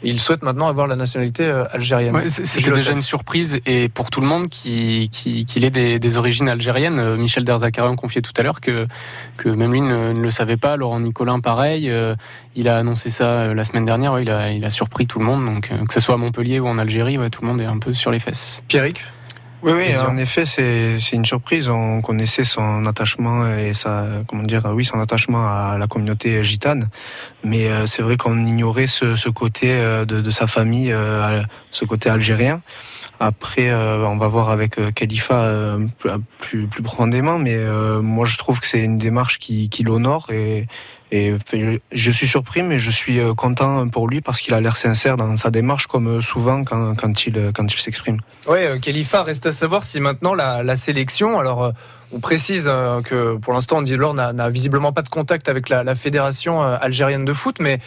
il 0.04 0.20
souhaite 0.20 0.44
maintenant 0.44 0.68
avoir 0.68 0.88
la 0.88 0.96
nationalité 0.96 1.46
euh, 1.46 1.66
algérienne. 1.72 2.16
Ouais, 2.16 2.30
C'était 2.30 2.72
déjà 2.72 2.92
une 2.92 3.02
surprise 3.02 3.60
et 3.66 3.90
pour 3.90 4.10
tout 4.10 4.22
le 4.22 4.28
monde 4.28 4.48
qu'il 4.50 5.10
qui, 5.10 5.46
ait 5.56 5.70
des, 5.70 6.18
origines 6.18 6.50
algériennes. 6.50 7.00
Euh, 7.00 7.18
Michel 7.18 7.44
Derzakarian 7.44 7.96
confiait 7.96 8.22
tout 8.22 8.34
à 8.38 8.44
l'heure 8.44 8.62
que, 8.62 8.88
que 9.38 9.50
même 9.50 9.72
lui 9.72 9.82
ne, 9.82 10.14
le 10.14 10.32
savait 10.32 10.58
pas. 10.58 10.76
Laurent 10.76 11.00
Nicolin, 11.00 11.40
pareil. 11.40 11.90
Euh, 11.90 12.16
il 12.56 12.68
a 12.68 12.78
annoncé 12.78 13.10
ça 13.10 13.54
la 13.54 13.64
semaine 13.64 13.86
dernière. 13.86 14.20
il, 14.20 14.30
a, 14.30 14.52
il 14.52 14.64
a 14.66 14.70
surpris 14.70 15.08
tout 15.08 15.20
le 15.20 15.26
monde. 15.26 15.46
Donc, 15.46 15.70
que 15.70 15.94
ce 15.94 16.00
soit 16.00 16.16
à 16.16 16.18
Montpellier 16.18 16.60
ou 16.60 16.68
en 16.68 16.78
Algérie, 16.78 17.18
tout 17.32 17.42
le 17.42 17.48
monde 17.48 17.62
est 17.62 17.66
un 17.66 17.80
peu 17.80 17.94
sur 17.94 18.12
les 18.12 18.20
fesses. 18.20 18.62
Pierrick? 18.68 19.02
Oui, 19.64 19.72
oui, 19.72 19.98
en 19.98 20.18
effet, 20.18 20.46
c'est 20.46 21.00
une 21.14 21.26
surprise. 21.26 21.70
On 21.70 22.02
connaissait 22.02 22.44
son 22.44 22.86
attachement 22.86 23.48
et 23.56 23.74
sa, 23.74 24.08
comment 24.28 24.44
dire, 24.44 24.64
oui, 24.74 24.84
son 24.84 25.00
attachement 25.00 25.48
à 25.48 25.78
la 25.80 25.88
communauté 25.88 26.44
gitane, 26.44 26.90
mais 27.46 27.68
euh, 27.68 27.86
c'est 27.86 28.02
vrai 28.02 28.18
qu'on 28.18 28.46
ignorait 28.46 28.88
ce, 28.88 29.16
ce 29.16 29.30
côté 29.30 29.72
euh, 29.72 30.04
de, 30.04 30.20
de, 30.20 30.30
sa 30.32 30.48
famille, 30.48 30.92
euh, 30.92 31.42
ce 31.72 31.86
côté 31.86 32.10
algérien. 32.10 32.62
Après, 33.22 33.74
on 33.74 34.18
va 34.18 34.28
voir 34.28 34.50
avec 34.50 34.76
Khalifa 34.96 35.78
plus, 36.40 36.68
plus 36.68 36.84
profondément, 36.84 37.40
mais 37.40 37.58
moi 38.02 38.26
je 38.26 38.38
trouve 38.38 38.60
que 38.60 38.68
c'est 38.68 38.82
une 38.82 38.98
démarche 38.98 39.38
qui, 39.38 39.70
qui 39.70 39.84
l'honore 39.84 40.30
et, 40.32 40.68
et 41.16 41.38
je 41.92 42.12
suis 42.12 42.28
surpris, 42.28 42.64
mais 42.64 42.80
je 42.80 42.90
suis 42.90 43.20
euh, 43.20 43.36
content 43.36 43.88
pour 43.88 44.08
lui 44.08 44.20
parce 44.20 44.42
qu'il 44.42 44.52
a 44.56 44.60
l'air 44.60 44.78
sincère 44.78 45.16
dans 45.16 45.38
sa 45.38 45.52
démarche, 45.52 45.86
comme 45.86 46.08
euh, 46.08 46.22
souvent 46.22 46.64
quand, 46.64 46.96
quand 46.96 47.28
il, 47.28 47.52
quand 47.54 47.72
il 47.72 47.80
s'exprime. 47.80 48.18
Oui, 48.48 48.58
euh, 48.64 48.80
Khalifa, 48.80 49.22
reste 49.22 49.46
à 49.46 49.52
savoir 49.52 49.84
si 49.84 50.00
maintenant 50.00 50.34
la, 50.34 50.64
la 50.64 50.76
sélection, 50.76 51.38
alors 51.38 51.72
on 52.12 52.20
précise 52.20 52.64
que 53.06 53.36
pour 53.36 53.54
l'instant, 53.54 53.78
Andy 53.78 53.92
Delors 53.92 54.16
n'a 54.16 54.50
visiblement 54.50 54.92
pas 54.92 55.04
de 55.04 55.10
contact 55.10 55.50
avec 55.50 55.70
la, 55.70 55.84
la 55.84 55.94
fédération 55.94 56.62
algérienne 56.64 57.26
de 57.26 57.34
foot, 57.34 57.58
mais 57.60 57.80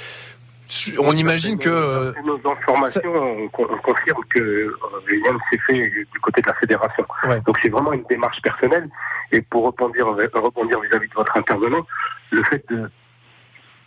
on 0.99 1.17
imagine 1.17 1.59
que. 1.59 2.13
Nos 2.25 2.41
informations, 2.49 3.13
on, 3.13 3.49
confirme 3.49 4.23
que 4.31 4.39
ne 4.39 5.39
s'est 5.51 5.59
fait 5.67 5.91
du 5.91 6.21
côté 6.23 6.43
de 6.43 6.47
la 6.47 6.55
fédération. 6.55 7.05
Donc 7.45 7.59
c'est 7.61 7.71
vraiment 7.71 7.93
une 7.93 8.05
démarche 8.09 8.41
personnelle. 8.41 8.89
Et 9.33 9.43
pour 9.43 9.65
rebondir 9.65 10.13
vis-à-vis 10.15 11.07
-vis 11.07 11.11
de 11.11 11.15
votre 11.15 11.37
intervenant, 11.37 11.85
le 12.31 12.43
fait 12.45 12.65
de 12.71 12.89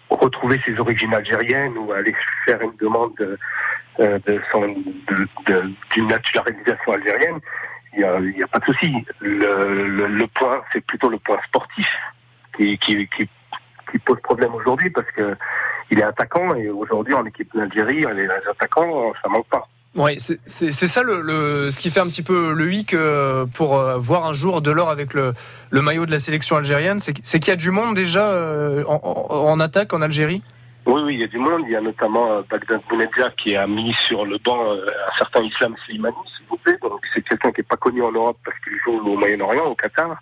retrouver 0.09 0.59
ses 0.65 0.79
origines 0.79 1.13
algériennes 1.13 1.77
ou 1.77 1.91
aller 1.91 2.15
faire 2.45 2.61
une 2.61 2.75
demande 2.77 3.13
de, 3.17 3.37
euh, 3.99 4.19
d'une 5.91 6.07
naturalisation 6.07 6.93
algérienne, 6.93 7.39
il 7.93 7.99
n'y 7.99 8.05
a, 8.05 8.45
a, 8.45 8.47
pas 8.47 8.59
de 8.59 8.65
souci. 8.65 8.93
Le, 9.19 10.07
le, 10.07 10.27
point, 10.27 10.61
c'est 10.71 10.85
plutôt 10.85 11.09
le 11.09 11.17
point 11.17 11.39
sportif 11.47 11.87
qui, 12.55 12.77
qui, 12.77 13.07
qui, 13.07 13.29
qui 13.91 13.99
pose 13.99 14.19
problème 14.21 14.53
aujourd'hui 14.53 14.89
parce 14.89 15.09
que 15.11 15.35
il 15.91 15.99
est 15.99 16.03
attaquant 16.03 16.53
et 16.55 16.69
aujourd'hui 16.69 17.15
en 17.15 17.25
équipe 17.25 17.55
d'Algérie, 17.55 18.05
les 18.15 18.27
attaquants, 18.49 19.11
ça 19.23 19.29
manque 19.29 19.47
pas. 19.47 19.67
Oui, 19.95 20.17
c'est 20.19 20.71
ça 20.71 21.01
le, 21.01 21.71
ce 21.71 21.79
qui 21.79 21.89
fait 21.89 21.99
un 21.99 22.07
petit 22.07 22.21
peu 22.21 22.53
le 22.53 22.71
hic 22.71 22.93
euh, 22.93 23.47
pour 23.47 23.75
euh, 23.75 23.97
voir 23.97 24.27
un 24.27 24.33
jour 24.33 24.61
de 24.61 24.69
l'or 24.69 24.89
avec 24.89 25.15
le, 25.15 25.33
le, 25.71 25.81
maillot 25.81 26.05
de 26.05 26.11
la 26.11 26.19
sélection 26.19 26.57
algérienne. 26.57 26.99
C'est 26.99 27.13
qu'il 27.13 27.47
y 27.47 27.51
a 27.51 27.55
du 27.55 27.71
monde 27.71 27.95
déjà 27.95 28.29
euh, 28.29 28.83
en, 28.85 29.59
attaque 29.59 29.91
en 29.93 30.01
Algérie? 30.03 30.43
Oui, 30.85 31.01
oui, 31.03 31.15
il 31.15 31.19
y 31.19 31.23
a 31.23 31.27
du 31.27 31.39
monde. 31.39 31.63
Il 31.65 31.71
y 31.71 31.75
a 31.75 31.81
notamment 31.81 32.41
Bagdad 32.49 32.81
Bounedja 32.87 33.31
qui 33.31 33.55
a 33.55 33.65
mis 33.65 33.93
sur 34.07 34.25
le 34.25 34.37
banc 34.37 34.71
un 34.71 35.17
certain 35.17 35.41
Islam 35.41 35.75
Slimani, 35.85 36.15
s'il 36.37 36.45
vous 36.47 36.57
plaît. 36.57 36.77
Donc 36.83 37.01
c'est 37.13 37.21
quelqu'un 37.21 37.51
qui 37.51 37.61
n'est 37.61 37.67
pas 37.67 37.77
connu 37.77 38.03
en 38.03 38.11
Europe 38.11 38.37
parce 38.45 38.57
qu'il 38.59 38.77
joue 38.85 38.99
au 38.99 39.17
Moyen-Orient, 39.17 39.65
au 39.65 39.75
Qatar. 39.75 40.19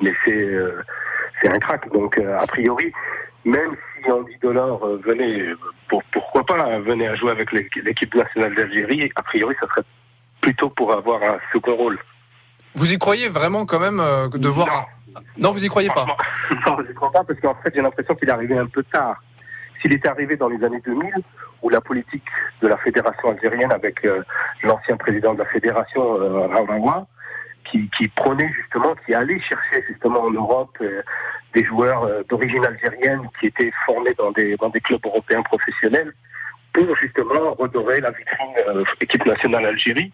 Mais 0.00 0.12
c'est 0.24 1.48
un 1.48 1.58
crack. 1.58 1.92
Donc 1.92 2.18
a 2.18 2.46
priori, 2.46 2.92
même 3.44 3.76
si 3.96 4.10
Andy 4.10 4.36
Dollar 4.40 4.84
euh, 4.84 5.00
venait, 5.04 5.52
pour, 5.92 6.02
pourquoi 6.04 6.46
pas, 6.46 6.78
venait 6.78 7.06
à 7.06 7.14
jouer 7.16 7.32
avec 7.32 7.52
l'équipe 7.52 8.14
nationale 8.14 8.54
d'Algérie, 8.54 9.12
a 9.14 9.22
priori, 9.22 9.54
ça 9.60 9.66
serait 9.68 9.84
plutôt 10.40 10.70
pour 10.70 10.90
avoir 10.90 11.22
un 11.22 11.38
second 11.52 11.76
rôle. 11.76 11.98
Vous 12.74 12.94
y 12.94 12.98
croyez 12.98 13.28
vraiment 13.28 13.66
quand 13.66 13.78
même 13.78 14.00
euh, 14.00 14.28
de 14.28 14.48
voir 14.48 14.88
non. 15.36 15.50
vous 15.50 15.62
y 15.62 15.68
croyez 15.68 15.90
pas 15.90 16.06
Non, 16.66 16.78
je 16.78 16.88
n'y 16.88 16.94
crois 16.94 17.12
pas 17.12 17.22
parce 17.24 17.38
qu'en 17.40 17.54
fait, 17.56 17.72
j'ai 17.74 17.82
l'impression 17.82 18.14
qu'il 18.14 18.26
est 18.26 18.32
arrivé 18.32 18.56
un 18.56 18.66
peu 18.66 18.82
tard. 18.84 19.22
S'il 19.82 19.92
était 19.92 20.08
arrivé 20.08 20.36
dans 20.36 20.48
les 20.48 20.64
années 20.64 20.80
2000, 20.82 21.12
où 21.60 21.68
la 21.68 21.82
politique 21.82 22.24
de 22.62 22.68
la 22.68 22.78
fédération 22.78 23.28
algérienne 23.28 23.72
avec 23.72 24.02
euh, 24.06 24.22
l'ancien 24.62 24.96
président 24.96 25.34
de 25.34 25.40
la 25.40 25.46
fédération, 25.46 26.22
euh, 26.22 26.48
qui, 27.64 27.88
qui 27.96 28.08
prônait 28.08 28.48
justement, 28.48 28.94
qui 29.06 29.14
allait 29.14 29.40
chercher 29.40 29.84
justement 29.88 30.22
en 30.22 30.30
Europe 30.30 30.76
euh, 30.80 31.02
des 31.54 31.64
joueurs 31.64 32.04
euh, 32.04 32.22
d'origine 32.28 32.64
algérienne 32.64 33.28
qui 33.38 33.46
étaient 33.46 33.72
formés 33.86 34.14
dans 34.14 34.30
des, 34.32 34.56
dans 34.56 34.70
des 34.70 34.80
clubs 34.80 35.04
européens 35.04 35.42
professionnels 35.42 36.12
pour 36.72 36.96
justement 36.96 37.54
redorer 37.54 38.00
la 38.00 38.10
vitrine 38.10 38.54
euh, 38.68 38.84
équipe 39.00 39.26
nationale 39.26 39.66
Algérie, 39.66 40.12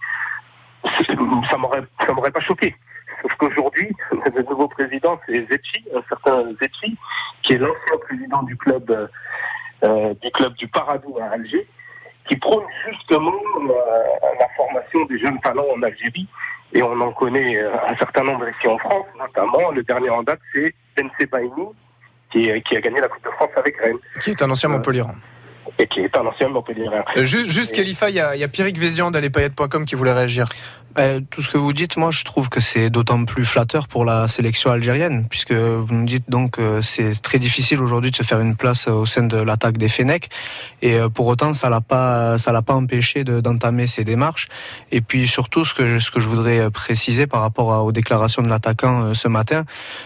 ça 1.50 1.56
m'aurait 1.56 1.82
m'aurait 2.14 2.30
pas 2.30 2.40
choqué. 2.40 2.74
Sauf 3.22 3.32
qu'aujourd'hui, 3.38 3.88
le 4.12 4.42
nouveau 4.42 4.68
président, 4.68 5.20
c'est 5.26 5.46
Zetchi, 5.48 5.84
un 5.94 6.02
certain 6.08 6.44
Zetchi, 6.60 6.96
qui 7.42 7.54
est 7.54 7.58
l'ancien 7.58 7.98
président 8.02 8.42
du 8.42 8.56
club 8.56 9.08
du 10.22 10.30
club 10.32 10.54
du 10.54 10.66
Paradou 10.66 11.16
à 11.20 11.34
Alger, 11.34 11.64
qui 12.28 12.36
prône 12.36 12.64
justement 12.88 13.32
la 13.68 14.48
formation 14.56 15.04
des 15.04 15.20
jeunes 15.20 15.38
talents 15.40 15.66
en 15.76 15.82
Algérie. 15.82 16.26
Et 16.72 16.82
on 16.82 17.00
en 17.00 17.12
connaît 17.12 17.56
euh, 17.56 17.70
un 17.88 17.96
certain 17.96 18.24
nombre 18.24 18.46
ici 18.48 18.68
en 18.68 18.76
France, 18.78 19.06
notamment 19.18 19.70
le 19.70 19.82
dernier 19.82 20.10
en 20.10 20.22
date, 20.22 20.40
c'est 20.54 20.74
Bensé 20.96 21.26
Baini, 21.26 21.66
qui, 22.30 22.48
est- 22.48 22.60
qui 22.62 22.76
a 22.76 22.80
gagné 22.80 23.00
la 23.00 23.08
Coupe 23.08 23.24
de 23.24 23.30
France 23.30 23.50
avec 23.56 23.76
Rennes, 23.80 23.96
Qui 24.22 24.30
est 24.30 24.42
un 24.42 24.50
ancien 24.50 24.68
Montpellier. 24.68 25.04
et 25.78 25.86
qui 25.86 26.00
est 26.00 26.14
un 26.16 26.26
ancien 26.26 26.48
Montpellier. 26.48 26.86
Euh, 27.16 27.24
juste, 27.24 27.48
juste 27.50 27.74
Khalifa, 27.74 28.10
il 28.10 28.16
y 28.16 28.20
a, 28.20 28.30
a 28.30 28.48
Pierrick 28.48 28.76
Vézian 28.78 29.10
d'Allepayette.com 29.10 29.84
qui 29.86 29.94
voulait 29.94 30.12
réagir. 30.12 30.46
Euh, 30.98 31.20
tout 31.30 31.42
ce 31.42 31.48
que 31.48 31.58
vous 31.58 31.72
dites, 31.72 31.96
moi, 31.96 32.10
je 32.10 32.24
trouve 32.24 32.48
que 32.48 32.60
c'est 32.60 32.90
d'autant 32.90 33.24
plus 33.24 33.44
flatteur 33.44 33.86
pour 33.86 34.04
la 34.04 34.26
sélection 34.26 34.72
algérienne, 34.72 35.26
puisque 35.30 35.52
vous 35.52 35.86
nous 35.94 36.04
dites 36.04 36.28
donc 36.28 36.52
que 36.52 36.80
c'est 36.80 37.12
très 37.22 37.38
difficile 37.38 37.80
aujourd'hui 37.80 38.10
de 38.10 38.16
se 38.16 38.24
faire 38.24 38.40
une 38.40 38.56
place 38.56 38.88
au 38.88 39.06
sein 39.06 39.22
de 39.22 39.36
l'attaque 39.36 39.78
des 39.78 39.88
Fennecs, 39.88 40.28
et 40.82 40.94
euh, 40.96 41.08
pour 41.08 41.26
autant, 41.28 41.52
ça 41.54 41.68
l'a 41.70 41.80
pas, 41.80 42.36
ça 42.38 42.50
l'a 42.50 42.62
pas 42.62 42.74
empêché 42.74 43.22
de- 43.22 43.40
d'entamer 43.40 43.86
ces 43.86 44.02
démarches. 44.02 44.48
Et 44.90 45.00
puis 45.00 45.28
surtout, 45.28 45.64
ce 45.64 45.72
que 45.72 45.86
je, 45.86 45.98
ce 46.00 46.10
que 46.10 46.18
je 46.18 46.28
voudrais 46.28 46.58
euh, 46.58 46.70
préciser 46.70 47.28
par 47.28 47.42
rapport 47.42 47.84
aux 47.84 47.92
déclarations 47.92 48.42
de 48.42 48.48
l'attaquant 48.48 49.02
euh, 49.02 49.14
ce 49.14 49.28
matin, 49.28 49.64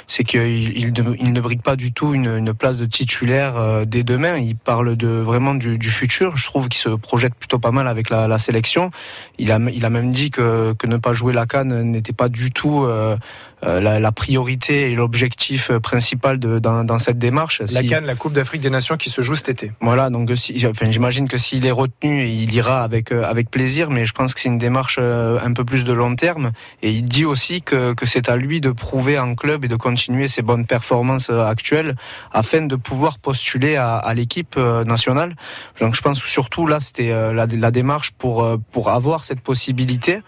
c'est 0.09 0.25
qu'il 0.25 0.77
il, 0.77 0.93
de- 0.93 1.17
il 1.19 1.33
ne 1.33 1.41
brigue 1.41 1.63
pas 1.63 1.77
du 1.77 1.93
tout 1.93 2.13
une, 2.13 2.53
place 2.53 2.77
de 2.77 2.85
titulaire 2.85 3.87
dès 3.87 4.03
demain. 4.03 4.37
Il 4.37 4.57
parle 4.57 4.95
de 4.97 5.09
vraiment 5.09 5.55
du, 5.55 5.79
du 5.79 5.91
futur. 5.91 6.37
Je 6.37 6.45
trouve 6.45 6.69
qu'il 6.69 6.81
se 6.83 6.91
projette 6.91 7.35
plutôt 7.35 7.59
pas 7.59 7.71
mal 7.71 7.89
avec 7.89 8.11
la, 8.11 8.29
la 8.29 8.39
sélection. 8.39 8.91
Il 9.39 9.51
a, 9.53 9.59
il 9.73 9.85
a 9.87 9.91
même 9.91 10.13
dit 10.13 10.31
que, 10.31 10.75
que 10.83 10.89
ne 10.89 10.97
pas 10.97 11.13
jouer 11.15 11.33
la 11.33 11.47
canne 11.47 11.83
n'était 11.91 12.13
pas 12.13 12.29
du 12.29 12.51
tout 12.51 12.83
euh, 12.85 13.17
euh, 13.65 13.81
la, 13.81 14.01
la 14.01 14.11
priorité 14.13 14.91
et 14.91 14.95
l'objectif 14.97 15.71
euh, 15.71 15.79
principal 15.79 16.41
de, 16.41 16.59
dans, 16.59 16.83
dans 16.83 16.99
cette 16.99 17.19
démarche. 17.19 17.61
La 17.61 17.67
Si- 17.69 17.87
Cannes, 17.87 18.05
la 18.07 18.17
Coupe 18.17 18.33
d'Afrique 18.33 18.61
des 18.61 18.71
Nations 18.71 18.97
qui 18.97 19.09
se 19.11 19.23
joue 19.23 19.37
cet 19.37 19.49
été. 19.51 19.71
voilà, 19.81 20.11
donc 20.11 20.29
si, 20.35 20.67
enfin, 20.67 20.91
j'imagine 20.91 21.29
que 21.29 21.37
s'il 21.37 21.65
est 21.65 21.71
retenu, 21.71 22.27
il 22.27 22.53
ira 22.53 22.83
avec 22.83 23.13
avec 23.13 23.51
plaisir, 23.51 23.89
mais 23.91 24.05
je 24.07 24.13
pense 24.13 24.35
que 24.35 24.41
c'est 24.41 24.49
une 24.49 24.59
démarche 24.59 24.99
un 24.99 25.53
peu 25.53 25.65
plus 25.65 25.85
de 25.85 25.93
long 25.93 26.17
terme. 26.17 26.51
Et 26.83 26.91
il 26.91 27.05
dit 27.05 27.25
aussi 27.25 27.63
que, 27.63 27.95
que 27.95 28.05
c'est 28.07 28.29
à 28.29 28.37
lui 28.37 28.61
de 28.61 28.73
prouver 28.73 29.19
en 29.19 29.35
club 29.37 29.65
et 29.65 29.69
de 29.69 29.77
continuer 29.77 30.27
ses 30.27 30.43
bonnes 30.43 30.67
performances 30.67 31.31
actuelles 31.31 31.95
afin 32.33 32.63
de 32.63 32.75
pouvoir 32.77 33.19
postuler 33.19 33.77
à, 33.77 33.97
à 33.97 34.13
l'équipe 34.15 34.57
nationale. 34.57 35.37
Donc 35.81 35.95
je 35.95 36.01
pense 36.03 36.21
que 36.21 36.29
surtout 36.29 36.67
là, 36.67 36.81
c'était 36.81 37.11
la, 37.39 37.47
la 37.47 37.71
démarche 37.71 38.11
pour 38.19 38.59
pour 38.73 38.91
avoir 38.91 39.25
cette 39.25 39.41
possibilité. 39.41 40.19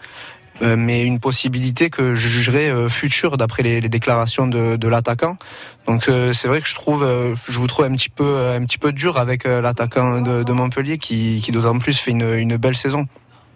Euh, 0.61 0.75
mais 0.77 1.03
une 1.05 1.19
possibilité 1.19 1.89
que 1.89 2.15
je 2.15 2.27
jugerais 2.27 2.69
euh, 2.69 2.89
future 2.89 3.37
d'après 3.37 3.63
les, 3.63 3.81
les 3.81 3.89
déclarations 3.89 4.47
de, 4.47 4.75
de 4.75 4.87
l'attaquant. 4.87 5.37
Donc 5.87 6.07
euh, 6.07 6.33
c'est 6.33 6.47
vrai 6.47 6.61
que 6.61 6.67
je 6.67 6.75
trouve, 6.75 7.03
euh, 7.03 7.35
je 7.47 7.59
vous 7.59 7.67
trouve 7.67 7.85
un 7.85 7.91
petit 7.93 8.09
peu, 8.09 8.49
un 8.49 8.61
petit 8.65 8.77
peu 8.77 8.91
dur 8.91 9.17
avec 9.17 9.43
l'attaquant 9.45 10.21
de, 10.21 10.43
de 10.43 10.53
Montpellier 10.53 10.97
qui, 10.97 11.41
qui 11.43 11.51
d'autant 11.51 11.77
plus 11.79 11.99
fait 11.99 12.11
une, 12.11 12.33
une 12.33 12.57
belle 12.57 12.75
saison. 12.75 13.05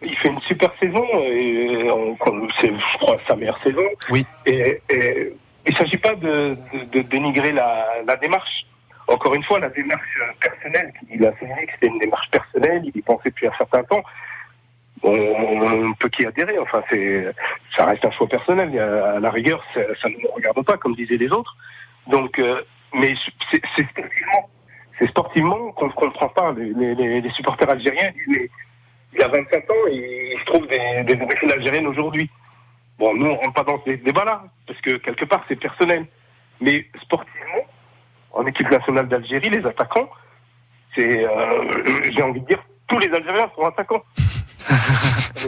Il 0.01 0.15
fait 0.17 0.29
une 0.29 0.39
super 0.41 0.71
saison, 0.79 1.03
et 1.25 1.89
on- 1.91 2.15
c'est, 2.61 2.67
je 2.71 2.97
crois, 2.99 3.17
sa 3.27 3.35
meilleure 3.35 3.59
saison. 3.61 3.81
Oui. 4.09 4.25
Et, 4.45 4.81
et 4.89 5.33
il 5.67 5.73
ne 5.73 5.77
s'agit 5.77 5.97
pas 5.97 6.15
de, 6.15 6.55
de- 6.73 6.99
de 6.99 7.01
dénigrer 7.01 7.51
la, 7.51 7.85
la 8.07 8.15
démarche. 8.15 8.65
Encore 9.09 9.33
une 9.35 9.43
fois, 9.43 9.59
la 9.59 9.67
démarche 9.69 10.17
personnelle, 10.39 10.93
il 11.13 11.25
a 11.25 11.33
souligné 11.37 11.65
que 11.65 11.71
c'était 11.73 11.87
une 11.87 11.99
démarche 11.99 12.29
personnelle, 12.31 12.81
il 12.85 12.95
y 12.95 13.01
pensait 13.01 13.29
depuis 13.29 13.47
un 13.47 13.53
certain 13.57 13.83
temps. 13.83 14.03
On, 15.01 15.11
on 15.11 15.93
peut 15.93 16.09
qu'y 16.09 16.25
adhérer, 16.25 16.59
enfin, 16.59 16.83
c'est, 16.89 17.33
ça 17.75 17.85
reste 17.85 18.03
un 18.05 18.11
choix 18.11 18.27
personnel. 18.27 18.69
Il 18.71 18.75
y 18.75 18.79
À 18.79 19.19
la 19.19 19.31
rigueur, 19.31 19.63
ça, 19.73 20.09
ne 20.09 20.21
nous 20.21 20.31
regarde 20.35 20.63
pas, 20.65 20.77
comme 20.77 20.95
disaient 20.95 21.17
les 21.17 21.31
autres. 21.31 21.55
Donc, 22.07 22.37
euh, 22.39 22.61
mais 22.93 23.13
c'est, 23.51 23.61
sportivement, 23.85 24.49
c'est 24.99 25.07
sportivement 25.07 25.71
qu'on 25.71 25.87
ne 25.87 25.91
comprend 25.91 26.29
pas. 26.29 26.53
Les, 26.53 27.29
supporters 27.31 27.69
algériens 27.69 28.11
disent, 28.27 28.49
il 29.13 29.23
a 29.23 29.27
25 29.27 29.71
ans 29.71 29.87
et 29.89 30.33
il 30.33 30.39
se 30.39 30.45
trouve 30.45 30.67
des, 30.67 31.03
des 31.03 31.21
origines 31.21 31.51
algériennes 31.51 31.87
aujourd'hui. 31.87 32.29
Bon, 32.97 33.15
nous, 33.15 33.27
on 33.27 33.35
rentre 33.37 33.53
pas 33.53 33.63
dans 33.63 33.81
ces 33.85 33.95
débats-là, 33.95 34.43
parce 34.67 34.81
que 34.81 34.97
quelque 34.97 35.23
part, 35.23 35.45
c'est 35.47 35.55
personnel. 35.55 36.05
Mais 36.59 36.85
sportivement, 37.01 37.65
en 38.33 38.45
équipe 38.45 38.69
nationale 38.69 39.07
d'Algérie, 39.07 39.49
les 39.49 39.65
attaquants, 39.65 40.09
c'est, 40.95 41.25
euh, 41.25 42.11
j'ai 42.11 42.21
envie 42.21 42.41
de 42.41 42.47
dire, 42.47 42.61
tous 42.87 42.99
les 42.99 43.13
Algériens 43.13 43.49
sont 43.55 43.65
attaquants. 43.65 44.03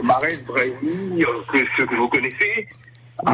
Marais, 0.02 0.38
Brahimi, 0.46 1.24
ceux 1.76 1.86
que 1.86 1.94
vous 1.94 2.08
connaissez. 2.08 2.68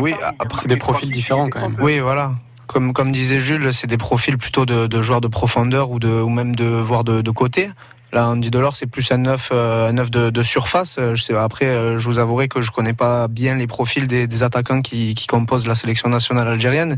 Oui, 0.01 0.15
C'est 0.55 0.69
des 0.69 0.77
profils 0.77 1.11
différents 1.11 1.49
quand 1.49 1.61
même. 1.61 1.77
Oui, 1.81 1.99
voilà. 2.01 2.33
Comme, 2.67 2.93
comme 2.93 3.13
disait 3.13 3.41
Jules, 3.41 3.73
c'est 3.73 3.87
des 3.87 3.97
profils 3.97 4.37
plutôt 4.37 4.67
de, 4.67 4.87
de 4.87 5.03
joueurs 5.03 5.23
de 5.23 5.29
profondeur 5.29 5.91
ou, 5.91 5.99
de, 5.99 6.09
ou 6.09 6.29
même 6.29 6.55
de 6.55 6.67
voire 6.67 7.05
de, 7.05 7.23
de 7.23 7.31
côté. 7.31 7.71
Là, 8.13 8.29
Andy 8.29 8.51
Delors, 8.51 8.75
c'est 8.75 8.87
plus 8.87 9.11
un 9.13 9.19
neuf, 9.19 9.51
euh, 9.53 9.89
un 9.89 9.93
neuf 9.93 10.11
de, 10.11 10.31
de 10.31 10.43
surface. 10.43 10.97
Euh, 10.99 11.15
Je 11.15 11.23
sais, 11.23 11.35
après, 11.37 11.67
euh, 11.67 11.99
je 11.99 12.09
vous 12.09 12.19
avouerai 12.19 12.49
que 12.49 12.63
je 12.63 12.71
connais 12.71 12.95
pas 12.95 13.29
bien 13.29 13.55
les 13.57 13.67
profils 13.67 14.09
des, 14.09 14.27
des 14.27 14.43
attaquants 14.43 14.81
qui, 14.81 15.15
qui 15.15 15.27
composent 15.27 15.67
la 15.67 15.75
sélection 15.75 16.09
nationale 16.09 16.49
algérienne, 16.49 16.97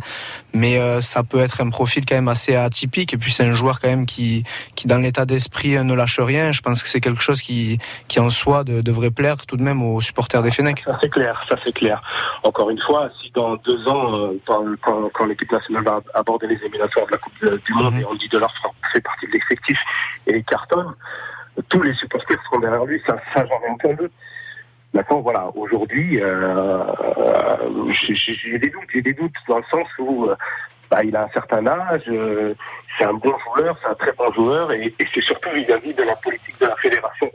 mais 0.55 0.79
euh, 0.79 1.01
ça 1.01 1.25
peut 1.25 1.41
être 1.41 1.61
un 1.61 1.71
profil 1.71 2.05
quand 2.07 2.15
même 2.15 2.29
assez 2.29 2.55
atypique. 2.55 3.13
Et 3.13 3.17
puis 3.17 3.33
c'est 3.33 3.45
un 3.45 3.53
joueur 3.53 3.81
quand 3.81 3.89
même 3.89 4.07
qui, 4.07 4.45
qui 4.77 4.87
dans 4.87 4.99
l'état 4.99 5.25
d'esprit, 5.27 5.71
ne 5.83 5.95
lâche 5.95 6.21
rien. 6.21 6.53
Je 6.53 6.61
pense 6.61 6.81
que 6.83 6.89
c'est 6.89 7.01
quelque 7.01 7.23
chose 7.23 7.43
qui, 7.43 7.79
qui 8.07 8.21
en 8.21 8.31
soi 8.31 8.63
de- 8.63 8.81
devrait 8.81 9.11
plaire 9.11 9.37
tout 9.47 9.57
de 9.57 9.63
même 9.63 9.83
aux 9.83 10.01
supporters 10.01 10.43
des 10.45 10.53
Fennecs. 10.53 10.83
Ça 10.85 10.97
c'est 11.01 11.11
clair, 11.11 11.43
ça 11.49 11.57
c'est 11.65 11.73
clair. 11.73 12.01
Encore 12.45 12.71
une 12.71 12.81
fois, 12.81 13.11
si 13.21 13.33
dans 13.35 13.57
deux 13.57 13.89
ans, 13.89 14.31
quand, 14.47 14.65
quand- 14.81 15.11
quand 15.13 15.27
l'équipe 15.27 15.51
nationale 15.51 15.83
va 15.85 16.01
aborder 16.15 16.47
les 16.47 16.55
éliminatoires 16.57 17.07
de 17.07 17.13
la 17.13 17.19
Coupe 17.19 17.35
du 17.65 17.73
Monde 17.75 17.95
et 18.01 18.05
Andy 18.05 18.29
Delors 18.29 18.55
fait 18.93 19.01
partie 19.01 19.27
de 19.27 19.33
l'effectif 19.33 19.79
et 20.29 20.37
il 20.37 20.45
cartonne, 20.45 20.95
tous 21.69 21.83
les 21.83 21.95
supporters 21.95 22.39
seront 22.45 22.61
derrière 22.61 22.85
lui, 22.85 23.01
ça, 23.07 23.17
ça 23.35 23.45
j'en 23.47 23.57
ai 23.67 23.71
aucun 23.73 23.95
doute. 23.95 24.13
Maintenant, 24.93 25.21
voilà, 25.21 25.49
aujourd'hui, 25.55 26.21
euh, 26.21 26.83
euh, 27.19 27.93
j'ai 27.93 28.59
des 28.59 28.71
doutes, 28.71 28.89
j'ai 28.93 29.03
des 29.03 29.13
doutes 29.13 29.35
dans 29.49 29.59
le 29.59 29.65
sens 29.71 29.87
où 30.01 30.27
euh, 30.27 30.35
bah, 30.91 31.05
il 31.05 31.15
a 31.15 31.25
un 31.25 31.29
certain 31.29 31.65
âge, 31.67 32.03
euh, 32.09 32.55
c'est 32.99 33.05
un 33.05 33.13
bon 33.15 33.35
joueur, 33.55 33.77
c'est 33.83 33.89
un 33.89 33.95
très 33.95 34.13
bon 34.13 34.33
joueur, 34.33 34.73
et, 34.73 34.93
et 34.99 35.07
c'est 35.15 35.23
surtout 35.23 35.51
vis-à-vis 35.55 35.95
de 35.95 36.03
la 36.03 36.17
politique 36.17 36.59
de 36.61 36.67
la 36.67 36.75
fédération 36.77 37.31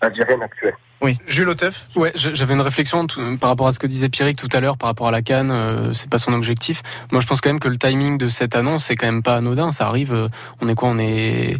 algérienne 0.00 0.42
actuelle. 0.42 0.74
Oui. 1.02 1.18
Jules 1.26 1.48
Otef 1.48 1.86
Ouais, 1.96 2.12
j'avais 2.14 2.54
une 2.54 2.60
réflexion 2.60 3.06
tout- 3.06 3.36
par 3.38 3.50
rapport 3.50 3.66
à 3.66 3.72
ce 3.72 3.78
que 3.78 3.86
disait 3.86 4.08
Pierrick 4.10 4.36
tout 4.38 4.48
à 4.52 4.60
l'heure 4.60 4.76
par 4.78 4.88
rapport 4.88 5.08
à 5.08 5.10
la 5.10 5.22
Cannes. 5.22 5.50
euh, 5.50 5.92
c'est 5.94 6.10
pas 6.10 6.18
son 6.18 6.32
objectif. 6.34 6.82
Moi, 7.10 7.20
je 7.22 7.26
pense 7.26 7.40
quand 7.40 7.48
même 7.50 7.58
que 7.58 7.68
le 7.68 7.76
timing 7.76 8.18
de 8.18 8.28
cette 8.28 8.54
annonce 8.54 8.84
c'est 8.84 8.96
quand 8.96 9.06
même 9.06 9.22
pas 9.22 9.36
anodin. 9.36 9.72
Ça 9.72 9.86
arrive. 9.88 10.12
euh, 10.12 10.28
on 10.60 10.68
est 10.68 10.74
quoi 10.74 10.90
On 10.90 10.98
est 10.98 11.56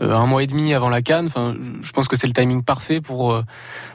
un 0.00 0.26
mois 0.26 0.42
et 0.42 0.46
demi 0.46 0.74
avant 0.74 0.88
la 0.88 1.02
Cannes. 1.02 1.26
Enfin, 1.26 1.54
je 1.82 1.92
pense 1.92 2.08
que 2.08 2.16
c'est 2.16 2.26
le 2.26 2.32
timing 2.32 2.62
parfait 2.62 3.00
pour 3.00 3.32
euh, 3.32 3.42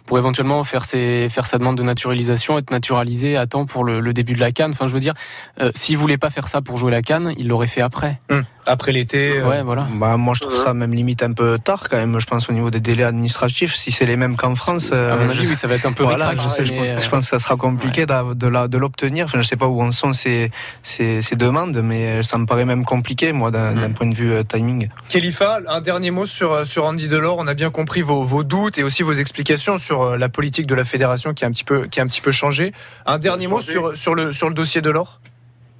pour 0.06 0.18
éventuellement 0.18 0.64
faire 0.64 0.86
ses 0.86 1.28
faire 1.30 1.46
sa 1.46 1.58
demande 1.58 1.78
de 1.78 1.84
naturalisation, 1.84 2.58
être 2.58 2.72
naturalisé 2.72 3.38
à 3.38 3.46
temps 3.48 3.66
pour 3.66 3.84
le, 3.84 4.00
le 4.00 4.14
début 4.14 4.34
de 4.34 4.40
la 4.40 4.52
Cannes. 4.52 4.72
Enfin, 4.72 4.88
je 4.88 4.94
veux 4.94 5.00
dire, 5.00 5.14
euh, 5.62 5.72
s'il 5.76 5.98
voulait 5.98 6.18
pas 6.18 6.30
faire 6.30 6.48
ça 6.48 6.62
pour 6.62 6.78
jouer 6.78 6.92
la 6.92 7.02
Cannes, 7.02 7.34
il 7.38 7.48
l'aurait 7.48 7.68
fait 7.68 7.82
après. 7.82 8.20
Après 8.66 8.92
l'été. 8.92 9.42
Ouais, 9.42 9.64
voilà. 9.64 9.88
Bah, 9.94 10.16
moi, 10.18 10.34
je 10.36 10.42
trouve 10.42 10.56
ça 10.56 10.74
même 10.76 10.94
limite 10.94 11.24
un 11.24 11.32
peu 11.34 11.58
tard 11.58 11.90
quand 11.90 11.98
même. 11.98 12.20
Je 12.20 12.26
pense 12.28 12.50
au 12.50 12.54
niveau 12.54 12.70
des 12.70 12.80
délais 12.80 13.04
administratifs, 13.04 13.74
si 13.76 13.90
c'est 13.92 14.06
les 14.06 14.16
mêmes 14.16 14.36
qu'en 14.36 14.54
France. 14.54 14.92
À 14.92 14.96
mon 14.96 15.02
euh, 15.02 15.30
avis, 15.30 15.44
je- 15.46 15.50
oui, 15.50 15.56
ça 15.56 15.68
va 15.68 15.76
être 15.76 15.86
un 15.88 15.94
peu 15.94 16.04
Voilà, 16.04 16.34
je, 16.36 16.48
sais, 16.50 16.66
je, 16.66 16.74
mais, 16.74 16.94
pense- 16.94 17.02
je 17.04 17.08
euh, 17.08 17.10
pense 17.10 17.24
que 17.26 17.30
ça 17.30 17.40
sera 17.40 17.56
compliqué 17.56 18.06
de, 18.06 18.48
la- 18.48 18.68
de 18.68 18.78
l'obtenir. 18.78 19.26
Enfin, 19.26 19.42
je 19.42 19.48
sais 19.48 19.56
pas 19.56 19.66
où 19.68 19.82
en 19.82 19.92
sont 19.92 20.14
ces, 20.14 20.52
ces, 20.84 21.22
ces 21.22 21.36
demandes, 21.36 21.82
mais 21.84 22.22
ça 22.22 22.38
me 22.38 22.46
paraît 22.46 22.66
même 22.66 22.86
compliqué, 22.86 23.32
moi, 23.32 23.50
d'un 23.50 23.74
d'un 23.74 23.92
point 23.92 24.08
de 24.08 24.14
vue 24.16 24.32
euh, 24.34 24.44
timing. 24.44 24.90
Khalifa, 25.08 25.60
un 25.68 25.82
dernier 25.90 26.12
mot 26.12 26.28
sur, 26.28 26.52
euh, 26.54 26.66
sur 26.66 26.86
Andy 26.86 27.08
Delors. 27.08 27.40
On 27.40 27.48
a 27.48 27.56
bien 27.56 27.72
compris 27.72 28.04
vos, 28.04 28.24
vos 28.24 28.44
doutes 28.44 28.78
et 28.78 28.84
aussi 28.84 29.02
vos 29.02 29.14
explications 29.14 29.78
sur 29.78 30.04
euh, 30.04 30.18
la 30.18 30.30
politique 30.30 30.68
de 30.68 30.76
la 30.76 30.86
fédération 30.86 31.34
qui 31.34 31.46
a 31.46 31.48
un 31.48 31.52
petit 31.52 31.64
peu, 31.64 31.88
qui 31.88 32.00
a 32.00 32.04
un 32.04 32.08
petit 32.08 32.22
peu 32.22 32.32
changé. 32.32 32.74
Un 33.08 33.18
dernier 33.18 33.48
mot 33.48 33.60
sur, 33.60 33.98
sur, 33.98 34.14
le, 34.14 34.32
sur 34.32 34.50
le 34.50 34.54
dossier 34.54 34.82
Delors 34.82 35.20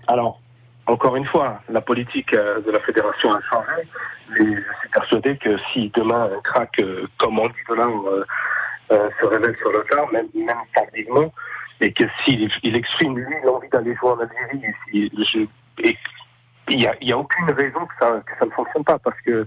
Alors, 0.08 0.42
encore 0.88 1.16
une 1.16 1.28
fois, 1.28 1.62
la 1.70 1.82
politique 1.82 2.34
euh, 2.34 2.60
de 2.62 2.72
la 2.72 2.80
fédération 2.80 3.32
a 3.36 3.40
changé, 3.52 3.88
mais 4.32 4.46
je 4.56 4.80
suis 4.80 4.90
persuadé 4.92 5.38
que 5.38 5.56
si 5.72 5.92
demain 5.96 6.24
un 6.36 6.42
crack 6.42 6.82
comme 7.20 7.38
Andy 7.38 7.54
Delors 7.70 8.08
euh, 8.08 8.26
euh, 8.92 9.10
se 9.22 9.26
révèle 9.28 9.56
sur 9.60 9.72
le 9.72 9.86
tard, 9.92 10.08
même, 10.12 10.26
même 10.34 10.58
tardivement, 10.74 11.32
et 11.82 11.94
que 11.94 12.06
s'il 12.26 12.50
il 12.64 12.76
exprime 12.76 13.16
lui 13.16 13.36
l'envie 13.46 13.70
d'aller 13.70 13.96
jouer 13.96 14.10
en 14.10 14.20
Algérie, 14.22 14.64
et 14.66 14.74
si- 14.92 15.12
je- 15.32 15.84
et 15.88 15.96
il 16.72 16.90
n'y 17.04 17.12
a 17.12 17.18
aucune 17.18 17.52
raison 17.52 17.86
que 17.86 17.94
ça, 18.00 18.08
que 18.26 18.32
ça 18.40 18.46
ne 18.48 18.52
fonctionne 18.52 18.84
pas 18.84 18.98
parce 18.98 19.20
que 19.24 19.46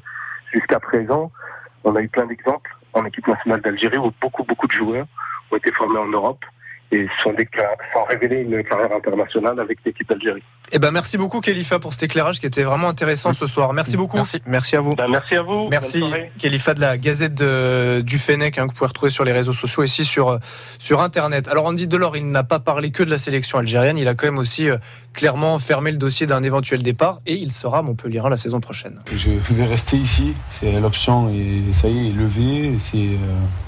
jusqu'à 0.53 0.81
présent, 0.81 1.31
on 1.85 1.95
a 1.97 2.01
eu 2.01 2.09
plein 2.09 2.27
d'exemples 2.27 2.71
en 2.93 3.05
équipe 3.05 3.27
nationale 3.27 3.61
d'Algérie 3.61 3.99
où 3.99 4.13
beaucoup, 4.21 4.45
beaucoup 4.45 4.67
de 4.67 4.73
joueurs 4.73 5.07
ont 5.51 5.57
été 5.57 5.73
formés 5.73 5.99
en 5.99 6.07
Europe 6.09 6.45
et 6.95 7.09
sont, 7.23 7.35
sont 7.95 8.05
révélés 8.05 8.43
une 8.43 8.63
carrière 8.65 8.93
internationale 8.95 9.59
avec 9.59 9.79
l'équipe 9.85 10.07
d'Algérie. 10.07 10.43
Eh 10.73 10.79
ben, 10.79 10.91
merci 10.91 11.17
beaucoup, 11.17 11.41
Khalifa, 11.41 11.79
pour 11.79 11.95
cet 11.95 12.03
éclairage 12.03 12.39
qui 12.39 12.45
était 12.45 12.65
vraiment 12.65 12.89
intéressant 12.89 13.33
ce 13.33 13.47
soir. 13.47 13.73
Merci 13.73 13.97
beaucoup. 13.97 14.17
Merci. 14.17 14.43
Merci 14.47 14.77
à 14.77 14.81
vous. 14.83 14.95
Ben, 14.95 15.09
merci 15.09 15.37
à 15.37 15.43
vous. 15.43 15.69
Merci. 15.71 16.03
Khalifa 16.39 16.75
de 16.75 16.81
la 16.81 16.99
Gazette 16.99 17.35
de- 17.35 18.03
du 18.03 18.19
Fennec, 18.19 18.59
hein, 18.59 18.65
que 18.65 18.69
vous 18.73 18.75
pouvez 18.77 18.89
retrouver 18.89 19.11
sur 19.11 19.25
les 19.25 19.33
réseaux 19.33 19.55
sociaux, 19.55 19.83
ici 19.83 20.05
sur, 20.05 20.39
sur 20.79 21.01
Internet. 21.01 21.49
Alors, 21.49 21.65
Andy 21.65 21.87
Delors, 21.89 22.17
il 22.19 22.31
n'a 22.31 22.45
pas 22.45 22.61
parlé 22.61 22.91
que 22.91 23.03
de 23.03 23.11
la 23.11 23.19
sélection 23.19 23.57
algérienne, 23.59 23.97
il 23.97 24.07
a 24.09 24.15
quand 24.15 24.27
même 24.27 24.39
aussi 24.39 24.69
euh, 24.69 24.77
clairement 25.13 25.59
fermé 25.59 25.91
le 25.93 25.99
dossier 25.99 26.27
d'un 26.27 26.43
éventuel 26.43 26.83
départ 26.83 27.21
et 27.27 27.35
il 27.35 27.53
sera 27.53 27.83
Montpellier 27.83 28.23
la 28.29 28.37
saison 28.37 28.61
prochaine. 28.61 29.01
Je 29.15 29.31
vais 29.51 29.65
rester 29.65 29.97
ici, 29.97 30.35
c'est 30.51 30.73
l'option 30.81 31.29
et 31.29 31.73
ça 31.73 31.89
y 31.89 32.09
est, 32.09 32.13
levée. 32.13 32.77
C'est 32.79 32.97
euh, 32.97 33.17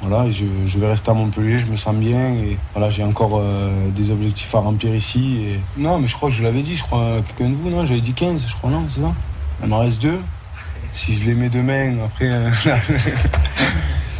voilà, 0.02 0.30
je, 0.30 0.78
vais 0.78 0.88
rester 0.88 1.10
à 1.10 1.14
Montpellier, 1.14 1.58
je 1.58 1.66
me 1.66 1.76
sens 1.76 1.94
bien 1.94 2.34
et 2.34 2.56
voilà, 2.74 2.90
j'ai 2.90 3.04
encore 3.04 3.40
euh, 3.40 3.70
des 3.90 4.10
objectifs 4.10 4.54
à 4.54 4.58
remplir 4.58 4.94
ici. 4.94 5.56
Non, 5.76 5.98
mais 5.98 6.08
je 6.08 6.14
crois 6.14 6.28
que 6.28 6.34
je 6.34 6.42
l'avais 6.42 6.62
dit, 6.62 6.76
je 6.76 6.82
crois 6.82 7.22
quelqu'un 7.26 7.50
de 7.50 7.56
vous, 7.56 7.70
non 7.70 7.84
J'avais 7.86 8.00
dit 8.00 8.12
15, 8.12 8.46
je 8.48 8.54
crois, 8.54 8.70
non, 8.70 8.86
c'est 8.88 9.00
ça? 9.00 9.12
Il 9.62 9.68
m'en 9.68 9.78
reste 9.78 10.00
deux. 10.02 10.18
Si 10.92 11.14
je 11.14 11.24
les 11.24 11.34
mets 11.34 11.48
demain, 11.48 11.96
après. 12.04 12.28
euh, 12.30 12.50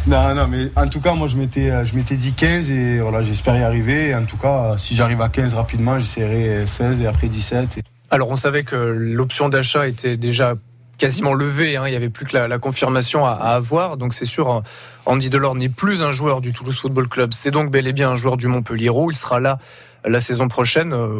non, 0.07 0.35
non, 0.35 0.47
mais 0.47 0.69
en 0.75 0.87
tout 0.87 1.01
cas, 1.01 1.13
moi 1.13 1.27
je 1.27 1.35
m'étais, 1.35 1.71
euh, 1.71 1.85
je 1.85 1.95
m'étais 1.95 2.15
dit 2.15 2.33
15 2.33 2.69
et 2.69 2.99
voilà, 2.99 3.23
j'espère 3.23 3.55
y 3.57 3.63
arriver. 3.63 4.13
En 4.13 4.25
tout 4.25 4.37
cas, 4.37 4.75
si 4.77 4.95
j'arrive 4.95 5.21
à 5.21 5.29
15 5.29 5.53
rapidement, 5.53 5.99
j'essaierai 5.99 6.67
16 6.67 7.01
et 7.01 7.07
après 7.07 7.27
17. 7.27 7.77
Et... 7.77 7.83
Alors, 8.11 8.29
on 8.29 8.35
savait 8.35 8.63
que 8.63 8.75
l'option 8.75 9.49
d'achat 9.49 9.87
était 9.87 10.17
déjà 10.17 10.55
quasiment 10.97 11.33
levée, 11.33 11.75
hein, 11.75 11.83
il 11.87 11.91
n'y 11.91 11.97
avait 11.97 12.09
plus 12.09 12.25
que 12.25 12.37
la, 12.37 12.57
confirmation 12.57 13.25
à, 13.25 13.31
avoir, 13.31 13.97
donc 13.97 14.13
c'est 14.13 14.25
sûr, 14.25 14.49
hein, 14.49 14.63
Andy 15.05 15.29
Delors 15.29 15.55
n'est 15.55 15.69
plus 15.69 16.01
un 16.01 16.11
joueur 16.11 16.39
du 16.39 16.53
Toulouse 16.53 16.77
Football 16.77 17.09
Club, 17.09 17.33
c'est 17.33 17.51
donc 17.51 17.69
bel 17.69 17.85
et 17.87 17.93
bien 17.93 18.11
un 18.11 18.15
joueur 18.15 18.37
du 18.37 18.47
Montpellier, 18.47 18.91
il 19.09 19.15
sera 19.15 19.41
là 19.41 19.59
la 20.05 20.19
saison 20.19 20.47
prochaine. 20.47 20.93
Euh, 20.93 21.19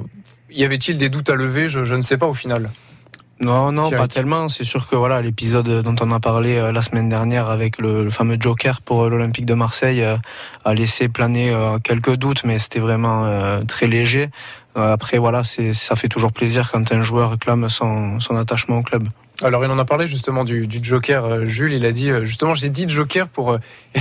y 0.50 0.64
avait-il 0.64 0.98
des 0.98 1.10
doutes 1.10 1.30
à 1.30 1.36
lever? 1.36 1.68
Je 1.70 1.94
ne 1.94 2.02
sais 2.02 2.18
pas 2.18 2.28
au 2.28 2.34
final. 2.34 2.72
Non, 3.42 3.72
non, 3.72 3.90
pas 3.90 4.08
tellement. 4.08 4.48
C'est 4.48 4.64
sûr 4.64 4.88
que 4.88 4.96
voilà, 4.96 5.22
l'épisode 5.22 5.82
dont 5.82 5.96
on 6.00 6.12
a 6.12 6.20
parlé 6.20 6.56
euh, 6.56 6.72
la 6.72 6.82
semaine 6.82 7.10
dernière 7.10 7.50
avec 7.50 7.80
le, 7.80 8.06
le 8.06 8.10
fameux 8.10 8.38
Joker 8.40 8.82
pour 8.82 9.04
euh, 9.04 9.10
l'Olympique 9.10 9.46
de 9.46 9.54
Marseille 9.54 10.02
euh, 10.02 10.16
a 10.64 10.74
laissé 10.74 11.10
planer 11.10 11.54
quelques 11.84 12.16
doutes, 12.16 12.44
mais 12.46 12.60
c'était 12.60 12.80
vraiment 12.80 13.60
très 13.68 13.88
léger. 13.88 14.30
Après, 14.76 15.18
voilà, 15.18 15.44
ça 15.44 15.96
fait 15.96 16.08
toujours 16.08 16.32
plaisir 16.32 16.72
quand 16.72 16.92
un 16.92 17.04
joueur 17.04 17.32
réclame 17.32 17.70
son, 17.70 18.20
son 18.20 18.36
attachement 18.36 18.80
au 18.80 18.84
club. 18.84 19.08
Alors, 19.44 19.66
il 19.66 19.72
en 19.72 19.78
a 19.78 19.86
parlé 19.86 20.08
justement 20.08 20.44
du, 20.46 20.66
du 20.68 20.80
Joker. 20.82 21.26
euh, 21.26 21.46
Jules, 21.46 21.74
il 21.74 21.86
a 21.86 21.92
dit 21.92 22.10
euh, 22.10 22.24
justement, 22.26 22.56
j'ai 22.56 22.70
dit 22.70 22.86
Joker 22.88 23.28
pour. 23.28 23.52
euh, 23.52 23.58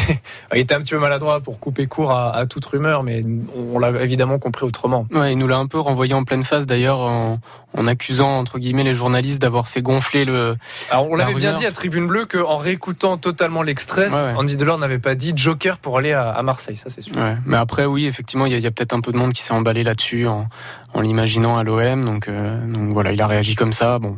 il 0.55 0.61
était 0.61 0.75
un 0.75 0.81
petit 0.81 0.95
peu 0.95 1.01
maladroit 1.01 1.41
pour 1.41 1.59
couper 1.59 1.87
court 1.87 2.13
à, 2.13 2.35
à 2.37 2.47
toute 2.47 2.65
rumeur, 2.67 3.03
mais 3.03 3.25
on, 3.57 3.75
on 3.77 3.79
l'a 3.79 3.91
évidemment 4.03 4.39
compris 4.39 4.65
autrement. 4.65 5.07
Ouais, 5.13 5.33
il 5.33 5.39
nous 5.39 5.49
l'a 5.49 5.57
un 5.57 5.67
peu 5.67 5.79
renvoyé 5.81 6.15
en 6.15 6.23
pleine 6.25 6.45
face 6.45 6.67
d'ailleurs 6.67 7.01
en, 7.01 7.41
en 7.77 7.87
accusant 7.89 8.31
entre 8.39 8.59
guillemets 8.61 8.85
les 8.85 8.95
journalistes 8.95 9.43
d'avoir 9.43 9.67
fait 9.69 9.83
gonfler 9.83 10.25
le. 10.25 10.57
Alors, 10.91 11.11
on 11.11 11.17
La 11.17 11.25
l'avait 11.25 11.37
bien 11.39 11.49
rumeur. 11.51 11.61
dit 11.61 11.67
à 11.67 11.73
Tribune 11.73 12.07
Bleue 12.07 12.27
qu'en 12.27 12.57
réécoutant 12.59 13.17
totalement 13.17 13.63
l'extrait, 13.63 14.09
Ouais, 14.09 14.15
ouais. 14.15 14.35
Andy 14.37 14.57
Delors 14.57 14.79
n'avait 14.79 15.01
pas 15.01 15.17
dit 15.17 15.33
Joker 15.35 15.79
pour 15.79 15.99
aller 15.99 16.13
à, 16.13 16.31
à 16.31 16.43
Marseille, 16.43 16.77
ça 16.77 16.91
c'est 16.91 17.03
sûr. 17.03 17.17
Ouais. 17.17 17.37
Mais 17.45 17.57
après, 17.57 17.87
oui, 17.87 18.07
effectivement, 18.07 18.47
il 18.47 18.57
y 18.59 18.67
a, 18.67 18.71
peut-être 18.71 18.95
un 18.95 19.01
peu 19.01 19.11
de 19.11 19.17
monde 19.17 19.33
qui 19.33 19.43
s'est 19.43 19.53
emballé 19.53 19.83
là-dessus 19.83 20.27
en, 20.29 20.47
en 20.93 21.01
l'imaginant 21.01 21.57
à 21.59 21.65
l'OM. 21.65 22.05
Donc, 22.05 22.29
euh, 22.29 22.65
donc 22.69 22.93
voilà, 22.93 23.11
il 23.13 23.21
a 23.21 23.27
réagi 23.27 23.57
comme 23.57 23.73
ça. 23.73 23.99
Bon, 23.99 24.17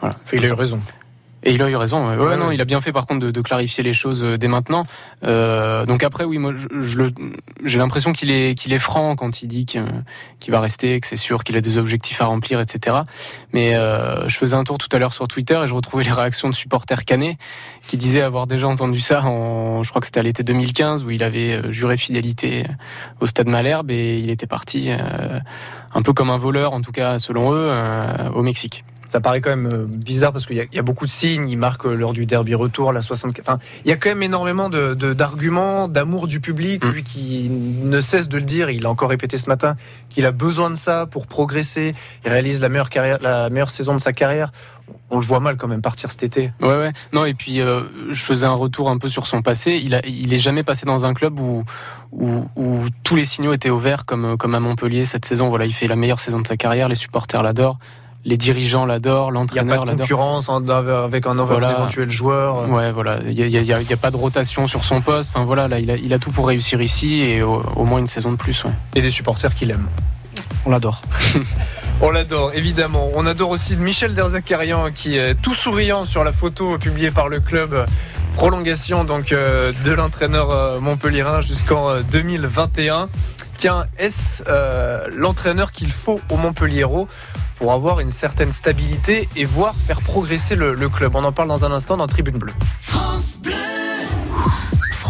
voilà. 0.00 0.14
c'est 0.24 0.36
Il 0.36 0.44
a 0.44 0.48
eu 0.48 0.52
raison. 0.52 0.80
Et 1.46 1.52
il 1.52 1.62
a 1.62 1.70
eu 1.70 1.76
raison. 1.76 2.08
ouais. 2.08 2.36
Non, 2.36 2.48
ouais. 2.48 2.54
il 2.56 2.60
a 2.60 2.64
bien 2.64 2.80
fait 2.80 2.90
par 2.90 3.06
contre 3.06 3.24
de, 3.26 3.30
de 3.30 3.40
clarifier 3.40 3.84
les 3.84 3.92
choses 3.92 4.24
euh, 4.24 4.36
dès 4.36 4.48
maintenant. 4.48 4.84
Euh, 5.24 5.86
donc 5.86 6.02
après, 6.02 6.24
oui, 6.24 6.38
moi, 6.38 6.52
je, 6.56 7.02
j'ai 7.64 7.78
l'impression 7.78 8.12
qu'il 8.12 8.32
est 8.32 8.56
qu'il 8.56 8.72
est 8.72 8.80
franc 8.80 9.14
quand 9.14 9.42
il 9.42 9.46
dit 9.46 9.64
qu'il 9.64 10.52
va 10.52 10.58
rester, 10.58 10.98
que 11.00 11.06
c'est 11.06 11.14
sûr 11.14 11.44
qu'il 11.44 11.56
a 11.56 11.60
des 11.60 11.78
objectifs 11.78 12.20
à 12.20 12.24
remplir, 12.24 12.58
etc. 12.58 12.96
Mais 13.52 13.76
euh, 13.76 14.26
je 14.28 14.36
faisais 14.36 14.56
un 14.56 14.64
tour 14.64 14.76
tout 14.78 14.88
à 14.90 14.98
l'heure 14.98 15.12
sur 15.12 15.28
Twitter 15.28 15.60
et 15.62 15.68
je 15.68 15.74
retrouvais 15.74 16.02
les 16.02 16.10
réactions 16.10 16.48
de 16.48 16.54
supporters 16.54 17.04
canets 17.04 17.38
qui 17.86 17.96
disaient 17.96 18.22
avoir 18.22 18.48
déjà 18.48 18.66
entendu 18.66 18.98
ça 18.98 19.22
en, 19.24 19.84
je 19.84 19.90
crois 19.90 20.00
que 20.00 20.06
c'était 20.06 20.20
à 20.20 20.24
l'été 20.24 20.42
2015 20.42 21.04
où 21.04 21.10
il 21.10 21.22
avait 21.22 21.52
euh, 21.52 21.70
juré 21.70 21.96
fidélité 21.96 22.66
au 23.20 23.26
Stade 23.26 23.46
Malherbe 23.46 23.92
et 23.92 24.18
il 24.18 24.30
était 24.30 24.48
parti 24.48 24.90
euh, 24.90 25.38
un 25.94 26.02
peu 26.02 26.12
comme 26.12 26.30
un 26.30 26.36
voleur, 26.36 26.72
en 26.72 26.80
tout 26.80 26.92
cas 26.92 27.20
selon 27.20 27.52
eux, 27.52 27.68
euh, 27.70 28.30
au 28.30 28.42
Mexique. 28.42 28.84
Ça 29.08 29.20
paraît 29.20 29.40
quand 29.40 29.50
même 29.50 29.66
euh, 29.72 29.86
bizarre 29.88 30.32
parce 30.32 30.46
qu'il 30.46 30.56
y, 30.56 30.60
a- 30.60 30.64
il 30.64 30.74
y 30.74 30.78
a 30.78 30.82
beaucoup 30.82 31.06
de 31.06 31.10
signes. 31.10 31.48
Il 31.48 31.56
marque 31.58 31.86
euh, 31.86 31.94
lors 31.94 32.12
du 32.12 32.26
derby 32.26 32.54
retour, 32.54 32.92
la 32.92 33.02
64. 33.02 33.48
Enfin, 33.48 33.58
il 33.84 33.88
y 33.88 33.92
a 33.92 33.96
quand 33.96 34.08
même 34.08 34.22
énormément 34.22 34.68
de- 34.68 34.94
de- 34.94 35.12
d'arguments, 35.12 35.88
d'amour 35.88 36.26
du 36.26 36.40
public. 36.40 36.84
Mm. 36.84 36.88
Lui 36.90 37.02
qui 37.04 37.48
ne 37.50 38.00
cesse 38.00 38.28
de 38.28 38.36
le 38.38 38.44
dire, 38.44 38.70
il 38.70 38.84
a 38.86 38.90
encore 38.90 39.08
répété 39.10 39.36
ce 39.38 39.48
matin 39.48 39.76
qu'il 40.08 40.26
a 40.26 40.32
besoin 40.32 40.70
de 40.70 40.74
ça 40.76 41.06
pour 41.06 41.26
progresser. 41.26 41.94
Il 42.24 42.30
réalise 42.30 42.60
la 42.60 42.68
meilleure 42.68 42.90
carrière, 42.90 43.18
la 43.20 43.48
meilleure 43.50 43.70
saison 43.70 43.94
de 43.94 44.00
sa 44.00 44.12
carrière. 44.12 44.50
On 45.10 45.18
le 45.18 45.24
voit 45.24 45.40
mal 45.40 45.56
quand 45.56 45.66
même 45.68 45.82
partir 45.82 46.10
cet 46.10 46.22
été. 46.22 46.52
Ouais, 46.60 46.68
ouais. 46.76 46.92
Non, 47.12 47.24
et 47.24 47.34
puis 47.34 47.60
euh, 47.60 47.82
je 48.10 48.22
faisais 48.24 48.46
un 48.46 48.52
retour 48.52 48.88
un 48.90 48.98
peu 48.98 49.08
sur 49.08 49.26
son 49.26 49.42
passé. 49.42 49.80
Il, 49.82 49.94
a, 49.94 50.06
il 50.06 50.32
est 50.32 50.38
jamais 50.38 50.62
passé 50.62 50.86
dans 50.86 51.04
un 51.06 51.12
club 51.14 51.40
où, 51.40 51.64
où, 52.12 52.44
où 52.56 52.80
tous 53.02 53.16
les 53.16 53.24
signaux 53.24 53.52
étaient 53.52 53.70
au 53.70 53.78
vert, 53.78 54.04
comme, 54.04 54.36
comme 54.36 54.54
à 54.54 54.60
Montpellier 54.60 55.04
cette 55.04 55.24
saison. 55.24 55.48
Voilà, 55.48 55.64
il 55.66 55.72
fait 55.74 55.88
la 55.88 55.96
meilleure 55.96 56.20
saison 56.20 56.40
de 56.40 56.46
sa 56.46 56.56
carrière. 56.56 56.88
Les 56.88 56.94
supporters 56.94 57.42
l'adorent, 57.42 57.78
les 58.28 58.36
dirigeants 58.36 58.84
l'adorent, 58.84 59.28
Il 59.30 59.32
n'y 59.32 59.38
a 59.38 59.40
l'entraîneur 59.40 59.76
pas 59.78 59.82
de 59.84 59.86
l'adore. 59.90 60.04
concurrence 60.06 60.48
en- 60.48 60.66
avec 60.68 61.26
un 61.26 61.34
Voilà. 61.34 61.70
éventuel 61.70 62.10
joueur. 62.10 62.68
Ouais, 62.68 62.90
voilà. 62.92 63.20
Il 63.24 63.32
y 63.32 63.42
a, 63.42 63.46
il 63.46 63.52
y 63.52 63.72
a- 63.72 63.80
il 63.80 63.88
y 63.88 63.92
a 63.92 63.96
pas 63.96 64.10
de 64.10 64.16
rotation 64.16 64.66
sur 64.66 64.84
son 64.84 65.00
poste. 65.00 65.30
Enfin 65.32 65.44
voilà, 65.44 65.68
là, 65.68 65.78
il 65.78 65.90
a, 65.90 65.96
il 65.96 66.12
a 66.12 66.18
tout 66.18 66.32
pour 66.32 66.48
réussir 66.48 66.82
ici 66.82 67.20
et 67.22 67.42
au, 67.42 67.62
au 67.76 67.84
moins 67.84 67.98
une 68.00 68.08
saison 68.08 68.32
de 68.32 68.36
plus. 68.36 68.64
Ouais. 68.64 68.72
Et 68.96 69.00
des 69.00 69.10
supporters 69.10 69.54
qui 69.54 69.64
l'aiment. 69.64 69.88
On 70.66 70.70
l'adore. 70.70 71.00
On 72.02 72.10
l'adore, 72.10 72.50
évidemment. 72.54 73.08
On 73.14 73.24
adore 73.26 73.50
aussi 73.50 73.76
Michel 73.76 74.14
Derzakarian 74.14 74.90
qui 74.92 75.16
est 75.16 75.34
tout 75.40 75.54
souriant 75.54 76.04
sur 76.04 76.24
la 76.24 76.32
photo 76.32 76.76
publiée 76.78 77.10
par 77.12 77.28
le 77.28 77.38
club. 77.40 77.86
Prolongation 78.34 79.04
donc 79.04 79.32
euh, 79.32 79.72
de 79.84 79.92
l'entraîneur 79.92 80.50
euh, 80.50 80.78
montpellierin 80.80 81.40
jusqu'en 81.40 81.88
euh, 81.90 82.00
2021. 82.12 83.08
Tiens, 83.56 83.86
est-ce 83.98 84.42
euh, 84.48 85.06
l'entraîneur 85.16 85.72
qu'il 85.72 85.90
faut 85.90 86.20
au 86.30 86.36
Montpelliero 86.36 87.08
pour 87.56 87.72
avoir 87.72 88.00
une 88.00 88.10
certaine 88.10 88.52
stabilité 88.52 89.28
et 89.36 89.44
voir 89.44 89.74
faire 89.74 90.00
progresser 90.00 90.54
le, 90.54 90.88
club 90.88 91.14
On 91.14 91.24
en 91.24 91.32
parle 91.32 91.48
dans 91.48 91.64
un 91.64 91.72
instant 91.72 91.96
dans 91.96 92.06
Tribune 92.06 92.38
Bleue. 92.38 92.52
France 92.80 93.38
Bleu 93.42 93.54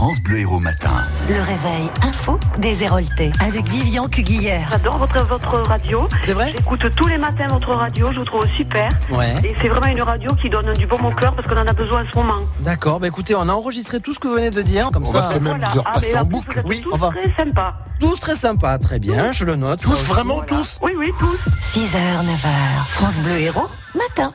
Héros 0.01 0.59
Matin. 0.61 0.91
Le 1.27 1.37
réveil 1.41 1.89
info 2.03 2.39
des 2.59 2.83
Héroltais 2.85 3.33
avec 3.41 3.67
Vivian 3.69 4.09
Cuguillère. 4.09 4.69
J'adore 4.71 4.99
votre, 4.99 5.25
votre 5.25 5.57
radio. 5.67 6.07
C'est 6.27 6.35
vrai 6.35 6.53
J'écoute 6.55 6.85
tous 6.95 7.07
les 7.07 7.17
matins 7.17 7.47
votre 7.49 7.73
radio, 7.73 8.13
je 8.13 8.19
vous 8.19 8.25
trouve 8.27 8.47
super. 8.59 8.91
Ouais. 9.11 9.33
Et 9.43 9.55
c'est 9.63 9.69
vraiment 9.69 9.87
une 9.87 10.03
radio 10.03 10.35
qui 10.35 10.51
donne 10.51 10.71
du 10.75 10.87
bon 10.87 10.97
au 11.03 11.13
cœur 11.13 11.35
parce 11.35 11.49
qu'on 11.49 11.57
en 11.57 11.67
a 11.67 11.73
besoin 11.73 12.03
en 12.03 12.07
ce 12.13 12.15
moment. 12.19 12.35
D'accord, 12.61 13.01
bah 13.01 13.07
écoutez, 13.07 13.35
on 13.35 13.49
a 13.49 13.53
enregistré 13.53 14.01
tout 14.01 14.13
ce 14.13 14.19
que 14.19 14.29
vous 14.29 14.35
venez 14.35 14.51
de 14.51 14.61
dire. 14.61 14.91
Comme 14.93 15.05
On 15.05 15.13
ça, 15.13 15.21
va 15.23 15.29
se 15.35 15.39
même 15.39 15.61
leur 15.75 15.85
Ah, 15.87 15.93
passer 15.95 16.15
en 16.19 16.27
plus, 16.27 16.33
boucle. 16.33 16.53
vous 16.53 16.59
êtes 16.61 16.67
Oui, 16.67 16.81
tous 16.83 16.93
on 16.93 16.97
va. 16.99 17.09
très 17.11 17.45
sympa. 17.45 17.75
tous 17.99 18.21
très 18.21 18.37
sympa, 18.37 18.79
très 18.79 18.99
bien, 18.99 19.33
je 19.33 19.45
le 19.47 19.57
note. 19.57 19.81
Tous, 19.81 19.93
aussi. 19.95 20.05
vraiment 20.05 20.43
Voilà. 20.47 20.63
tous 20.63 20.79
Oui, 20.83 20.93
oui, 20.99 21.11
tous. 21.19 21.39
6h, 21.81 21.95
9h, 21.95 22.87
France 22.91 23.15
Bleu 23.21 23.39
Héros, 23.39 23.69
matin. 23.95 24.31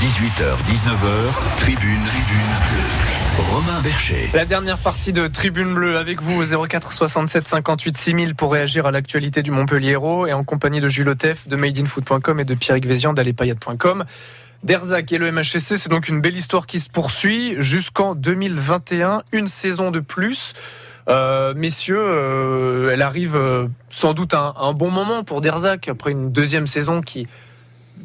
18h, 0.00 0.56
19h, 0.66 1.58
Tribune, 1.58 2.00
Tribune 2.04 2.52
Bleue. 2.70 3.11
Romain. 3.50 3.72
La 4.34 4.44
dernière 4.44 4.78
partie 4.78 5.12
de 5.12 5.26
Tribune 5.26 5.74
Bleue 5.74 5.96
avec 5.96 6.22
vous 6.22 6.40
au 6.40 6.66
04 6.66 6.92
67 6.92 7.48
58 7.48 7.96
6000 7.96 8.34
pour 8.34 8.52
réagir 8.52 8.86
à 8.86 8.90
l'actualité 8.90 9.42
du 9.42 9.50
Montpelliero 9.50 10.26
et 10.26 10.32
en 10.32 10.44
compagnie 10.44 10.80
de 10.80 10.88
Jules 10.88 11.08
Otef 11.08 11.48
de 11.48 11.56
madeinfoot.com 11.56 12.40
et 12.40 12.44
de 12.44 12.54
Pierrick 12.54 12.86
Vézian 12.86 13.12
d'Alepayade.com. 13.12 14.04
Derzac 14.62 15.12
et 15.12 15.18
le 15.18 15.32
MHSC, 15.32 15.78
c'est 15.78 15.88
donc 15.88 16.08
une 16.08 16.20
belle 16.20 16.36
histoire 16.36 16.66
qui 16.66 16.78
se 16.78 16.88
poursuit 16.88 17.56
jusqu'en 17.58 18.14
2021, 18.14 19.22
une 19.32 19.48
saison 19.48 19.90
de 19.90 20.00
plus. 20.00 20.52
Euh, 21.08 21.52
messieurs, 21.54 21.98
euh, 21.98 22.90
elle 22.92 23.02
arrive 23.02 23.36
euh, 23.36 23.66
sans 23.90 24.14
doute 24.14 24.34
un 24.34 24.72
bon 24.72 24.90
moment 24.90 25.24
pour 25.24 25.40
Derzac 25.40 25.88
après 25.88 26.12
une 26.12 26.30
deuxième 26.30 26.66
saison 26.66 27.00
qui 27.00 27.26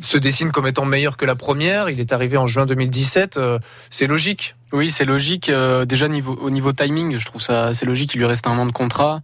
se 0.02 0.18
dessine 0.18 0.52
comme 0.52 0.68
étant 0.68 0.86
meilleure 0.86 1.18
que 1.18 1.26
la 1.26 1.36
première. 1.36 1.90
Il 1.90 2.00
est 2.00 2.12
arrivé 2.12 2.38
en 2.38 2.48
juin 2.48 2.66
2017, 2.66 3.38
euh, 3.38 3.60
c'est 3.90 4.08
logique. 4.08 4.56
Oui, 4.74 4.92
c'est 4.92 5.06
logique. 5.06 5.50
Euh, 5.50 5.86
déjà 5.86 6.08
au 6.08 6.50
niveau 6.50 6.74
timing, 6.74 7.18
je 7.18 7.26
trouve 7.26 7.42
ça 7.42 7.66
assez 7.66 7.86
logique. 7.86 8.14
Il 8.16 8.20
lui 8.20 8.26
reste 8.26 8.48
un 8.48 8.58
an 8.58 8.66
de 8.66 8.72
contrat. 8.72 9.22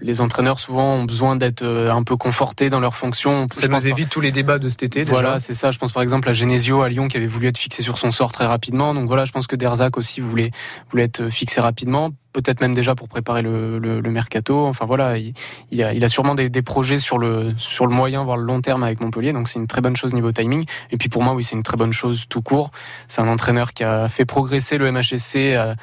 Les 0.00 0.20
entraîneurs 0.20 0.58
souvent 0.58 0.94
ont 0.94 1.04
besoin 1.04 1.36
d'être 1.36 1.64
un 1.64 2.02
peu 2.02 2.16
confortés 2.16 2.70
dans 2.70 2.80
leurs 2.80 2.96
fonctions. 2.96 3.46
Ça 3.50 3.68
nous 3.68 3.86
évite 3.86 4.08
tous 4.08 4.20
les 4.20 4.32
débats 4.32 4.58
de 4.58 4.68
cet 4.68 4.82
été. 4.82 5.02
Voilà, 5.02 5.38
c'est 5.38 5.54
ça. 5.54 5.70
Je 5.70 5.78
pense 5.78 5.92
par 5.92 6.02
exemple 6.02 6.28
à 6.28 6.32
Genesio 6.32 6.82
à 6.82 6.88
Lyon 6.88 7.08
qui 7.08 7.16
avait 7.16 7.26
voulu 7.26 7.46
être 7.46 7.58
fixé 7.58 7.82
sur 7.82 7.98
son 7.98 8.10
sort 8.10 8.32
très 8.32 8.46
rapidement. 8.46 8.94
Donc 8.94 9.06
voilà, 9.06 9.24
je 9.24 9.32
pense 9.32 9.46
que 9.46 9.56
Derzac 9.56 9.96
aussi 9.96 10.20
voulait, 10.20 10.50
voulait 10.90 11.04
être 11.04 11.28
fixé 11.28 11.60
rapidement 11.60 12.10
peut-être 12.32 12.60
même 12.60 12.74
déjà 12.74 12.94
pour 12.94 13.08
préparer 13.08 13.42
le, 13.42 13.78
le, 13.78 14.00
le 14.00 14.10
mercato. 14.10 14.66
Enfin 14.66 14.86
voilà, 14.86 15.18
il, 15.18 15.34
il, 15.70 15.82
a, 15.82 15.92
il 15.92 16.02
a 16.04 16.08
sûrement 16.08 16.34
des, 16.34 16.48
des, 16.48 16.62
projets 16.62 16.98
sur 16.98 17.18
le, 17.18 17.52
sur 17.56 17.86
le 17.86 17.94
moyen, 17.94 18.24
voire 18.24 18.36
le 18.36 18.44
long 18.44 18.60
terme 18.60 18.82
avec 18.82 19.00
Montpellier, 19.00 19.32
donc 19.32 19.48
c'est 19.48 19.58
une 19.58 19.66
très 19.66 19.80
bonne 19.80 19.96
chose 19.96 20.14
niveau 20.14 20.32
timing. 20.32 20.64
Et 20.90 20.96
puis 20.96 21.08
pour 21.08 21.22
moi, 21.22 21.34
oui, 21.34 21.44
c'est 21.44 21.56
une 21.56 21.62
très 21.62 21.76
bonne 21.76 21.92
chose 21.92 22.26
tout 22.28 22.42
court. 22.42 22.70
C'est 23.08 23.20
un 23.20 23.28
entraîneur 23.28 23.72
qui 23.72 23.84
a 23.84 24.08
fait 24.08 24.24
progresser 24.24 24.78
le 24.78 24.90
MHSC. 24.90 25.36
Euh, 25.36 25.74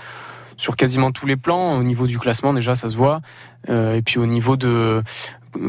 sur 0.60 0.76
quasiment 0.76 1.12
tous 1.12 1.26
les 1.26 1.38
plans, 1.38 1.78
au 1.78 1.84
niveau 1.84 2.06
du 2.06 2.20
classement 2.20 2.54
déjà 2.54 2.76
ça 2.76 2.90
se 2.90 2.98
voit, 2.98 3.22
euh, 3.70 3.96
et 3.96 4.02
puis 4.02 4.20
au 4.20 4.26
niveau 4.26 4.58
de 4.58 5.02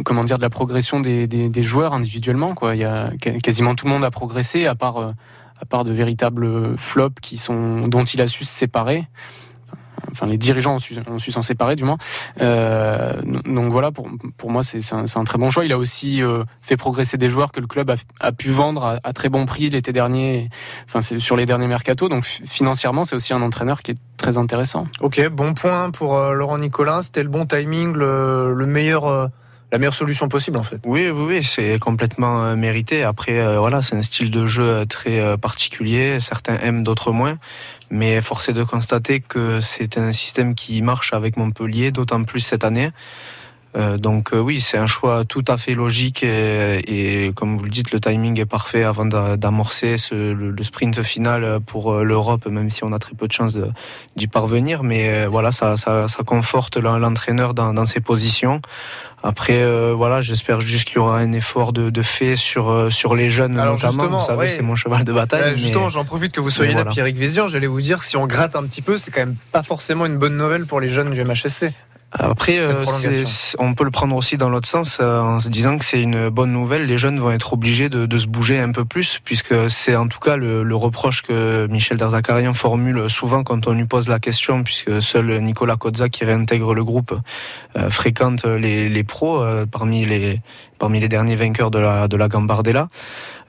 comment 0.05 0.24
dire 0.24 0.36
de 0.36 0.43
la 0.43 0.51
progression 0.51 0.99
des, 1.01 1.26
des, 1.26 1.49
des, 1.49 1.62
joueurs 1.62 1.95
individuellement 1.95 2.55
quoi. 2.55 2.74
Il 2.74 2.80
y 2.80 2.84
a 2.84 3.12
quasiment 3.43 3.74
tout 3.76 3.86
le 3.86 3.93
monde 3.93 4.05
a 4.05 4.11
progressé 4.11 4.66
à 4.66 4.74
part 4.74 4.97
euh, 4.99 5.11
à 5.61 5.64
part 5.64 5.84
de 5.84 5.93
véritables 5.93 6.76
flops 6.76 7.20
qui 7.20 7.38
sont 7.38 7.86
dont 7.86 8.05
il 8.05 8.20
a 8.20 8.26
su 8.26 8.45
se 8.45 8.53
séparer 8.53 9.07
enfin 10.11 10.26
les 10.26 10.38
dirigeants 10.38 10.74
ont 10.74 10.78
su, 10.78 10.96
ont 11.06 11.18
su 11.18 11.32
s'en 11.32 11.42
séparer 11.42 11.76
du 11.76 11.84
moins. 11.84 11.98
Euh, 12.40 13.20
donc 13.44 13.70
voilà, 13.70 13.90
pour, 13.90 14.08
pour 14.36 14.50
moi 14.50 14.62
c'est 14.62 14.80
un, 14.92 15.04
un, 15.14 15.24
très 15.24 15.38
bon 15.38 15.50
choix. 15.50 15.64
Il 15.64 15.72
a 15.72 15.78
aussi 15.78 16.22
euh, 16.22 16.44
fait 16.62 16.76
progresser 16.76 17.16
des 17.16 17.30
joueurs 17.30 17.52
que 17.52 17.61
le 17.61 17.66
club 17.66 17.90
a, 17.90 17.96
a 18.20 18.32
pu 18.32 18.50
vendre 18.50 18.84
à, 18.84 18.98
à, 19.02 19.12
très 19.12 19.28
bon 19.28 19.46
prix 19.46 19.70
l'été 19.70 19.92
dernier, 19.92 20.50
enfin 20.86 21.00
sur 21.00 21.36
les 21.36 21.46
derniers 21.46 21.68
mercatos. 21.68 22.08
Donc 22.08 22.24
financièrement 22.24 23.04
c'est 23.04 23.16
aussi 23.16 23.32
un 23.32 23.42
entraîneur 23.42 23.82
qui 23.82 23.92
est 23.92 23.98
très 24.16 24.38
intéressant. 24.38 24.86
Ok, 25.00 25.26
bon 25.28 25.54
point 25.54 25.90
pour 25.90 26.16
euh, 26.16 26.32
Laurent 26.32 26.58
Nicolas. 26.58 27.02
C'était 27.02 27.22
le 27.22 27.28
bon 27.28 27.46
timing, 27.46 27.92
le, 27.92 28.54
le 28.54 28.66
meilleur 28.66 29.06
euh, 29.06 29.26
la 29.72 29.78
meilleure 29.78 29.94
solution 29.94 30.28
possible 30.28 30.58
en 30.58 30.62
fait. 30.62 30.80
Oui, 30.84 31.08
oui, 31.11 31.24
oui 31.26 31.42
c'est 31.42 31.78
complètement 31.78 32.44
euh, 32.44 32.56
mérité. 32.56 33.02
Après, 33.04 33.38
euh, 33.38 33.58
voilà, 33.58 33.82
c'est 33.82 33.94
un 33.96 34.02
style 34.02 34.30
de 34.30 34.46
jeu 34.46 34.84
très 34.86 35.20
euh, 35.20 35.36
particulier. 35.36 36.18
Certains 36.20 36.56
aiment, 36.58 36.82
d'autres 36.82 37.12
moins. 37.12 37.38
Mais 37.91 38.20
force 38.20 38.49
est 38.49 38.53
de 38.53 38.62
constater 38.62 39.20
que 39.20 39.61
c'est 39.61 39.99
un 39.99 40.12
système 40.12 40.55
qui 40.55 40.80
marche 40.80 41.12
avec 41.12 41.36
Montpellier, 41.36 41.91
d'autant 41.91 42.22
plus 42.22 42.41
cette 42.41 42.64
année. 42.64 42.91
Euh, 43.76 43.98
donc 43.98 44.32
euh, 44.32 44.40
oui, 44.40 44.60
c'est 44.60 44.78
un 44.78 44.88
choix 44.88 45.24
tout 45.24 45.44
à 45.46 45.56
fait 45.56 45.74
logique 45.74 46.24
et, 46.24 47.26
et, 47.26 47.32
comme 47.32 47.56
vous 47.56 47.64
le 47.64 47.70
dites, 47.70 47.92
le 47.92 48.00
timing 48.00 48.40
est 48.40 48.46
parfait 48.46 48.82
avant 48.82 49.06
d'amorcer 49.06 49.96
le, 50.10 50.32
le, 50.32 50.64
sprint 50.64 51.02
final 51.02 51.60
pour 51.64 51.94
l'Europe, 52.00 52.46
même 52.46 52.70
si 52.70 52.82
on 52.82 52.92
a 52.92 52.98
très 52.98 53.14
peu 53.14 53.28
de 53.28 53.32
chances 53.32 53.56
d'y 54.16 54.26
parvenir. 54.26 54.82
Mais 54.82 55.08
euh, 55.08 55.28
voilà, 55.28 55.52
ça, 55.52 55.76
ça, 55.76 56.08
ça 56.08 56.22
conforte 56.24 56.76
l'entraîneur 56.76 57.54
dans, 57.54 57.72
dans, 57.72 57.86
ses 57.86 58.00
positions. 58.00 58.60
Après, 59.22 59.62
euh, 59.62 59.92
voilà, 59.94 60.20
j'espère 60.20 60.60
juste 60.60 60.84
qu'il 60.84 60.96
y 60.96 60.98
aura 60.98 61.18
un 61.18 61.32
effort 61.32 61.72
de, 61.72 61.90
de 61.90 62.02
fait 62.02 62.36
sur 62.36 62.70
euh, 62.70 62.90
sur 62.90 63.14
les 63.14 63.28
jeunes 63.28 63.58
Alors 63.58 63.74
notamment. 63.74 64.18
Vous 64.18 64.24
savez, 64.24 64.38
ouais. 64.38 64.48
c'est 64.48 64.62
mon 64.62 64.76
cheval 64.76 65.04
de 65.04 65.12
bataille. 65.12 65.56
Justement, 65.56 65.90
j'en 65.90 66.04
profite 66.04 66.32
que 66.32 66.40
vous 66.40 66.50
soyez 66.50 66.72
là, 66.72 66.84
Pierrick 66.86 67.16
Vision. 67.16 67.48
J'allais 67.48 67.66
vous 67.66 67.80
dire, 67.80 68.02
si 68.02 68.16
on 68.16 68.26
gratte 68.26 68.56
un 68.56 68.62
petit 68.62 68.82
peu, 68.82 68.98
c'est 68.98 69.10
quand 69.10 69.20
même 69.20 69.36
pas 69.52 69.62
forcément 69.62 70.06
une 70.06 70.16
bonne 70.16 70.36
nouvelle 70.36 70.66
pour 70.66 70.80
les 70.80 70.88
jeunes 70.88 71.10
du 71.10 71.22
MHSC. 71.22 71.72
Après, 72.12 72.58
euh, 72.58 72.84
on 73.58 73.74
peut 73.74 73.84
le 73.84 73.92
prendre 73.92 74.16
aussi 74.16 74.36
dans 74.36 74.48
l'autre 74.48 74.66
sens 74.66 74.98
euh, 75.00 75.20
en 75.20 75.38
se 75.38 75.48
disant 75.48 75.78
que 75.78 75.84
c'est 75.84 76.02
une 76.02 76.28
bonne 76.28 76.52
nouvelle. 76.52 76.86
Les 76.86 76.98
jeunes 76.98 77.20
vont 77.20 77.30
être 77.30 77.52
obligés 77.52 77.88
de, 77.88 78.04
de 78.04 78.18
se 78.18 78.26
bouger 78.26 78.58
un 78.58 78.72
peu 78.72 78.84
plus, 78.84 79.20
puisque 79.24 79.70
c'est 79.70 79.94
en 79.94 80.08
tout 80.08 80.18
cas 80.18 80.36
le, 80.36 80.64
le, 80.64 80.74
reproche 80.74 81.22
que 81.22 81.68
Michel 81.68 81.98
Derzakarian 81.98 82.52
formule 82.52 83.08
souvent 83.08 83.44
quand 83.44 83.68
on 83.68 83.72
lui 83.74 83.84
pose 83.84 84.08
la 84.08 84.18
question, 84.18 84.64
puisque 84.64 85.00
seul 85.00 85.40
Nicolas 85.40 85.76
Kozza 85.76 86.08
qui 86.08 86.24
réintègre 86.24 86.74
le 86.74 86.82
groupe 86.82 87.14
euh, 87.76 87.90
fréquente 87.90 88.44
les, 88.44 88.88
les 88.88 89.04
pros 89.04 89.40
euh, 89.40 89.64
parmi 89.64 90.04
les 90.04 90.40
parmi 90.78 90.98
les 90.98 91.08
derniers 91.08 91.36
vainqueurs 91.36 91.70
de 91.70 91.78
la 91.78 92.08
de 92.08 92.16
la 92.16 92.26
Gambardella. 92.26 92.88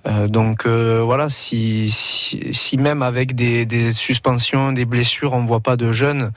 Euh, 0.08 0.28
donc 0.28 0.66
euh, 0.66 1.02
voilà, 1.04 1.30
si, 1.30 1.92
si, 1.92 2.54
si, 2.54 2.78
même 2.78 3.04
avec 3.04 3.36
des, 3.36 3.66
des, 3.66 3.92
suspensions, 3.92 4.72
des 4.72 4.86
blessures, 4.86 5.34
on 5.34 5.46
voit 5.46 5.60
pas 5.60 5.76
de 5.76 5.92
jeunes, 5.92 6.32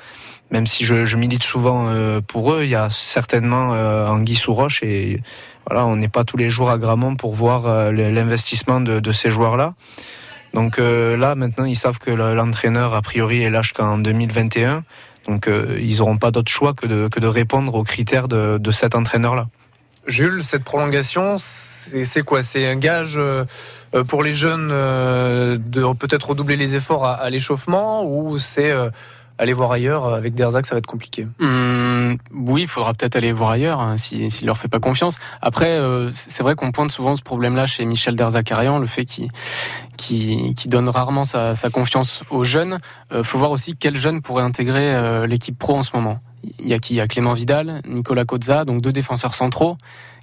même 0.51 0.67
si 0.67 0.85
je, 0.85 1.05
je 1.05 1.17
milite 1.17 1.43
souvent 1.43 1.89
euh, 1.89 2.21
pour 2.21 2.53
eux, 2.53 2.65
il 2.65 2.69
y 2.69 2.75
a 2.75 2.91
certainement 2.91 3.73
euh, 3.73 4.07
Anguille 4.07 4.37
sous 4.37 4.55
roche 4.55 4.83
et 4.83 5.21
voilà, 5.67 5.87
on 5.87 5.97
n'est 5.97 6.09
pas 6.09 6.25
tous 6.25 6.37
les 6.37 6.51
jours 6.51 6.71
à 6.71 6.79
Gramont 6.79 7.17
pour 7.17 7.35
voir 7.35 7.67
euh, 7.67 7.91
l'investissement 7.91 8.81
de, 8.81 9.01
de, 9.01 9.13
ces 9.13 9.31
joueurs-là. 9.31 9.75
Donc 10.53 10.79
euh, 10.79 11.17
là, 11.17 11.35
maintenant, 11.35 11.65
ils 11.65 11.77
savent 11.77 11.99
que 11.99 12.11
l'entraîneur, 12.11 12.95
a 12.95 13.03
priori, 13.03 13.43
est 13.43 13.51
là 13.51 13.63
jusqu'en 13.63 13.99
2021. 13.99 14.85
Donc 15.27 15.49
ils 15.49 15.99
n'auront 15.99 16.19
pas 16.19 16.31
d'autre 16.31 16.53
choix 16.53 16.75
que 16.75 16.87
de, 16.87 17.09
que 17.09 17.19
de 17.19 17.27
répondre 17.27 17.75
aux 17.75 17.83
critères 17.83 18.29
de, 18.29 18.59
de 18.59 18.71
cet 18.71 18.95
entraîneur-là. 18.95 19.49
Jules, 20.07 20.43
cette 20.43 20.65
prolongation, 20.65 21.37
c'est 21.39 22.23
quoi? 22.23 22.43
C'est 22.43 22.67
un 22.67 22.77
gage 22.77 23.19
euh, 23.95 24.05
pour 24.05 24.23
les 24.23 24.35
jeunes 24.35 24.71
euh, 24.73 25.57
de 25.59 25.93
peut-être 25.95 26.31
redoubler 26.31 26.57
les 26.57 26.75
efforts 26.75 27.07
à, 27.07 27.31
l'échauffement 27.31 28.05
ou 28.05 28.39
c'est 28.39 28.71
euh, 28.71 28.91
aller 29.39 29.53
voir 29.53 29.71
ailleurs 29.71 30.13
avec 30.13 30.35
Derzac, 30.35 30.67
ça 30.67 30.75
va 30.75 30.79
être 30.79 30.87
compliqué? 30.87 31.27
Mmh, 31.39 32.17
Oui, 32.33 32.63
il 32.63 32.69
faudra 32.69 32.93
peut-être 32.95 33.17
aller 33.17 33.33
voir 33.33 33.51
ailleurs 33.51 33.81
hein, 33.81 33.97
s'il 33.97 34.31
si, 34.31 34.39
si 34.39 34.45
leur 34.45 34.59
fait 34.59 34.69
pas 34.69 34.81
confiance. 34.81 35.19
Après, 35.43 35.79
c'est 36.13 36.43
vrai 36.43 36.55
qu'on 36.55 36.73
pointe 36.73 36.91
souvent 36.91 37.17
ce 37.17 37.23
problème-là 37.23 37.67
chez 37.67 37.85
Michel 37.85 38.17
Derzakarian, 38.17 38.79
le 38.79 38.87
fait 38.87 39.05
qu'il 39.05 39.31
qui, 39.97 40.69
donne 40.69 40.89
rarement 40.89 41.25
sa, 41.25 41.55
sa, 41.55 41.71
confiance 41.71 42.23
aux 42.31 42.45
jeunes. 42.45 42.79
Il 43.13 43.25
faut 43.25 43.39
voir 43.39 43.51
aussi 43.51 43.77
quels 43.77 43.97
jeunes 43.97 44.23
pourraient 44.23 44.45
intégrer 44.45 45.27
l'équipe 45.27 45.59
pro 45.59 45.77
en 45.77 45.83
ce 45.83 45.91
moment. 45.95 46.21
Il 46.59 46.69
y 46.69 46.75
a 46.75 46.79
qui? 46.79 46.95
Il 46.95 46.97
y 46.97 47.01
a 47.01 47.07
Clément 47.07 47.33
Vidal, 47.33 47.81
Nicolas 47.87 48.25
Kozza, 48.25 48.65
donc 48.65 48.81
deux 48.81 48.93
défenseurs 48.93 49.35
centraux. 49.35 49.77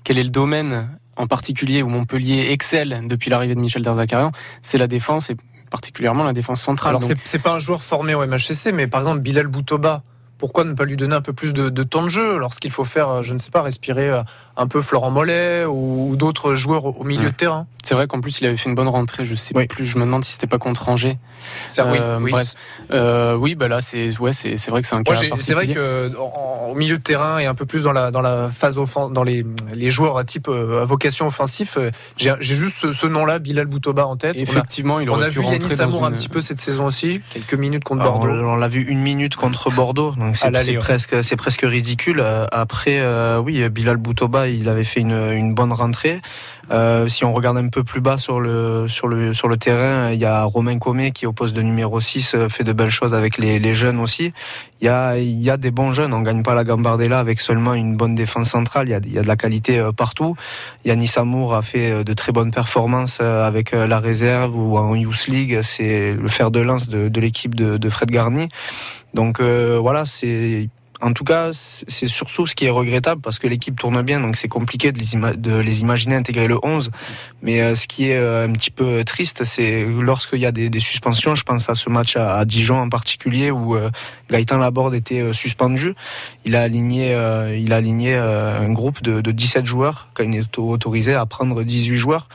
Quel 0.04 0.18
est 0.18 0.24
le 0.24 0.30
domaine 0.30 0.90
en 1.16 1.28
particulier 1.28 1.82
où 1.82 1.90
Montpellier 1.90 2.52
excelle 2.52 3.02
depuis 3.08 3.30
l'arrivée 3.30 3.56
de 3.56 3.60
Michel 3.60 3.82
Derzakarian? 3.82 4.32
C'est 4.62 4.78
la 4.78 4.88
défense 4.88 5.30
et 5.30 5.38
particulièrement 5.70 6.24
la 6.24 6.34
défense 6.34 6.62
centrale. 6.62 6.92
Alors 6.92 7.02
donc... 7.02 7.18
c'est 7.24 7.40
pas 7.40 7.54
un 7.54 7.60
joueur 7.60 7.84
formé 7.84 8.14
au 8.14 8.26
MHCC, 8.26 8.72
mais 8.74 8.88
par 8.88 9.02
exemple 9.02 9.20
Bilal 9.20 9.48
Boutoba, 9.48 10.04
pourquoi 10.38 10.64
ne 10.64 10.74
pas 10.74 10.86
lui 10.86 10.96
donner 10.96 11.16
un 11.16 11.22
peu 11.22 11.34
plus 11.34 11.54
de, 11.54 11.70
de 11.70 11.84
temps 11.84 12.04
de 12.04 12.10
jeu 12.10 12.38
lorsqu'il 12.38 12.72
faut 12.72 12.84
faire, 12.84 13.24
je 13.24 13.34
ne 13.34 13.38
sais 13.38 13.52
pas, 13.52 13.62
respirer 13.62 14.22
un 14.58 14.68
peu 14.68 14.82
Florent 14.82 15.12
Mollet 15.12 15.66
ou, 15.66 16.16
d'autres 16.16 16.56
joueurs 16.56 16.86
au 16.86 17.04
milieu 17.04 17.30
de 17.30 17.36
terrain 17.36 17.68
C'est 17.84 17.96
vrai 17.96 18.08
qu'en 18.08 18.22
plus 18.22 18.42
il 18.42 18.48
avait 18.48 18.58
fait 18.58 18.70
une 18.70 18.76
bonne 18.76 18.88
rentrée, 18.88 19.26
je 19.26 19.36
sais 19.36 19.56
oui. 19.56 19.66
plus, 19.66 19.86
je 19.86 19.98
me 19.98 20.06
demande 20.06 20.24
si 20.24 20.34
c'était 20.34 20.48
pas 20.48 20.58
contre 20.58 20.90
Angers. 20.90 21.18
Ça, 21.72 21.88
oui, 21.88 21.98
euh, 22.00 22.20
oui. 22.22 22.32
Bref, 22.32 22.54
euh, 22.92 23.36
oui, 23.36 23.56
bah 23.56 23.68
là 23.68 23.82
c'est 23.82 24.18
ouais, 24.20 24.34
c'est 24.34 24.70
vrai 24.70 24.82
que 24.82 24.88
c'est 24.88 24.96
un 24.96 25.04
cas 25.04 25.16
C'est 25.40 25.54
vrai 25.54 25.68
que 25.68 26.12
en, 26.18 26.70
au 26.72 26.76
milieu 26.76 26.98
de 26.98 27.04
terrain 27.04 27.40
et 27.40 27.46
un 27.46 27.56
peu 27.56 27.66
plus 27.66 27.84
dans 27.84 27.92
la 27.92 28.12
dans 28.12 28.22
la 28.22 28.50
phase 28.50 28.78
offense, 28.78 29.12
dans 29.12 29.24
les 29.24 29.46
les 29.74 29.90
joueurs 29.90 30.18
à 30.18 30.24
type 30.24 30.48
euh, 30.48 30.82
à 30.82 30.86
vocation 30.86 31.28
offensif, 31.28 31.78
j'ai 32.18 32.36
juste 32.42 32.78
ce, 32.80 32.92
ce 32.92 33.08
nom-là, 33.08 33.40
Bilal 33.40 33.68
Boutoba 33.68 34.06
en 34.06 34.18
tête. 34.18 34.36
Effectivement, 34.36 34.96
on 34.96 34.98
a, 34.98 35.04
il 35.04 35.10
aurait 35.10 35.20
on 35.20 35.28
a 35.28 35.30
pu 35.30 35.40
vu 35.40 35.46
Yannis 35.46 35.70
Samour 35.70 36.06
une... 36.06 36.14
un 36.14 36.16
petit 36.16 36.30
peu 36.30 36.42
cette 36.42 36.60
saison 36.60 36.86
aussi, 36.86 37.22
quelques 37.32 37.54
minutes 37.54 37.84
contre 37.84 38.02
Alors, 38.02 38.20
Bordeaux. 38.20 38.34
On, 38.34 38.54
on 38.54 38.56
l'a 38.58 38.68
vu 38.68 38.82
une 38.84 39.00
minute 39.00 39.36
contre 39.36 39.72
Bordeaux, 39.72 40.12
donc 40.12 40.36
c'est 40.36 40.74
presque 40.78 41.24
c'est 41.24 41.36
presque 41.36 41.62
ridicule. 41.62 42.24
Après, 42.52 43.00
euh, 43.00 43.40
oui, 43.40 43.68
Bilal 43.70 43.98
Boutoba, 43.98 44.41
il 44.48 44.70
avait 44.70 44.84
fait 44.84 45.02
une, 45.02 45.54
bonne 45.54 45.74
rentrée. 45.74 46.20
Euh, 46.70 47.08
si 47.08 47.26
on 47.26 47.34
regarde 47.34 47.58
un 47.58 47.68
peu 47.68 47.84
plus 47.84 48.00
bas 48.00 48.18
sur 48.18 48.40
le, 48.40 48.88
terrain, 49.60 50.12
il 50.12 50.20
y 50.20 50.26
a 50.26 50.44
Romain 50.44 50.78
Comé 50.80 51.12
qui, 51.12 51.26
au 51.26 51.34
poste 51.34 51.54
de 51.54 51.62
numéro 51.62 52.00
6, 52.00 52.36
fait 52.50 52.64
de 52.64 52.72
belles 52.72 52.90
choses 52.90 53.14
avec 53.14 53.38
les, 53.38 53.76
jeunes 53.76 54.00
aussi. 54.00 54.34
Il 54.82 54.86
y, 54.86 54.90
a, 55.50 55.58
des 55.58 55.72
bons 55.72 55.94
jeunes. 55.94 56.14
On 56.14 56.22
gagne 56.22 56.44
pas 56.44 56.56
la 56.56 56.64
Gambardella 56.64 57.20
avec 57.20 57.40
seulement 57.40 57.74
une 57.74 57.98
bonne 57.98 58.16
défense 58.16 58.50
centrale. 58.50 58.88
Il 58.88 59.14
y 59.14 59.18
a, 59.18 59.22
de 59.22 59.28
la 59.28 59.36
qualité 59.36 59.90
partout. 59.96 60.36
Yannis 60.86 61.12
Amour 61.18 61.54
a 61.54 61.62
fait 61.62 62.04
de 62.04 62.14
très 62.14 62.32
bonnes 62.32 62.52
performances 62.52 63.20
avec 63.20 63.72
la 63.72 64.00
réserve 64.00 64.56
ou 64.58 64.78
en 64.78 64.96
Youth 64.96 65.28
League. 65.28 65.60
C'est 65.64 66.14
le 66.14 66.28
fer 66.30 66.52
de 66.52 66.60
lance 66.60 66.90
de, 66.90 67.20
l'équipe 67.20 67.54
de, 67.54 67.90
Fred 67.90 68.10
Garni. 68.10 68.50
Donc 69.14 69.40
euh, 69.40 69.78
voilà, 69.80 70.06
c'est 70.06 70.70
en 71.02 71.14
tout 71.14 71.24
cas, 71.24 71.50
c'est 71.54 72.08
surtout 72.08 72.46
ce 72.46 72.56
qui 72.56 72.66
est 72.66 72.70
regrettable 72.70 73.22
parce 73.22 73.40
que 73.40 73.48
l'équipe 73.48 73.78
tourne 73.78 74.02
bien, 74.04 74.20
donc 74.20 74.36
c'est 74.36 74.48
compliqué 74.48 74.92
de 74.92 75.00
les, 75.60 75.82
imaginer 75.82 76.16
intégrer 76.16 76.48
le 76.48 76.58
11. 76.62 76.92
Mais 77.42 77.62
euh, 77.62 77.76
ce 77.76 77.88
qui 77.88 78.10
est 78.10 78.18
euh, 78.18 78.48
un 78.48 78.52
petit 78.52 78.72
peu 78.72 79.04
triste, 79.04 79.44
c'est 79.44 79.84
lorsqu'il 79.86 80.40
y 80.40 80.46
a 80.46 80.52
des, 80.52 80.80
suspensions. 80.80 81.36
Je 81.36 81.44
pense 81.44 81.70
à 81.70 81.76
ce 81.76 81.90
match 81.90 82.16
à, 82.16 82.44
Dijon 82.46 82.80
en 82.80 82.90
particulier 82.90 83.52
où 83.52 83.76
euh, 83.76 83.90
Gaëtan 84.30 84.58
Laborde 84.58 84.94
était 84.94 85.22
euh, 85.22 85.34
suspendu. 85.34 85.96
Il 86.46 86.56
a 86.56 86.62
aligné, 86.62 87.14
a 87.14 87.48
aligné 87.72 88.16
un 88.16 88.72
groupe 88.72 89.02
de, 89.02 89.22
de 89.22 89.32
17 89.32 89.66
joueurs 89.66 90.10
quand 90.14 90.24
il 90.24 90.36
est 90.36 90.58
autorisé 90.58 91.14
à 91.14 91.26
prendre 91.26 91.64
18 91.64 91.98
joueurs. 91.98 92.28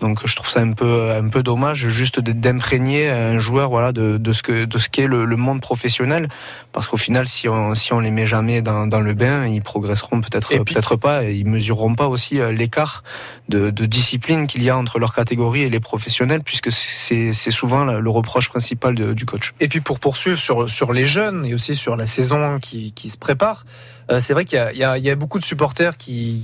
Donc 0.00 0.26
je 0.26 0.34
trouve 0.34 0.48
ça 0.48 0.60
un 0.60 0.72
peu, 0.72 1.12
un 1.12 1.28
peu 1.28 1.42
dommage 1.42 1.88
juste 1.88 2.20
d'imprégner 2.20 3.08
un 3.08 3.38
joueur 3.38 3.70
voilà, 3.70 3.92
de, 3.92 4.18
de 4.18 4.32
ce 4.32 4.42
que 4.42 4.64
de 4.64 4.78
ce 4.78 4.88
qu'est 4.88 5.06
le, 5.06 5.24
le, 5.24 5.36
monde 5.36 5.60
professionnel. 5.60 6.28
Parce 6.72 6.88
qu'au 6.88 6.96
final, 6.96 7.28
si 7.28 7.48
on, 7.48 7.74
si 7.74 7.92
on 7.92 8.00
les 8.00 8.10
met 8.10 8.26
jamais 8.26 8.60
dans, 8.60 8.86
dans 8.86 9.00
le 9.00 9.14
bain, 9.14 9.46
ils 9.46 9.62
progresseront 9.62 10.20
peut-être 10.20 10.48
peut-être 10.64 10.96
pas 10.96 11.24
et 11.24 11.34
ils 11.34 11.46
mesureront 11.46 11.94
pas 11.94 12.08
aussi 12.08 12.40
euh, 12.40 12.50
l'écart 12.50 13.04
de, 13.48 13.70
de, 13.70 13.86
discipline 13.86 14.46
qu'il 14.46 14.62
y 14.62 14.70
a 14.70 14.76
entre 14.76 14.98
leur 14.98 15.14
catégorie 15.14 15.62
et 15.62 15.70
les 15.70 15.80
professionnels, 15.80 16.42
puisque 16.42 16.70
c'est 16.72 17.32
souvent 17.50 17.84
le 17.84 18.10
reproche 18.10 18.48
principal 18.48 18.94
de, 18.94 19.12
du 19.12 19.26
coach. 19.26 19.54
Et 19.60 19.68
puis 19.68 19.80
pour 19.80 20.00
poursuivre 20.00 20.38
sur, 20.38 20.68
sur 20.68 20.92
les 20.92 21.06
jeunes 21.06 21.44
et 21.44 21.54
aussi 21.54 21.76
sur 21.76 21.96
la 21.96 22.06
saison 22.06 22.58
qui, 22.58 22.92
qui 22.92 23.10
se 23.10 23.18
prépare, 23.18 23.64
euh, 24.10 24.18
c'est 24.18 24.32
vrai 24.32 24.44
qu'il 24.44 24.62
y, 24.74 24.78
y, 24.78 25.00
y 25.00 25.10
a 25.10 25.16
beaucoup 25.16 25.38
de 25.38 25.44
supporters 25.44 25.96
qui 25.96 26.42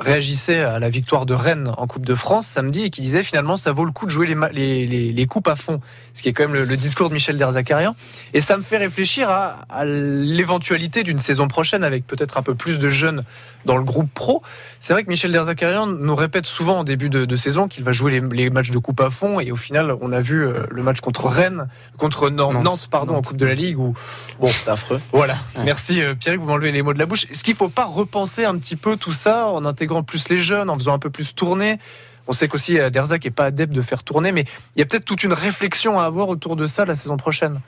réagissait 0.00 0.60
à 0.60 0.78
la 0.78 0.88
victoire 0.88 1.26
de 1.26 1.34
Rennes 1.34 1.72
en 1.76 1.86
Coupe 1.86 2.06
de 2.06 2.14
France 2.14 2.46
samedi 2.46 2.84
et 2.84 2.90
qui 2.90 3.02
disait 3.02 3.22
finalement 3.22 3.56
ça 3.56 3.72
vaut 3.72 3.84
le 3.84 3.92
coup 3.92 4.06
de 4.06 4.10
jouer 4.10 4.26
les, 4.26 4.86
les, 4.86 5.12
les, 5.12 5.26
coupes 5.26 5.48
à 5.48 5.56
fond, 5.56 5.80
ce 6.14 6.22
qui 6.22 6.28
est 6.28 6.32
quand 6.32 6.48
même 6.48 6.64
le, 6.64 6.76
discours 6.76 7.08
de 7.08 7.14
Michel 7.14 7.36
Derzakarian. 7.36 7.94
Et 8.32 8.40
ça 8.40 8.56
me 8.56 8.62
fait 8.62 8.78
réfléchir 8.78 9.28
à 9.30 9.84
l'éventualité 9.84 11.02
d'une 11.02 11.18
saison 11.18 11.48
prochaine 11.48 11.84
avec 11.84 12.06
peut-être 12.06 12.38
un 12.38 12.42
peu 12.42 12.54
plus 12.54 12.78
de 12.78 12.88
jeunes 12.88 13.24
dans 13.64 13.76
le 13.76 13.84
groupe 13.84 14.10
pro. 14.12 14.42
C'est 14.78 14.92
vrai 14.92 15.04
que 15.04 15.08
Michel 15.08 15.32
Derzakarian 15.32 15.86
nous 15.86 16.14
répète 16.14 16.46
souvent 16.46 16.78
en 16.78 16.84
début 16.84 17.10
de, 17.10 17.24
de 17.24 17.36
saison 17.36 17.68
qu'il 17.68 17.84
va 17.84 17.92
jouer 17.92 18.12
les, 18.12 18.20
les, 18.20 18.50
matchs 18.50 18.70
de 18.70 18.78
coupe 18.78 19.00
à 19.00 19.10
fond 19.10 19.40
et 19.40 19.52
au 19.52 19.56
final 19.56 19.94
on 20.00 20.12
a 20.12 20.20
vu 20.20 20.44
euh, 20.44 20.66
le 20.70 20.82
match 20.82 21.00
contre 21.00 21.26
Rennes, 21.26 21.68
contre 21.98 22.30
Nantes, 22.30 22.62
Nantes 22.62 22.88
pardon, 22.90 23.16
en 23.16 23.22
Coupe 23.22 23.36
de 23.36 23.46
la 23.46 23.54
Ligue 23.54 23.78
où 23.78 23.94
bon 24.38 24.50
c'est 24.50 24.70
affreux. 24.70 25.00
Voilà. 25.12 25.34
Ouais. 25.56 25.64
Merci 25.64 26.00
euh, 26.02 26.14
Pierre, 26.14 26.38
vous 26.38 26.46
m'enlevez 26.46 26.72
les 26.72 26.82
mots 26.82 26.94
de 26.94 26.98
la 26.98 27.06
bouche. 27.06 27.26
Est-ce 27.30 27.44
qu'il 27.44 27.54
faut 27.54 27.68
pas 27.68 27.86
repenser 27.86 28.44
un 28.44 28.56
petit 28.56 28.76
peu 28.76 28.96
tout 28.96 29.12
ça 29.12 29.46
en 29.46 29.64
intégrant 29.64 30.02
plus 30.02 30.28
les 30.28 30.42
jeunes, 30.42 30.70
en 30.70 30.74
faisant 30.74 30.94
un 30.94 30.98
peu 30.98 31.10
plus 31.10 31.34
tourner? 31.34 31.78
On 32.26 32.32
sait 32.32 32.48
qu'aussi 32.48 32.78
euh, 32.78 32.90
Derzac 32.90 33.24
n'est 33.24 33.30
pas 33.30 33.46
adepte 33.46 33.72
de 33.72 33.82
faire 33.82 34.02
tourner, 34.02 34.32
mais 34.32 34.44
il 34.76 34.78
y 34.78 34.82
a 34.82 34.86
peut-être 34.86 35.04
toute 35.04 35.24
une 35.24 35.32
réflexion 35.32 35.98
à 35.98 36.04
avoir 36.04 36.28
autour 36.28 36.56
de 36.56 36.66
ça 36.66 36.84
la 36.84 36.94
saison 36.94 37.16
prochaine. 37.16 37.60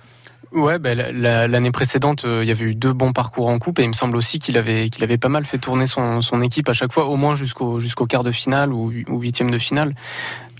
Ouais, 0.54 0.78
ben, 0.78 0.98
l'année 0.98 1.70
précédente, 1.70 2.24
euh, 2.26 2.44
il 2.44 2.48
y 2.48 2.50
avait 2.50 2.64
eu 2.64 2.74
deux 2.74 2.92
bons 2.92 3.12
parcours 3.12 3.48
en 3.48 3.58
coupe 3.58 3.78
et 3.78 3.84
il 3.84 3.88
me 3.88 3.94
semble 3.94 4.16
aussi 4.16 4.38
qu'il 4.38 4.58
avait, 4.58 4.90
qu'il 4.90 5.02
avait 5.02 5.16
pas 5.16 5.30
mal 5.30 5.46
fait 5.46 5.56
tourner 5.58 5.86
son, 5.86 6.20
son 6.20 6.42
équipe 6.42 6.68
à 6.68 6.74
chaque 6.74 6.92
fois, 6.92 7.06
au 7.06 7.16
moins 7.16 7.34
jusqu'au 7.34 7.78
jusqu'au 7.78 8.06
quart 8.06 8.22
de 8.22 8.32
finale 8.32 8.70
ou, 8.72 8.92
ou 9.08 9.18
huitième 9.18 9.50
de 9.50 9.58
finale. 9.58 9.94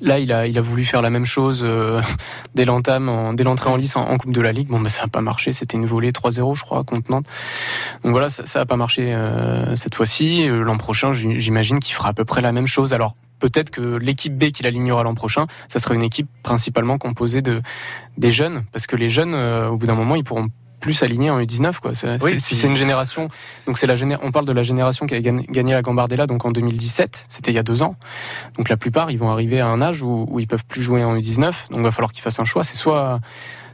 Là, 0.02 0.18
il 0.18 0.32
a, 0.32 0.48
il 0.48 0.58
a 0.58 0.60
voulu 0.60 0.84
faire 0.84 1.00
la 1.00 1.10
même 1.10 1.24
chose 1.24 1.62
euh, 1.64 2.00
dès 2.54 2.64
l'entame, 2.64 3.34
dès 3.36 3.44
l'entrée 3.44 3.70
en 3.70 3.76
lice 3.76 3.94
en, 3.94 4.02
en, 4.02 4.18
Coupe 4.18 4.32
de 4.32 4.40
la 4.40 4.50
Ligue. 4.52 4.68
Bon, 4.68 4.80
ben, 4.80 4.88
ça 4.88 5.02
n'a 5.02 5.08
pas 5.08 5.20
marché. 5.20 5.52
C'était 5.52 5.76
une 5.76 5.86
volée 5.86 6.10
3-0, 6.10 6.56
je 6.56 6.62
crois, 6.62 6.82
contre 6.84 7.10
Nantes. 7.10 7.26
Donc 8.02 8.12
voilà, 8.12 8.28
ça 8.28 8.58
n'a 8.58 8.66
pas 8.66 8.76
marché 8.76 9.14
euh, 9.14 9.76
cette 9.76 9.94
fois-ci. 9.94 10.48
Euh, 10.48 10.64
L'an 10.64 10.76
prochain, 10.76 11.12
j'imagine 11.12 11.78
qu'il 11.78 11.94
fera 11.94 12.08
à 12.08 12.12
peu 12.12 12.24
près 12.24 12.40
la 12.40 12.50
même 12.50 12.66
chose. 12.66 12.94
Alors, 12.94 13.14
peut-être 13.42 13.70
que 13.70 13.80
l'équipe 13.96 14.38
B 14.38 14.52
qu'il 14.52 14.68
alignera 14.68 15.02
l'an 15.02 15.14
prochain, 15.14 15.46
ça 15.66 15.80
sera 15.80 15.96
une 15.96 16.04
équipe 16.04 16.28
principalement 16.44 16.96
composée 16.96 17.42
de 17.42 17.60
des 18.16 18.30
jeunes, 18.30 18.64
parce 18.70 18.86
que 18.86 18.94
les 18.94 19.08
jeunes, 19.08 19.34
euh, 19.34 19.68
au 19.68 19.76
bout 19.76 19.86
d'un 19.86 19.96
moment, 19.96 20.14
ils 20.14 20.22
pourront 20.22 20.48
plus 20.80 21.02
aligner 21.02 21.30
en 21.30 21.40
U19 21.40 21.80
quoi. 21.80 21.94
C'est 21.94 22.22
oui, 22.22 22.38
c'est 22.38 22.66
une 22.66 22.76
génération. 22.76 23.28
Donc 23.66 23.78
c'est 23.78 23.86
la 23.86 23.94
géné 23.94 24.16
on 24.22 24.32
parle 24.32 24.46
de 24.46 24.52
la 24.52 24.62
génération 24.62 25.06
qui 25.06 25.14
a 25.14 25.20
gagné 25.20 25.72
la 25.72 25.82
Gambardella 25.82 26.26
donc 26.26 26.44
en 26.44 26.50
2017, 26.50 27.26
c'était 27.28 27.52
il 27.52 27.54
y 27.54 27.58
a 27.58 27.62
deux 27.62 27.82
ans. 27.82 27.96
Donc 28.56 28.68
la 28.68 28.76
plupart 28.76 29.10
ils 29.10 29.18
vont 29.18 29.30
arriver 29.30 29.60
à 29.60 29.68
un 29.68 29.80
âge 29.80 30.02
où, 30.02 30.26
où 30.28 30.40
ils 30.40 30.48
peuvent 30.48 30.64
plus 30.66 30.82
jouer 30.82 31.04
en 31.04 31.16
U19, 31.16 31.70
donc 31.70 31.78
il 31.78 31.82
va 31.82 31.92
falloir 31.92 32.12
qu'ils 32.12 32.22
fassent 32.22 32.40
un 32.40 32.44
choix. 32.44 32.64
C'est 32.64 32.76
soit 32.76 33.20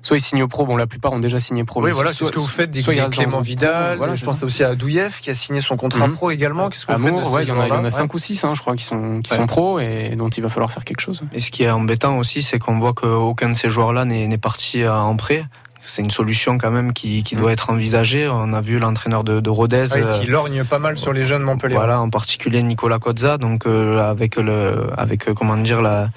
soit 0.03 0.17
ils 0.17 0.21
signent 0.21 0.47
pro. 0.47 0.67
Bon, 0.67 0.77
la 0.77 0.87
plupart 0.87 1.13
ont 1.13 1.19
déjà 1.19 1.41
signé 1.41 1.65
pro. 1.65 1.83
Oui, 1.83 1.91
voilà. 1.93 2.13
Qu'est-ce 2.13 2.33
que 2.33 2.39
vous 2.39 2.47
faites 2.47 2.71
des 2.71 2.83
Clément 2.83 3.41
Vidal 3.41 3.97
voilà, 3.97 4.15
Je 4.15 4.25
pense 4.25 4.43
aussi 4.43 4.65
à 4.65 4.75
Douyev 4.75 5.21
qui 5.21 5.31
a 5.31 5.35
signé 5.35 5.61
son 5.61 5.77
contrat 5.77 6.07
mm 6.07 6.13
-hmm. 6.13 6.15
pro 6.15 6.31
également. 6.31 6.69
Qu'est-ce 6.69 6.87
que 6.87 6.93
vous 6.93 7.07
Amour, 7.07 7.23
faites 7.23 7.33
ouais, 7.35 7.43
Il 7.45 7.49
y 7.49 7.53
en 7.53 7.61
a, 7.61 7.67
il 7.67 7.69
y 7.69 7.73
en 7.73 7.85
a 7.85 7.91
5 7.91 8.13
ou 8.15 8.19
6, 8.19 8.45
hein, 8.45 8.55
je 8.55 8.61
crois, 8.61 8.75
qui 8.75 8.85
sont, 8.85 9.21
qui 9.23 9.33
ouais. 9.33 9.39
sont 9.39 9.47
pros 9.47 9.81
et 9.81 10.17
dont 10.17 10.29
il 10.29 10.43
va 10.43 10.49
falloir 10.49 10.71
faire 10.71 10.85
quelque 10.85 11.01
chose. 11.01 11.23
Et 11.33 11.41
ce 11.41 11.51
qui 11.51 11.63
est 11.65 11.71
embêtant 11.71 12.19
aussi, 12.19 12.43
c'est 12.43 12.59
qu'on 12.59 12.79
voit 12.79 12.95
qu'aucun 12.95 13.51
de 13.51 13.55
ces 13.55 13.71
joueurs-là 13.71 14.05
n'est 14.05 14.39
parti 14.39 14.87
en 14.87 15.17
prêt 15.17 15.45
c'est 15.91 16.03
une 16.03 16.11
solution 16.11 16.59
quand 16.59 16.71
même 16.71 16.93
qui, 16.93 17.23
qui, 17.23 17.37
doit 17.37 17.53
être 17.53 17.71
envisagée. 17.71 18.29
On 18.29 18.53
a 18.53 18.61
vu 18.61 18.79
l'entraîneur 18.79 19.25
de, 19.25 19.41
de, 19.41 19.51
Rodez 19.51 19.85
ouais, 19.93 20.05
qui 20.21 20.27
lorgne 20.27 20.65
pas 20.65 20.79
mal 20.79 20.99
sur 20.99 21.13
les 21.13 21.25
jeunes 21.25 21.43
Montpellier. 21.43 21.75
Voilà, 21.75 22.01
en 22.01 22.11
particulier 22.11 22.63
Nicolas 22.63 22.99
Cozza. 22.99 23.39
Donc 23.39 23.67
euh, 23.67 23.99
avec 23.99 24.37
le, 24.37 24.87
avec 24.97 25.33
comment 25.35 25.57
dire 25.57 25.83
la, 25.83 26.11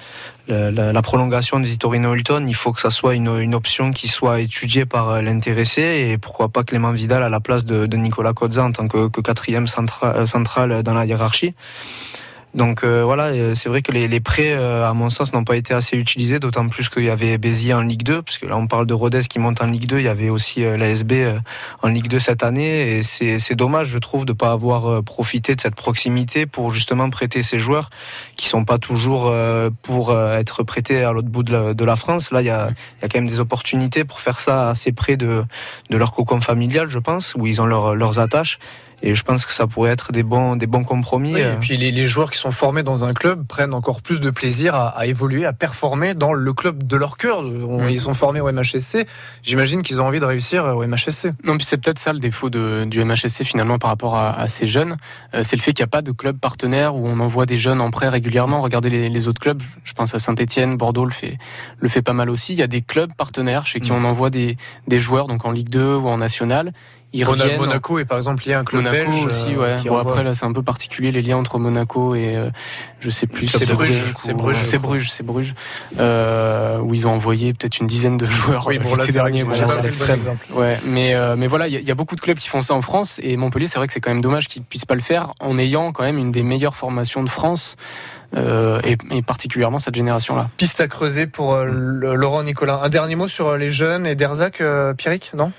la, 0.48 0.70
la 0.92 1.02
prolongation 1.02 1.60
des 1.60 1.76
Torino 1.76 2.14
Hilton, 2.14 2.44
il 2.46 2.54
faut 2.54 2.72
que 2.72 2.80
ça 2.80 2.90
soit 2.90 3.14
une, 3.14 3.40
une 3.40 3.54
option 3.54 3.92
qui 3.92 4.08
soit 4.08 4.40
étudiée 4.40 4.84
par 4.84 5.22
l'intéressé 5.22 5.82
et 6.10 6.18
pourquoi 6.18 6.48
pas 6.48 6.64
Clément 6.64 6.92
Vidal 6.92 7.22
à 7.22 7.28
la 7.28 7.40
place 7.40 7.64
de, 7.64 7.86
de 7.86 7.96
Nicolas 7.96 8.32
Cozza 8.32 8.64
en 8.64 8.72
tant 8.72 8.88
que, 8.88 9.08
que 9.08 9.20
quatrième 9.20 9.66
centra, 9.66 10.26
central 10.26 10.82
dans 10.82 10.94
la 10.94 11.06
hiérarchie. 11.06 11.54
Donc 12.54 12.84
euh, 12.84 13.02
voilà, 13.02 13.54
c'est 13.54 13.70
vrai 13.70 13.80
que 13.80 13.92
les, 13.92 14.08
les 14.08 14.20
prêts, 14.20 14.52
euh, 14.52 14.86
à 14.86 14.92
mon 14.92 15.08
sens, 15.08 15.32
n'ont 15.32 15.44
pas 15.44 15.56
été 15.56 15.72
assez 15.72 15.96
utilisés, 15.96 16.38
d'autant 16.38 16.68
plus 16.68 16.90
qu'il 16.90 17.04
y 17.04 17.10
avait 17.10 17.38
Béziers 17.38 17.72
en 17.72 17.80
Ligue 17.80 18.02
2, 18.02 18.20
parce 18.20 18.36
que 18.36 18.44
là 18.44 18.58
on 18.58 18.66
parle 18.66 18.86
de 18.86 18.92
Rodez 18.92 19.22
qui 19.22 19.38
monte 19.38 19.62
en 19.62 19.66
Ligue 19.66 19.86
2, 19.86 20.00
il 20.00 20.04
y 20.04 20.08
avait 20.08 20.28
aussi 20.28 20.62
euh, 20.62 20.76
l'ASB 20.76 21.12
en 21.82 21.88
Ligue 21.88 22.08
2 22.08 22.18
cette 22.18 22.42
année, 22.42 22.98
et 22.98 23.02
c'est 23.02 23.54
dommage, 23.54 23.88
je 23.88 23.98
trouve, 23.98 24.26
de 24.26 24.32
ne 24.32 24.36
pas 24.36 24.52
avoir 24.52 25.02
profité 25.02 25.54
de 25.54 25.60
cette 25.60 25.74
proximité 25.74 26.44
pour 26.44 26.70
justement 26.70 27.08
prêter 27.08 27.42
ces 27.42 27.58
joueurs 27.58 27.88
qui 28.36 28.48
sont 28.48 28.64
pas 28.64 28.78
toujours 28.78 29.32
pour 29.82 30.16
être 30.16 30.62
prêtés 30.62 31.02
à 31.02 31.12
l'autre 31.12 31.28
bout 31.28 31.42
de 31.42 31.52
la, 31.52 31.74
de 31.74 31.84
la, 31.84 31.96
France. 31.96 32.30
Là, 32.32 32.42
il 32.42 32.46
y, 32.46 32.50
a, 32.50 32.70
y 33.02 33.04
a 33.04 33.08
quand 33.08 33.18
même 33.18 33.28
des 33.28 33.40
opportunités 33.40 34.04
pour 34.04 34.20
faire 34.20 34.40
ça 34.40 34.68
assez 34.68 34.92
près 34.92 35.16
de, 35.16 35.44
de 35.90 35.96
leur 35.96 36.12
cocon 36.12 36.40
familial, 36.40 36.88
je 36.88 36.98
pense, 36.98 37.34
où 37.36 37.46
ils 37.46 37.60
ont 37.60 37.66
leur, 37.66 37.94
leurs 37.94 38.18
attaches. 38.18 38.58
Et 39.02 39.14
je 39.16 39.22
pense 39.24 39.44
que 39.44 39.52
ça 39.52 39.66
pourrait 39.66 39.90
être 39.90 40.12
des 40.12 40.22
bons, 40.22 40.54
des 40.54 40.66
bons 40.66 40.84
compromis. 40.84 41.34
Oui, 41.34 41.40
et 41.40 41.56
puis 41.60 41.76
les, 41.76 41.90
les, 41.90 42.06
joueurs 42.06 42.30
qui 42.30 42.38
sont 42.38 42.52
formés 42.52 42.84
dans 42.84 43.04
un 43.04 43.12
club 43.12 43.46
prennent 43.46 43.74
encore 43.74 44.00
plus 44.00 44.20
de 44.20 44.30
plaisir 44.30 44.76
à, 44.76 44.88
à 44.90 45.06
évoluer, 45.06 45.44
à 45.44 45.52
performer 45.52 46.14
dans 46.14 46.32
le 46.32 46.52
club 46.52 46.84
de 46.84 46.96
leur 46.96 47.16
cœur. 47.16 47.40
On, 47.40 47.82
mmh. 47.82 47.90
Ils 47.90 47.98
sont 47.98 48.14
formés 48.14 48.40
au 48.40 48.50
MHSC. 48.50 49.06
J'imagine 49.42 49.82
qu'ils 49.82 50.00
ont 50.00 50.06
envie 50.06 50.20
de 50.20 50.24
réussir 50.24 50.64
au 50.64 50.86
MHSC. 50.86 51.30
Non, 51.44 51.56
puis 51.56 51.66
c'est 51.66 51.78
peut-être 51.78 51.98
ça 51.98 52.12
le 52.12 52.20
défaut 52.20 52.48
de, 52.48 52.84
du 52.84 53.04
MHSC 53.04 53.44
finalement 53.44 53.78
par 53.78 53.90
rapport 53.90 54.16
à, 54.16 54.38
à 54.38 54.46
ces 54.46 54.66
jeunes. 54.66 54.96
Euh, 55.34 55.42
c'est 55.42 55.56
le 55.56 55.62
fait 55.62 55.72
qu'il 55.72 55.82
n'y 55.82 55.88
a 55.88 55.90
pas 55.90 56.02
de 56.02 56.12
club 56.12 56.38
partenaire 56.38 56.94
où 56.94 57.08
on 57.08 57.18
envoie 57.18 57.44
des 57.44 57.58
jeunes 57.58 57.80
en 57.80 57.90
prêt 57.90 58.08
régulièrement. 58.08 58.62
Regardez 58.62 58.88
les, 58.88 59.08
les 59.08 59.28
autres 59.28 59.40
clubs. 59.40 59.62
Je 59.82 59.94
pense 59.94 60.14
à 60.14 60.20
Saint-Etienne, 60.20 60.76
Bordeaux 60.76 61.04
le 61.04 61.10
fait, 61.10 61.38
le 61.80 61.88
fait 61.88 62.02
pas 62.02 62.12
mal 62.12 62.30
aussi. 62.30 62.52
Il 62.52 62.58
y 62.60 62.62
a 62.62 62.68
des 62.68 62.82
clubs 62.82 63.12
partenaires 63.14 63.66
chez 63.66 63.80
qui 63.80 63.90
mmh. 63.90 63.96
on 63.96 64.04
envoie 64.04 64.30
des, 64.30 64.56
des 64.86 65.00
joueurs 65.00 65.26
donc 65.26 65.44
en 65.44 65.50
Ligue 65.50 65.70
2 65.70 65.96
ou 65.96 66.08
en 66.08 66.18
National 66.18 66.72
ils 67.12 67.24
reviennent. 67.24 67.58
Monaco 67.58 67.98
est 67.98 68.04
par 68.04 68.16
exemple 68.16 68.44
lié 68.44 68.54
à 68.54 68.60
un 68.60 68.64
club 68.64 68.84
Monaco 68.84 69.10
belge 69.10 69.26
aussi, 69.26 69.54
ouais. 69.54 69.78
Bon, 69.84 69.98
après 69.98 70.24
là, 70.24 70.32
c'est 70.32 70.46
un 70.46 70.52
peu 70.52 70.62
particulier 70.62 71.12
les 71.12 71.22
liens 71.22 71.36
entre 71.36 71.58
Monaco 71.58 72.14
et 72.14 72.36
euh, 72.36 72.50
je 73.00 73.10
sais 73.10 73.26
plus. 73.26 73.48
C'est 73.48 73.72
Bruges. 73.72 74.14
C'est 74.18 74.34
Bruges. 74.34 74.62
C'est 74.64 74.78
Bruges. 74.78 75.10
C'est 75.10 75.22
Bruges. 75.22 75.54
Euh, 75.98 76.78
où 76.78 76.94
ils 76.94 77.06
ont 77.06 77.12
envoyé 77.12 77.52
peut-être 77.52 77.78
une 77.78 77.86
dizaine 77.86 78.16
de 78.16 78.26
joueurs. 78.26 78.66
Oui, 78.66 78.78
bon 78.78 78.94
là 78.94 79.04
c'est 79.04 79.12
dernier. 79.12 79.44
Bon, 79.44 79.54
c'est 79.68 79.82
l'extrême. 79.82 80.20
Ouais, 80.52 80.78
mais 80.86 81.14
euh, 81.14 81.36
mais 81.36 81.46
voilà, 81.46 81.68
il 81.68 81.74
y, 81.74 81.84
y, 81.84 81.90
a 81.90 81.94
beaucoup 81.94 82.16
de 82.16 82.20
clubs 82.20 82.38
qui 82.38 82.48
font 82.48 82.60
ça 82.60 82.74
en 82.74 82.82
France 82.82 83.20
et 83.22 83.36
Montpellier, 83.36 83.66
c'est 83.66 83.78
vrai 83.78 83.86
que 83.86 83.92
c'est 83.92 84.00
quand 84.00 84.10
même 84.10 84.22
dommage 84.22 84.48
qu'ils 84.48 84.62
puissent 84.62 84.84
pas 84.84 84.94
le 84.94 85.00
faire 85.00 85.32
en 85.40 85.58
ayant 85.58 85.92
quand 85.92 86.02
même 86.02 86.18
une 86.18 86.32
des 86.32 86.42
meilleures 86.42 86.76
formations 86.76 87.22
de 87.22 87.28
France. 87.28 87.76
Euh, 88.34 88.80
et, 88.82 88.96
et, 89.10 89.22
particulièrement 89.22 89.78
cette 89.78 89.94
génération-là. 89.94 90.48
Piste 90.56 90.80
à 90.80 90.88
creuser 90.88 91.26
pour 91.26 91.54
euh, 91.54 91.66
Laurent 91.66 92.42
Nicolas. 92.42 92.80
Un 92.82 92.88
dernier 92.88 93.14
mot 93.14 93.28
sur 93.28 93.58
les 93.58 93.70
jeunes 93.70 94.06
et 94.06 94.14
Derzac, 94.14 94.60
euh, 94.60 94.94
Pierrick, 94.94 95.32
non? 95.34 95.52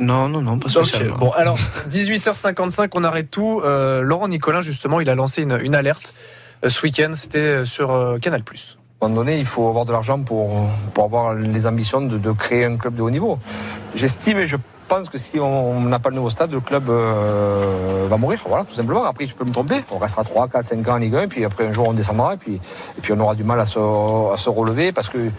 Non, 0.00 0.30
non, 0.30 0.40
non, 0.40 0.58
pas 0.58 0.70
spécialement. 0.70 1.16
Okay. 1.16 1.20
Bon, 1.20 1.30
alors, 1.32 1.58
18h55, 1.88 2.88
on 2.94 3.04
arrête 3.04 3.30
tout. 3.30 3.60
Euh, 3.62 4.00
Laurent 4.00 4.28
Nicolin, 4.28 4.62
justement, 4.62 5.00
il 5.00 5.10
a 5.10 5.14
lancé 5.14 5.42
une, 5.42 5.58
une 5.62 5.74
alerte 5.74 6.14
euh, 6.64 6.70
ce 6.70 6.82
week-end. 6.82 7.10
C'était 7.12 7.66
sur 7.66 7.90
euh, 7.90 8.18
Canal. 8.18 8.42
À 8.42 9.06
un 9.06 9.08
moment 9.08 9.20
donné, 9.20 9.38
il 9.38 9.46
faut 9.46 9.68
avoir 9.68 9.84
de 9.84 9.92
l'argent 9.92 10.20
pour, 10.22 10.68
pour 10.94 11.04
avoir 11.04 11.34
les 11.34 11.66
ambitions 11.66 12.00
de, 12.00 12.16
de, 12.18 12.32
créer 12.32 12.64
un 12.64 12.76
club 12.76 12.94
de 12.94 13.02
haut 13.02 13.10
niveau. 13.10 13.38
J'estime 13.94 14.38
et 14.38 14.46
je 14.46 14.56
pense 14.88 15.08
que 15.08 15.18
si 15.18 15.38
on 15.38 15.80
n'a 15.82 15.98
pas 15.98 16.08
le 16.08 16.16
nouveau 16.16 16.30
stade, 16.30 16.50
le 16.50 16.60
club 16.60 16.88
euh, 16.88 18.06
va 18.08 18.16
mourir. 18.16 18.40
Voilà, 18.46 18.64
tout 18.64 18.74
simplement. 18.74 19.04
Après, 19.04 19.26
je 19.26 19.34
peux 19.34 19.44
me 19.44 19.52
tromper. 19.52 19.84
On 19.90 19.98
restera 19.98 20.24
3, 20.24 20.48
4, 20.48 20.66
5 20.66 20.88
ans 20.88 20.94
en 20.94 20.96
Ligue 20.96 21.14
1, 21.14 21.22
et 21.22 21.26
puis 21.28 21.44
après, 21.44 21.66
un 21.66 21.72
jour, 21.72 21.88
on 21.88 21.92
descendra, 21.92 22.34
et 22.34 22.36
puis, 22.38 22.54
et 22.56 23.00
puis 23.00 23.12
on 23.12 23.20
aura 23.20 23.34
du 23.34 23.44
mal 23.44 23.60
à 23.60 23.64
se, 23.64 23.78
à 23.78 24.36
se 24.36 24.50
relever 24.50 24.92
parce 24.92 25.08
que 25.08 25.30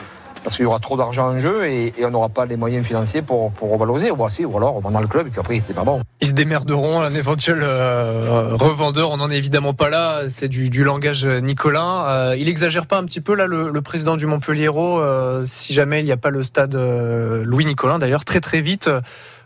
parce 0.44 0.56
qu'il 0.56 0.64
y 0.64 0.66
aura 0.66 0.80
trop 0.80 0.98
d'argent 0.98 1.30
en 1.30 1.40
jeu 1.40 1.68
et, 1.68 1.94
et 1.98 2.06
on 2.06 2.12
n'aura 2.12 2.30
pas 2.30 2.46
les 2.46 2.58
moyens 2.58 2.86
financiers 2.86 3.22
pour, 3.22 3.52
pour 3.52 3.72
revaloriser. 3.72 4.12
Ou, 4.12 4.24
aussi, 4.24 4.46
ou 4.46 4.58
alors 4.58 4.76
on 4.76 4.80
va 4.80 4.90
dans 4.90 5.02
le 5.02 5.08
club 5.08 5.28
et 5.28 5.30
puis 5.30 5.40
après 5.40 5.60
c'est 5.60 5.74
pas 5.74 5.84
bon. 5.84 6.02
Ils 6.22 6.28
se 6.28 6.34
démerderont, 6.34 7.02
un 7.02 7.14
éventuel 7.14 7.60
euh, 7.62 8.56
revendeur, 8.56 9.12
on 9.12 9.18
n'en 9.18 9.30
est 9.30 9.38
évidemment 9.38 9.74
pas 9.74 9.90
là, 9.90 10.24
c'est 10.30 10.48
du, 10.48 10.70
du, 10.70 10.84
langage 10.84 11.26
Nicolin. 11.26 12.06
Euh, 12.06 12.36
il 12.38 12.50
exagère 12.50 12.86
pas 12.86 12.98
un 12.98 13.06
petit 13.06 13.22
peu 13.22 13.36
là 13.36 13.48
le, 13.48 13.70
le 13.70 13.82
président 13.82 14.16
du 14.16 14.26
Montpellier 14.26 14.70
euh, 14.76 15.44
si 15.46 15.74
jamais 15.74 16.00
il 16.00 16.06
n'y 16.06 16.12
a 16.12 16.18
pas 16.18 16.30
le 16.30 16.44
stade 16.44 16.76
euh, 16.76 17.44
Louis 17.44 17.66
Nicolin 17.66 18.00
d'ailleurs, 18.00 18.26
très 18.26 18.40
très 18.40 18.62
vite, 18.62 18.90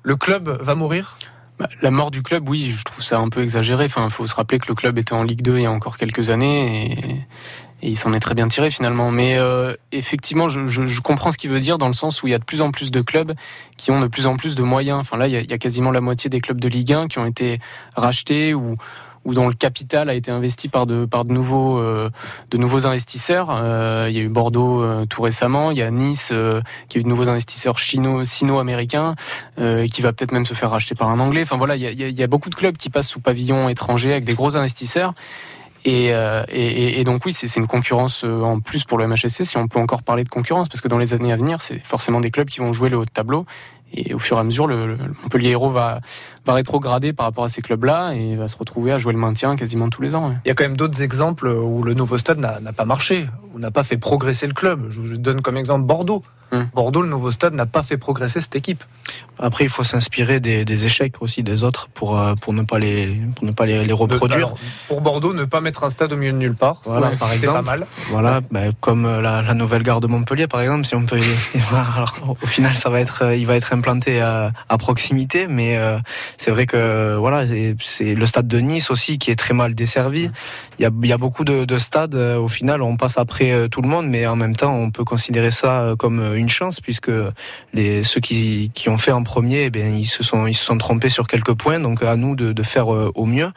le 0.04 0.16
club 0.16 0.50
va 0.62 0.76
mourir? 0.76 1.18
Bah, 1.58 1.70
la 1.82 1.90
mort 1.90 2.12
du 2.12 2.22
club, 2.22 2.50
oui, 2.50 2.70
je 2.70 2.84
trouve 2.84 3.02
ça 3.02 3.18
un 3.18 3.30
peu 3.30 3.42
exagéré. 3.42 3.86
Enfin, 3.86 4.06
il 4.06 4.12
faut 4.12 4.28
se 4.28 4.36
rappeler 4.36 4.60
que 4.60 4.68
le 4.68 4.76
club 4.76 4.98
était 4.98 5.14
en 5.14 5.24
Ligue 5.24 5.42
2 5.42 5.58
il 5.58 5.64
y 5.64 5.66
a 5.66 5.72
encore 5.72 5.98
quelques 5.98 6.30
années 6.30 7.26
et, 7.86 7.90
il 7.90 7.98
s'en 7.98 8.14
est 8.14 8.20
très 8.20 8.36
bien 8.36 8.48
tiré 8.48 8.72
finalement. 8.72 9.12
Mais 9.12 9.38
euh, 9.38 9.76
effectivement, 9.92 10.50
je, 10.50 11.00
comprends 11.02 11.32
ce 11.32 11.38
qu'il 11.38 11.50
veut 11.50 11.60
dire 11.60 11.78
dans 11.78 11.88
le 11.88 11.94
sens 11.94 12.24
où 12.24 12.28
il 12.28 12.32
y 12.32 12.34
a 12.34 12.40
de 12.40 12.44
plus 12.44 12.62
en 12.62 12.72
plus 12.72 12.92
de 12.92 13.02
clubs 13.02 13.34
qui 13.78 13.92
ont 13.92 14.00
de 14.00 14.08
plus 14.08 14.28
en 14.28 14.36
plus 14.36 14.56
de 14.56 14.64
moyens. 14.64 15.00
Enfin 15.00 15.18
là, 15.18 15.28
il 15.28 15.34
y 15.34 15.54
a, 15.54 15.58
quasiment 15.58 15.92
la 15.92 16.02
moitié 16.02 16.30
des 16.30 16.42
clubs 16.42 16.60
de 16.60 16.68
Ligue 16.68 16.94
1 16.94 17.08
qui 17.08 17.20
ont 17.20 17.26
été 17.26 17.60
rachetés 17.96 18.54
ou 18.54 18.78
dont 19.26 19.48
le 19.48 19.54
capital 19.54 20.10
a 20.10 20.14
été 20.14 20.30
investi 20.30 20.68
par 20.68 20.86
de, 20.86 21.06
de, 21.06 21.34
nouveaux, 21.34 22.86
investisseurs. 22.86 23.50
il 24.08 24.16
y 24.16 24.20
a 24.20 24.22
eu 24.22 24.30
Bordeaux 24.30 25.06
tout 25.08 25.24
récemment, 25.24 25.72
il 25.72 25.80
y 25.80 25.82
a 25.82 25.90
Nice 25.90 26.32
qui 26.90 26.98
a 26.98 27.00
eu 27.00 27.04
de 27.04 27.10
nouveaux 27.10 27.28
investisseurs 27.28 27.80
sino-américains, 27.80 29.16
qui 29.58 30.02
va 30.02 30.14
peut-être 30.14 30.32
même 30.32 30.46
se 30.46 30.54
faire 30.54 30.70
racheter 30.70 30.94
par 30.94 31.10
un 31.10 31.20
Anglais. 31.20 31.42
Enfin 31.42 31.58
voilà, 31.58 31.76
il 31.76 31.82
y, 31.82 31.88
a, 31.88 31.92
il 31.92 32.20
y 32.20 32.24
a 32.24 32.28
beaucoup 32.28 32.52
de 32.52 32.56
clubs 32.56 32.78
qui 32.78 32.92
passent 32.92 33.08
sous 33.08 33.20
pavillon 33.20 33.68
étranger 33.68 34.12
avec 34.12 34.26
des 34.26 34.36
gros 34.36 34.58
investisseurs. 34.58 35.16
Euh, 35.88 36.44
et, 36.50 37.04
donc 37.04 37.26
oui, 37.26 37.32
c'est 37.32 37.54
une 37.56 37.68
concurrence 37.68 38.24
euh, 38.24 38.42
en 38.42 38.60
plus 38.60 38.84
pour 38.84 38.98
le 38.98 39.08
MHSC, 39.08 39.44
si 39.44 39.58
on 39.58 39.68
peut 39.68 39.80
encore 39.80 40.04
parler 40.04 40.24
de 40.24 40.30
concurrence, 40.30 40.68
parce 40.68 40.82
que 40.82 40.88
dans 40.88 40.98
les 40.98 41.14
années 41.14 41.32
à 41.32 41.36
venir, 41.36 41.62
c'est 41.62 41.80
forcément 41.80 42.22
des 42.22 42.32
clubs 42.32 42.48
qui 42.48 42.60
vont 42.60 42.74
jouer 42.74 42.90
le 42.90 42.98
haut 42.98 43.06
tableau. 43.06 43.46
Et 43.94 44.14
au 44.14 44.20
fur 44.20 44.38
et 44.38 44.40
à 44.40 44.44
mesure, 44.44 44.68
le, 44.68 44.98
Montpellier 45.22 45.52
Hérault 45.52 45.70
va, 45.70 46.02
va 46.46 46.54
rétrograder 46.54 47.14
par 47.14 47.26
rapport 47.26 47.44
à 47.44 47.50
ces 47.50 47.62
clubs-là 47.62 48.14
et 48.14 48.36
va 48.36 48.48
se 48.48 48.58
retrouver 48.58 48.92
à 48.92 48.98
jouer 48.98 49.14
le 49.14 49.20
maintien 49.20 49.56
quasiment 49.56 49.90
tous 49.90 50.02
les 50.02 50.16
ans. 50.16 50.36
Il 50.46 50.48
y 50.48 50.52
a 50.52 50.54
quand 50.54 50.64
même 50.64 50.78
d'autres 50.78 51.02
exemples 51.02 51.48
où 51.48 51.84
le 51.84 51.94
nouveau 51.94 52.18
stade 52.18 52.40
n'a 52.40 52.74
pas 52.74 52.86
marché, 52.86 53.28
ou 53.54 53.60
n'a 53.60 53.72
pas 53.72 53.84
fait 53.84 53.98
progresser 53.98 54.48
le 54.48 54.54
club. 54.54 54.88
Je 54.90 55.00
vous 55.00 55.18
donne 55.18 55.42
comme 55.42 55.58
exemple 55.58 55.86
Bordeaux. 55.86 56.24
Hum. 56.52 56.70
Bordeaux, 56.74 57.02
le 57.02 57.10
nouveau 57.10 57.32
stade, 57.32 57.54
n'a 57.54 57.66
pas 57.66 57.82
fait 57.82 57.98
progresser 57.98 58.40
cette 58.40 58.56
équipe. 58.56 58.84
Après, 59.40 59.64
il 59.64 59.70
faut 59.70 59.84
s'inspirer 59.84 60.40
des, 60.40 60.86
échecs 60.86 61.22
aussi 61.22 61.44
des 61.44 61.64
autres 61.64 61.90
pour, 61.94 62.20
euh, 62.20 62.36
pour 62.36 62.54
ne 62.54 62.62
pas 62.62 62.80
les, 62.80 63.08
pour 63.36 63.46
ne 63.46 63.52
pas 63.52 63.66
les, 63.66 63.92
reproduire. 63.92 64.54
pour 64.88 65.02
Bordeaux, 65.02 65.34
ne 65.34 65.46
pas 65.46 65.60
mettre 65.60 65.84
un 65.84 65.90
stade 65.90 66.14
au 66.14 66.18
milieu 66.18 66.32
de 66.32 66.38
nulle 66.38 66.56
part, 66.56 66.82
voilà, 66.86 67.12
par 67.12 67.32
exemple. 67.34 67.58
Pas 67.58 67.62
mal. 67.62 67.88
Voilà, 68.10 68.42
bah, 68.52 68.62
comme 68.80 69.06
euh, 69.06 69.22
la, 69.22 69.54
nouvelle 69.54 69.84
gare 69.84 70.02
de 70.02 70.08
Montpellier, 70.08 70.48
par 70.48 70.62
exemple, 70.62 70.86
si 70.86 70.96
on 70.96 71.06
peut. 71.06 71.20
au 72.42 72.48
final, 72.48 72.76
ça 72.76 72.90
va 72.90 73.00
être, 73.00 73.24
euh, 73.24 73.36
il 73.36 73.48
va 73.48 73.56
être 73.56 73.74
implanté 73.74 74.22
à, 74.22 74.52
proximité, 74.78 75.48
mais 75.48 75.80
c'est 76.38 76.52
vrai 76.52 76.66
que 76.66 77.16
voilà, 77.16 77.46
c'est 77.80 78.16
le 78.16 78.26
stade 78.26 78.48
de 78.48 78.60
Nice 78.60 78.90
aussi 78.90 79.18
qui 79.18 79.32
est 79.32 79.36
très 79.36 79.54
mal 79.54 79.76
desservi. 79.76 80.30
Il 80.80 80.84
y 80.84 81.14
a, 81.14 81.18
beaucoup 81.18 81.46
de, 81.46 81.64
de 81.64 81.78
stades. 81.78 82.16
Au 82.16 82.50
final, 82.50 82.82
on 82.82 82.98
passe 82.98 83.18
après 83.18 83.70
tout 83.70 83.82
le 83.82 83.88
monde, 83.88 84.08
mais 84.08 84.28
en 84.28 84.36
même 84.36 84.56
temps, 84.56 84.76
on 84.76 84.92
peut 84.92 85.06
considérer 85.06 85.52
ça 85.52 85.94
comme 85.98 86.36
une 86.36 86.50
chance 86.50 86.82
puisque 86.82 87.12
les, 87.74 88.04
ceux 88.04 88.20
qui, 88.20 88.72
qui 88.74 88.90
ont 88.90 88.98
fait 88.98 89.12
en 89.12 89.24
premier, 89.24 89.64
eh 89.64 89.70
bien, 89.70 89.88
ils 89.88 90.06
se 90.06 90.24
sont 90.24 90.48
ils 90.48 90.54
se 90.54 90.66
sont 90.66 90.78
trompés 90.78 91.10
sur 91.10 91.28
quelques 91.28 91.54
points. 91.54 91.80
Donc 91.80 92.04
à 92.04 92.16
nous 92.16 92.36
de, 92.36 92.54
de 92.54 92.64
faire 92.64 92.94
euh, 92.94 93.12
au 93.16 93.26
mieux. 93.26 93.52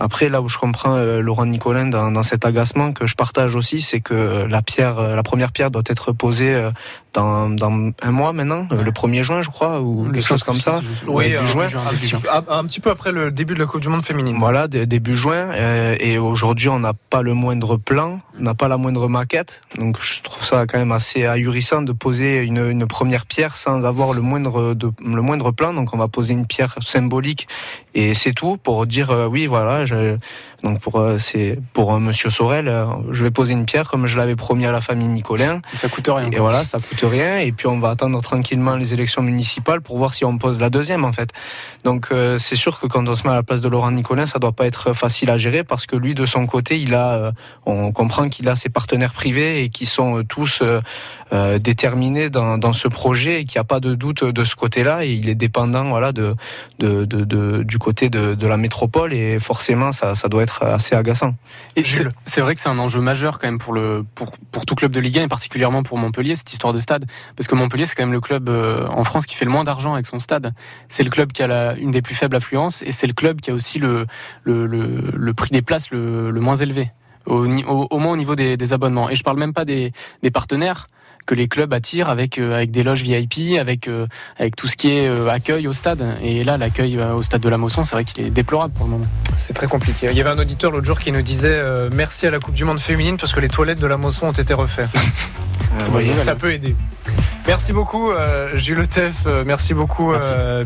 Après, 0.00 0.28
là 0.28 0.40
où 0.40 0.48
je 0.48 0.58
comprends 0.58 0.94
euh, 0.94 1.20
Laurent 1.20 1.44
Nicolin 1.44 1.86
dans, 1.86 2.12
dans, 2.12 2.22
cet 2.22 2.46
agacement 2.46 2.92
que 2.92 3.08
je 3.08 3.16
partage 3.16 3.56
aussi, 3.56 3.80
c'est 3.80 3.98
que 3.98 4.46
la 4.48 4.62
pierre, 4.62 5.00
euh, 5.00 5.16
la 5.16 5.24
première 5.24 5.50
pierre 5.50 5.72
doit 5.72 5.82
être 5.86 6.12
posée 6.12 6.54
euh, 6.54 6.70
dans, 7.14 7.50
dans 7.50 7.90
un 8.00 8.10
mois 8.12 8.32
maintenant, 8.32 8.68
le 8.70 8.90
1er 8.92 9.22
juin, 9.22 9.42
je 9.42 9.48
crois, 9.48 9.80
ou 9.80 10.04
quelque 10.12 10.24
chose 10.24 10.44
comme 10.44 10.60
ça. 10.60 10.80
Oui, 11.08 11.32
juin, 11.46 11.66
un, 11.66 11.94
petit, 11.94 12.14
un, 12.48 12.64
petit, 12.64 12.78
peu 12.78 12.90
après 12.90 13.10
le 13.10 13.32
début 13.32 13.54
de 13.54 13.58
la 13.58 13.66
Coupe 13.66 13.80
du 13.80 13.88
Monde 13.88 14.04
féminine. 14.04 14.36
Voilà, 14.38 14.68
début 14.68 15.16
juin. 15.16 15.52
et 15.98 16.18
aujourd'hui, 16.18 16.68
on 16.68 16.78
n'a 16.78 16.92
pas 16.92 17.22
le 17.22 17.34
moindre 17.34 17.76
plan, 17.76 18.20
on 18.38 18.42
n'a 18.44 18.54
pas 18.54 18.68
la 18.68 18.76
moindre 18.76 19.08
maquette. 19.08 19.62
Donc, 19.76 19.98
je 20.00 20.20
trouve 20.22 20.44
ça 20.44 20.66
quand 20.66 20.78
même 20.78 20.92
assez 20.92 21.24
ahurissant 21.24 21.82
de 21.82 21.92
poser 21.92 22.36
une, 22.36 22.68
une 22.68 22.86
première 22.86 23.26
pierre 23.26 23.56
sans 23.56 23.84
avoir 23.84 24.12
le 24.12 24.20
moindre, 24.20 24.74
de, 24.74 24.92
le 25.04 25.22
moindre 25.22 25.50
plan. 25.50 25.72
Donc, 25.72 25.94
on 25.94 25.98
va 25.98 26.06
poser 26.06 26.34
une 26.34 26.46
pierre 26.46 26.76
symbolique 26.82 27.48
et 27.94 28.14
c'est 28.14 28.32
tout 28.32 28.58
pour 28.58 28.86
dire 28.86 29.28
oui, 29.28 29.46
voilà 29.46 29.86
donc 30.62 30.80
pour 30.80 30.98
euh, 30.98 31.18
c'est 31.18 31.58
pour 31.72 31.92
un 31.92 32.00
Monsieur 32.00 32.30
Sorel, 32.30 32.68
euh, 32.68 32.86
je 33.10 33.22
vais 33.22 33.30
poser 33.30 33.52
une 33.52 33.64
pierre 33.64 33.88
comme 33.88 34.06
je 34.06 34.18
l'avais 34.18 34.34
promis 34.34 34.66
à 34.66 34.72
la 34.72 34.80
famille 34.80 35.08
Nicolin. 35.08 35.60
Ça 35.74 35.88
coûte 35.88 36.08
rien. 36.12 36.30
Et 36.32 36.38
voilà, 36.38 36.64
ça 36.64 36.78
coûte 36.78 37.04
rien. 37.08 37.38
Et 37.38 37.52
puis 37.52 37.68
on 37.68 37.78
va 37.78 37.90
attendre 37.90 38.20
tranquillement 38.22 38.74
les 38.74 38.92
élections 38.92 39.22
municipales 39.22 39.80
pour 39.80 39.98
voir 39.98 40.14
si 40.14 40.24
on 40.24 40.36
pose 40.36 40.58
la 40.58 40.68
deuxième 40.68 41.04
en 41.04 41.12
fait. 41.12 41.30
Donc 41.84 42.08
euh, 42.10 42.38
c'est 42.38 42.56
sûr 42.56 42.80
que 42.80 42.86
quand 42.86 43.08
on 43.08 43.14
se 43.14 43.22
met 43.22 43.30
à 43.30 43.36
la 43.36 43.42
place 43.44 43.60
de 43.60 43.68
Laurent 43.68 43.92
Nicolin, 43.92 44.26
ça 44.26 44.40
doit 44.40 44.52
pas 44.52 44.66
être 44.66 44.92
facile 44.94 45.30
à 45.30 45.36
gérer 45.36 45.62
parce 45.62 45.86
que 45.86 45.94
lui 45.94 46.14
de 46.14 46.26
son 46.26 46.46
côté, 46.46 46.80
il 46.80 46.94
a, 46.94 47.32
on 47.64 47.92
comprend 47.92 48.28
qu'il 48.28 48.48
a 48.48 48.56
ses 48.56 48.68
partenaires 48.68 49.12
privés 49.12 49.62
et 49.62 49.68
qui 49.68 49.86
sont 49.86 50.24
tous 50.28 50.62
déterminés 51.60 52.30
dans, 52.30 52.58
dans, 52.58 52.72
ce 52.72 52.88
projet 52.88 53.40
et 53.40 53.44
qu'il 53.44 53.58
n'y 53.58 53.60
a 53.60 53.64
pas 53.64 53.80
de 53.80 53.94
doute 53.94 54.24
de 54.24 54.44
ce 54.44 54.54
côté-là 54.54 55.04
et 55.04 55.10
il 55.12 55.28
est 55.28 55.34
dépendant 55.34 55.84
voilà 55.84 56.12
de, 56.12 56.34
de, 56.78 57.04
de, 57.04 57.62
du 57.62 57.78
côté 57.78 58.08
de, 58.08 58.34
de 58.34 58.46
la 58.46 58.56
métropole 58.56 59.12
et 59.12 59.38
forcément, 59.38 59.92
ça, 59.92 60.14
doit 60.28 60.42
être 60.42 60.64
assez 60.64 60.94
agaçant. 60.94 61.34
Et 61.76 61.82
c'est 62.24 62.40
vrai 62.40 62.54
que 62.54 62.60
c'est 62.60 62.68
un 62.68 62.78
enjeu 62.78 63.00
majeur 63.00 63.38
quand 63.38 63.46
même 63.46 63.58
pour, 63.58 63.72
le, 63.72 64.04
pour, 64.14 64.32
pour 64.50 64.66
tout 64.66 64.74
club 64.74 64.92
de 64.92 65.00
Ligue 65.00 65.18
1 65.18 65.24
et 65.24 65.28
particulièrement 65.28 65.82
pour 65.82 65.98
Montpellier, 65.98 66.34
cette 66.34 66.52
histoire 66.52 66.72
de 66.72 66.78
stade. 66.78 67.06
Parce 67.36 67.46
que 67.46 67.54
Montpellier, 67.54 67.86
c'est 67.86 67.94
quand 67.94 68.04
même 68.04 68.12
le 68.12 68.20
club 68.20 68.48
euh, 68.48 68.86
en 68.88 69.04
France 69.04 69.26
qui 69.26 69.36
fait 69.36 69.44
le 69.44 69.50
moins 69.50 69.64
d'argent 69.64 69.94
avec 69.94 70.06
son 70.06 70.18
stade. 70.18 70.52
C'est 70.88 71.04
le 71.04 71.10
club 71.10 71.32
qui 71.32 71.42
a 71.42 71.46
la, 71.46 71.74
une 71.74 71.90
des 71.90 72.02
plus 72.02 72.14
faibles 72.14 72.36
affluences 72.36 72.82
et 72.82 72.92
c'est 72.92 73.06
le 73.06 73.14
club 73.14 73.40
qui 73.40 73.50
a 73.50 73.54
aussi 73.54 73.78
le, 73.78 74.06
le, 74.44 74.66
le, 74.66 75.34
prix 75.34 75.50
des 75.50 75.62
places 75.62 75.90
le, 75.90 76.32
moins 76.32 76.56
élevé. 76.56 76.90
Au, 77.26 77.44
au, 77.44 77.98
moins 77.98 78.12
au 78.12 78.16
niveau 78.16 78.34
des, 78.34 78.56
des, 78.56 78.72
abonnements. 78.72 79.10
Et 79.10 79.14
je 79.14 79.22
parle 79.22 79.38
même 79.38 79.52
pas 79.52 79.66
des, 79.66 79.92
des 80.22 80.30
partenaires 80.30 80.86
que 81.28 81.34
les 81.34 81.46
clubs 81.46 81.72
attirent 81.74 82.08
avec 82.08 82.38
euh, 82.38 82.56
avec 82.56 82.70
des 82.70 82.82
loges 82.82 83.02
VIP, 83.02 83.58
avec 83.60 83.86
euh, 83.86 84.06
avec 84.38 84.56
tout 84.56 84.66
ce 84.66 84.76
qui 84.76 84.90
est 84.90 85.06
euh, 85.06 85.28
accueil 85.28 85.68
au 85.68 85.74
stade. 85.74 86.16
Et 86.22 86.42
là, 86.42 86.56
l'accueil 86.56 86.98
au 86.98 87.22
stade 87.22 87.42
de 87.42 87.48
la 87.50 87.58
Mosson, 87.58 87.84
c'est 87.84 87.94
vrai 87.94 88.04
qu'il 88.04 88.26
est 88.26 88.30
déplorable 88.30 88.72
pour 88.72 88.86
le 88.86 88.92
moment. 88.92 89.06
C'est 89.36 89.52
très 89.52 89.66
compliqué. 89.66 90.08
Il 90.10 90.16
y 90.16 90.20
avait 90.20 90.30
un 90.30 90.38
auditeur 90.38 90.72
l'autre 90.72 90.86
jour 90.86 90.98
qui 90.98 91.12
nous 91.12 91.22
disait 91.22 91.62
merci 91.92 92.26
à 92.26 92.30
la 92.30 92.40
Coupe 92.40 92.54
du 92.54 92.64
Monde 92.64 92.80
féminine 92.80 93.18
parce 93.18 93.32
que 93.32 93.40
les 93.40 93.48
toilettes 93.48 93.78
de 93.78 93.86
la 93.86 93.98
Mosson 93.98 94.28
ont 94.28 94.32
été 94.32 94.54
refaites. 94.54 94.88
ça 96.24 96.34
peut 96.34 96.52
aider. 96.52 96.74
Merci 97.46 97.72
beaucoup 97.72 98.10
Jules 98.54 98.88
Tef, 98.88 99.26
merci 99.46 99.72
beaucoup 99.72 100.12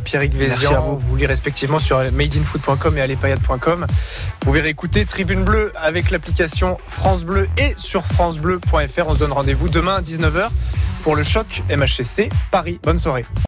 Pierrick 0.05 0.35
Vézian. 0.35 0.97
Vous. 0.99 0.99
vous 0.99 1.17
lirez 1.17 1.29
respectivement 1.29 1.79
sur 1.79 1.99
madeinfoot.com 2.13 2.99
et 2.99 3.01
alepayade.com. 3.01 3.87
Vous 3.87 4.47
pouvez 4.47 4.67
écouter 4.69 5.05
Tribune 5.05 5.45
Bleue 5.45 5.73
avec 5.81 6.11
l'application 6.11 6.77
France 6.89 7.25
Bleu 7.25 7.49
et 7.59 7.73
sur 7.77 8.05
francebleu.fr. 8.05 9.09
On 9.09 9.15
se 9.15 9.19
donne 9.19 9.33
rendez-vous 9.33 9.69
demain 9.69 9.97
à 9.97 10.01
19h 10.01 10.49
pour 11.03 11.17
le 11.17 11.25
choc 11.25 11.63
MHSC 11.71 12.29
Paris. 12.51 12.79
Bonne 12.83 12.99
soirée. 12.99 13.25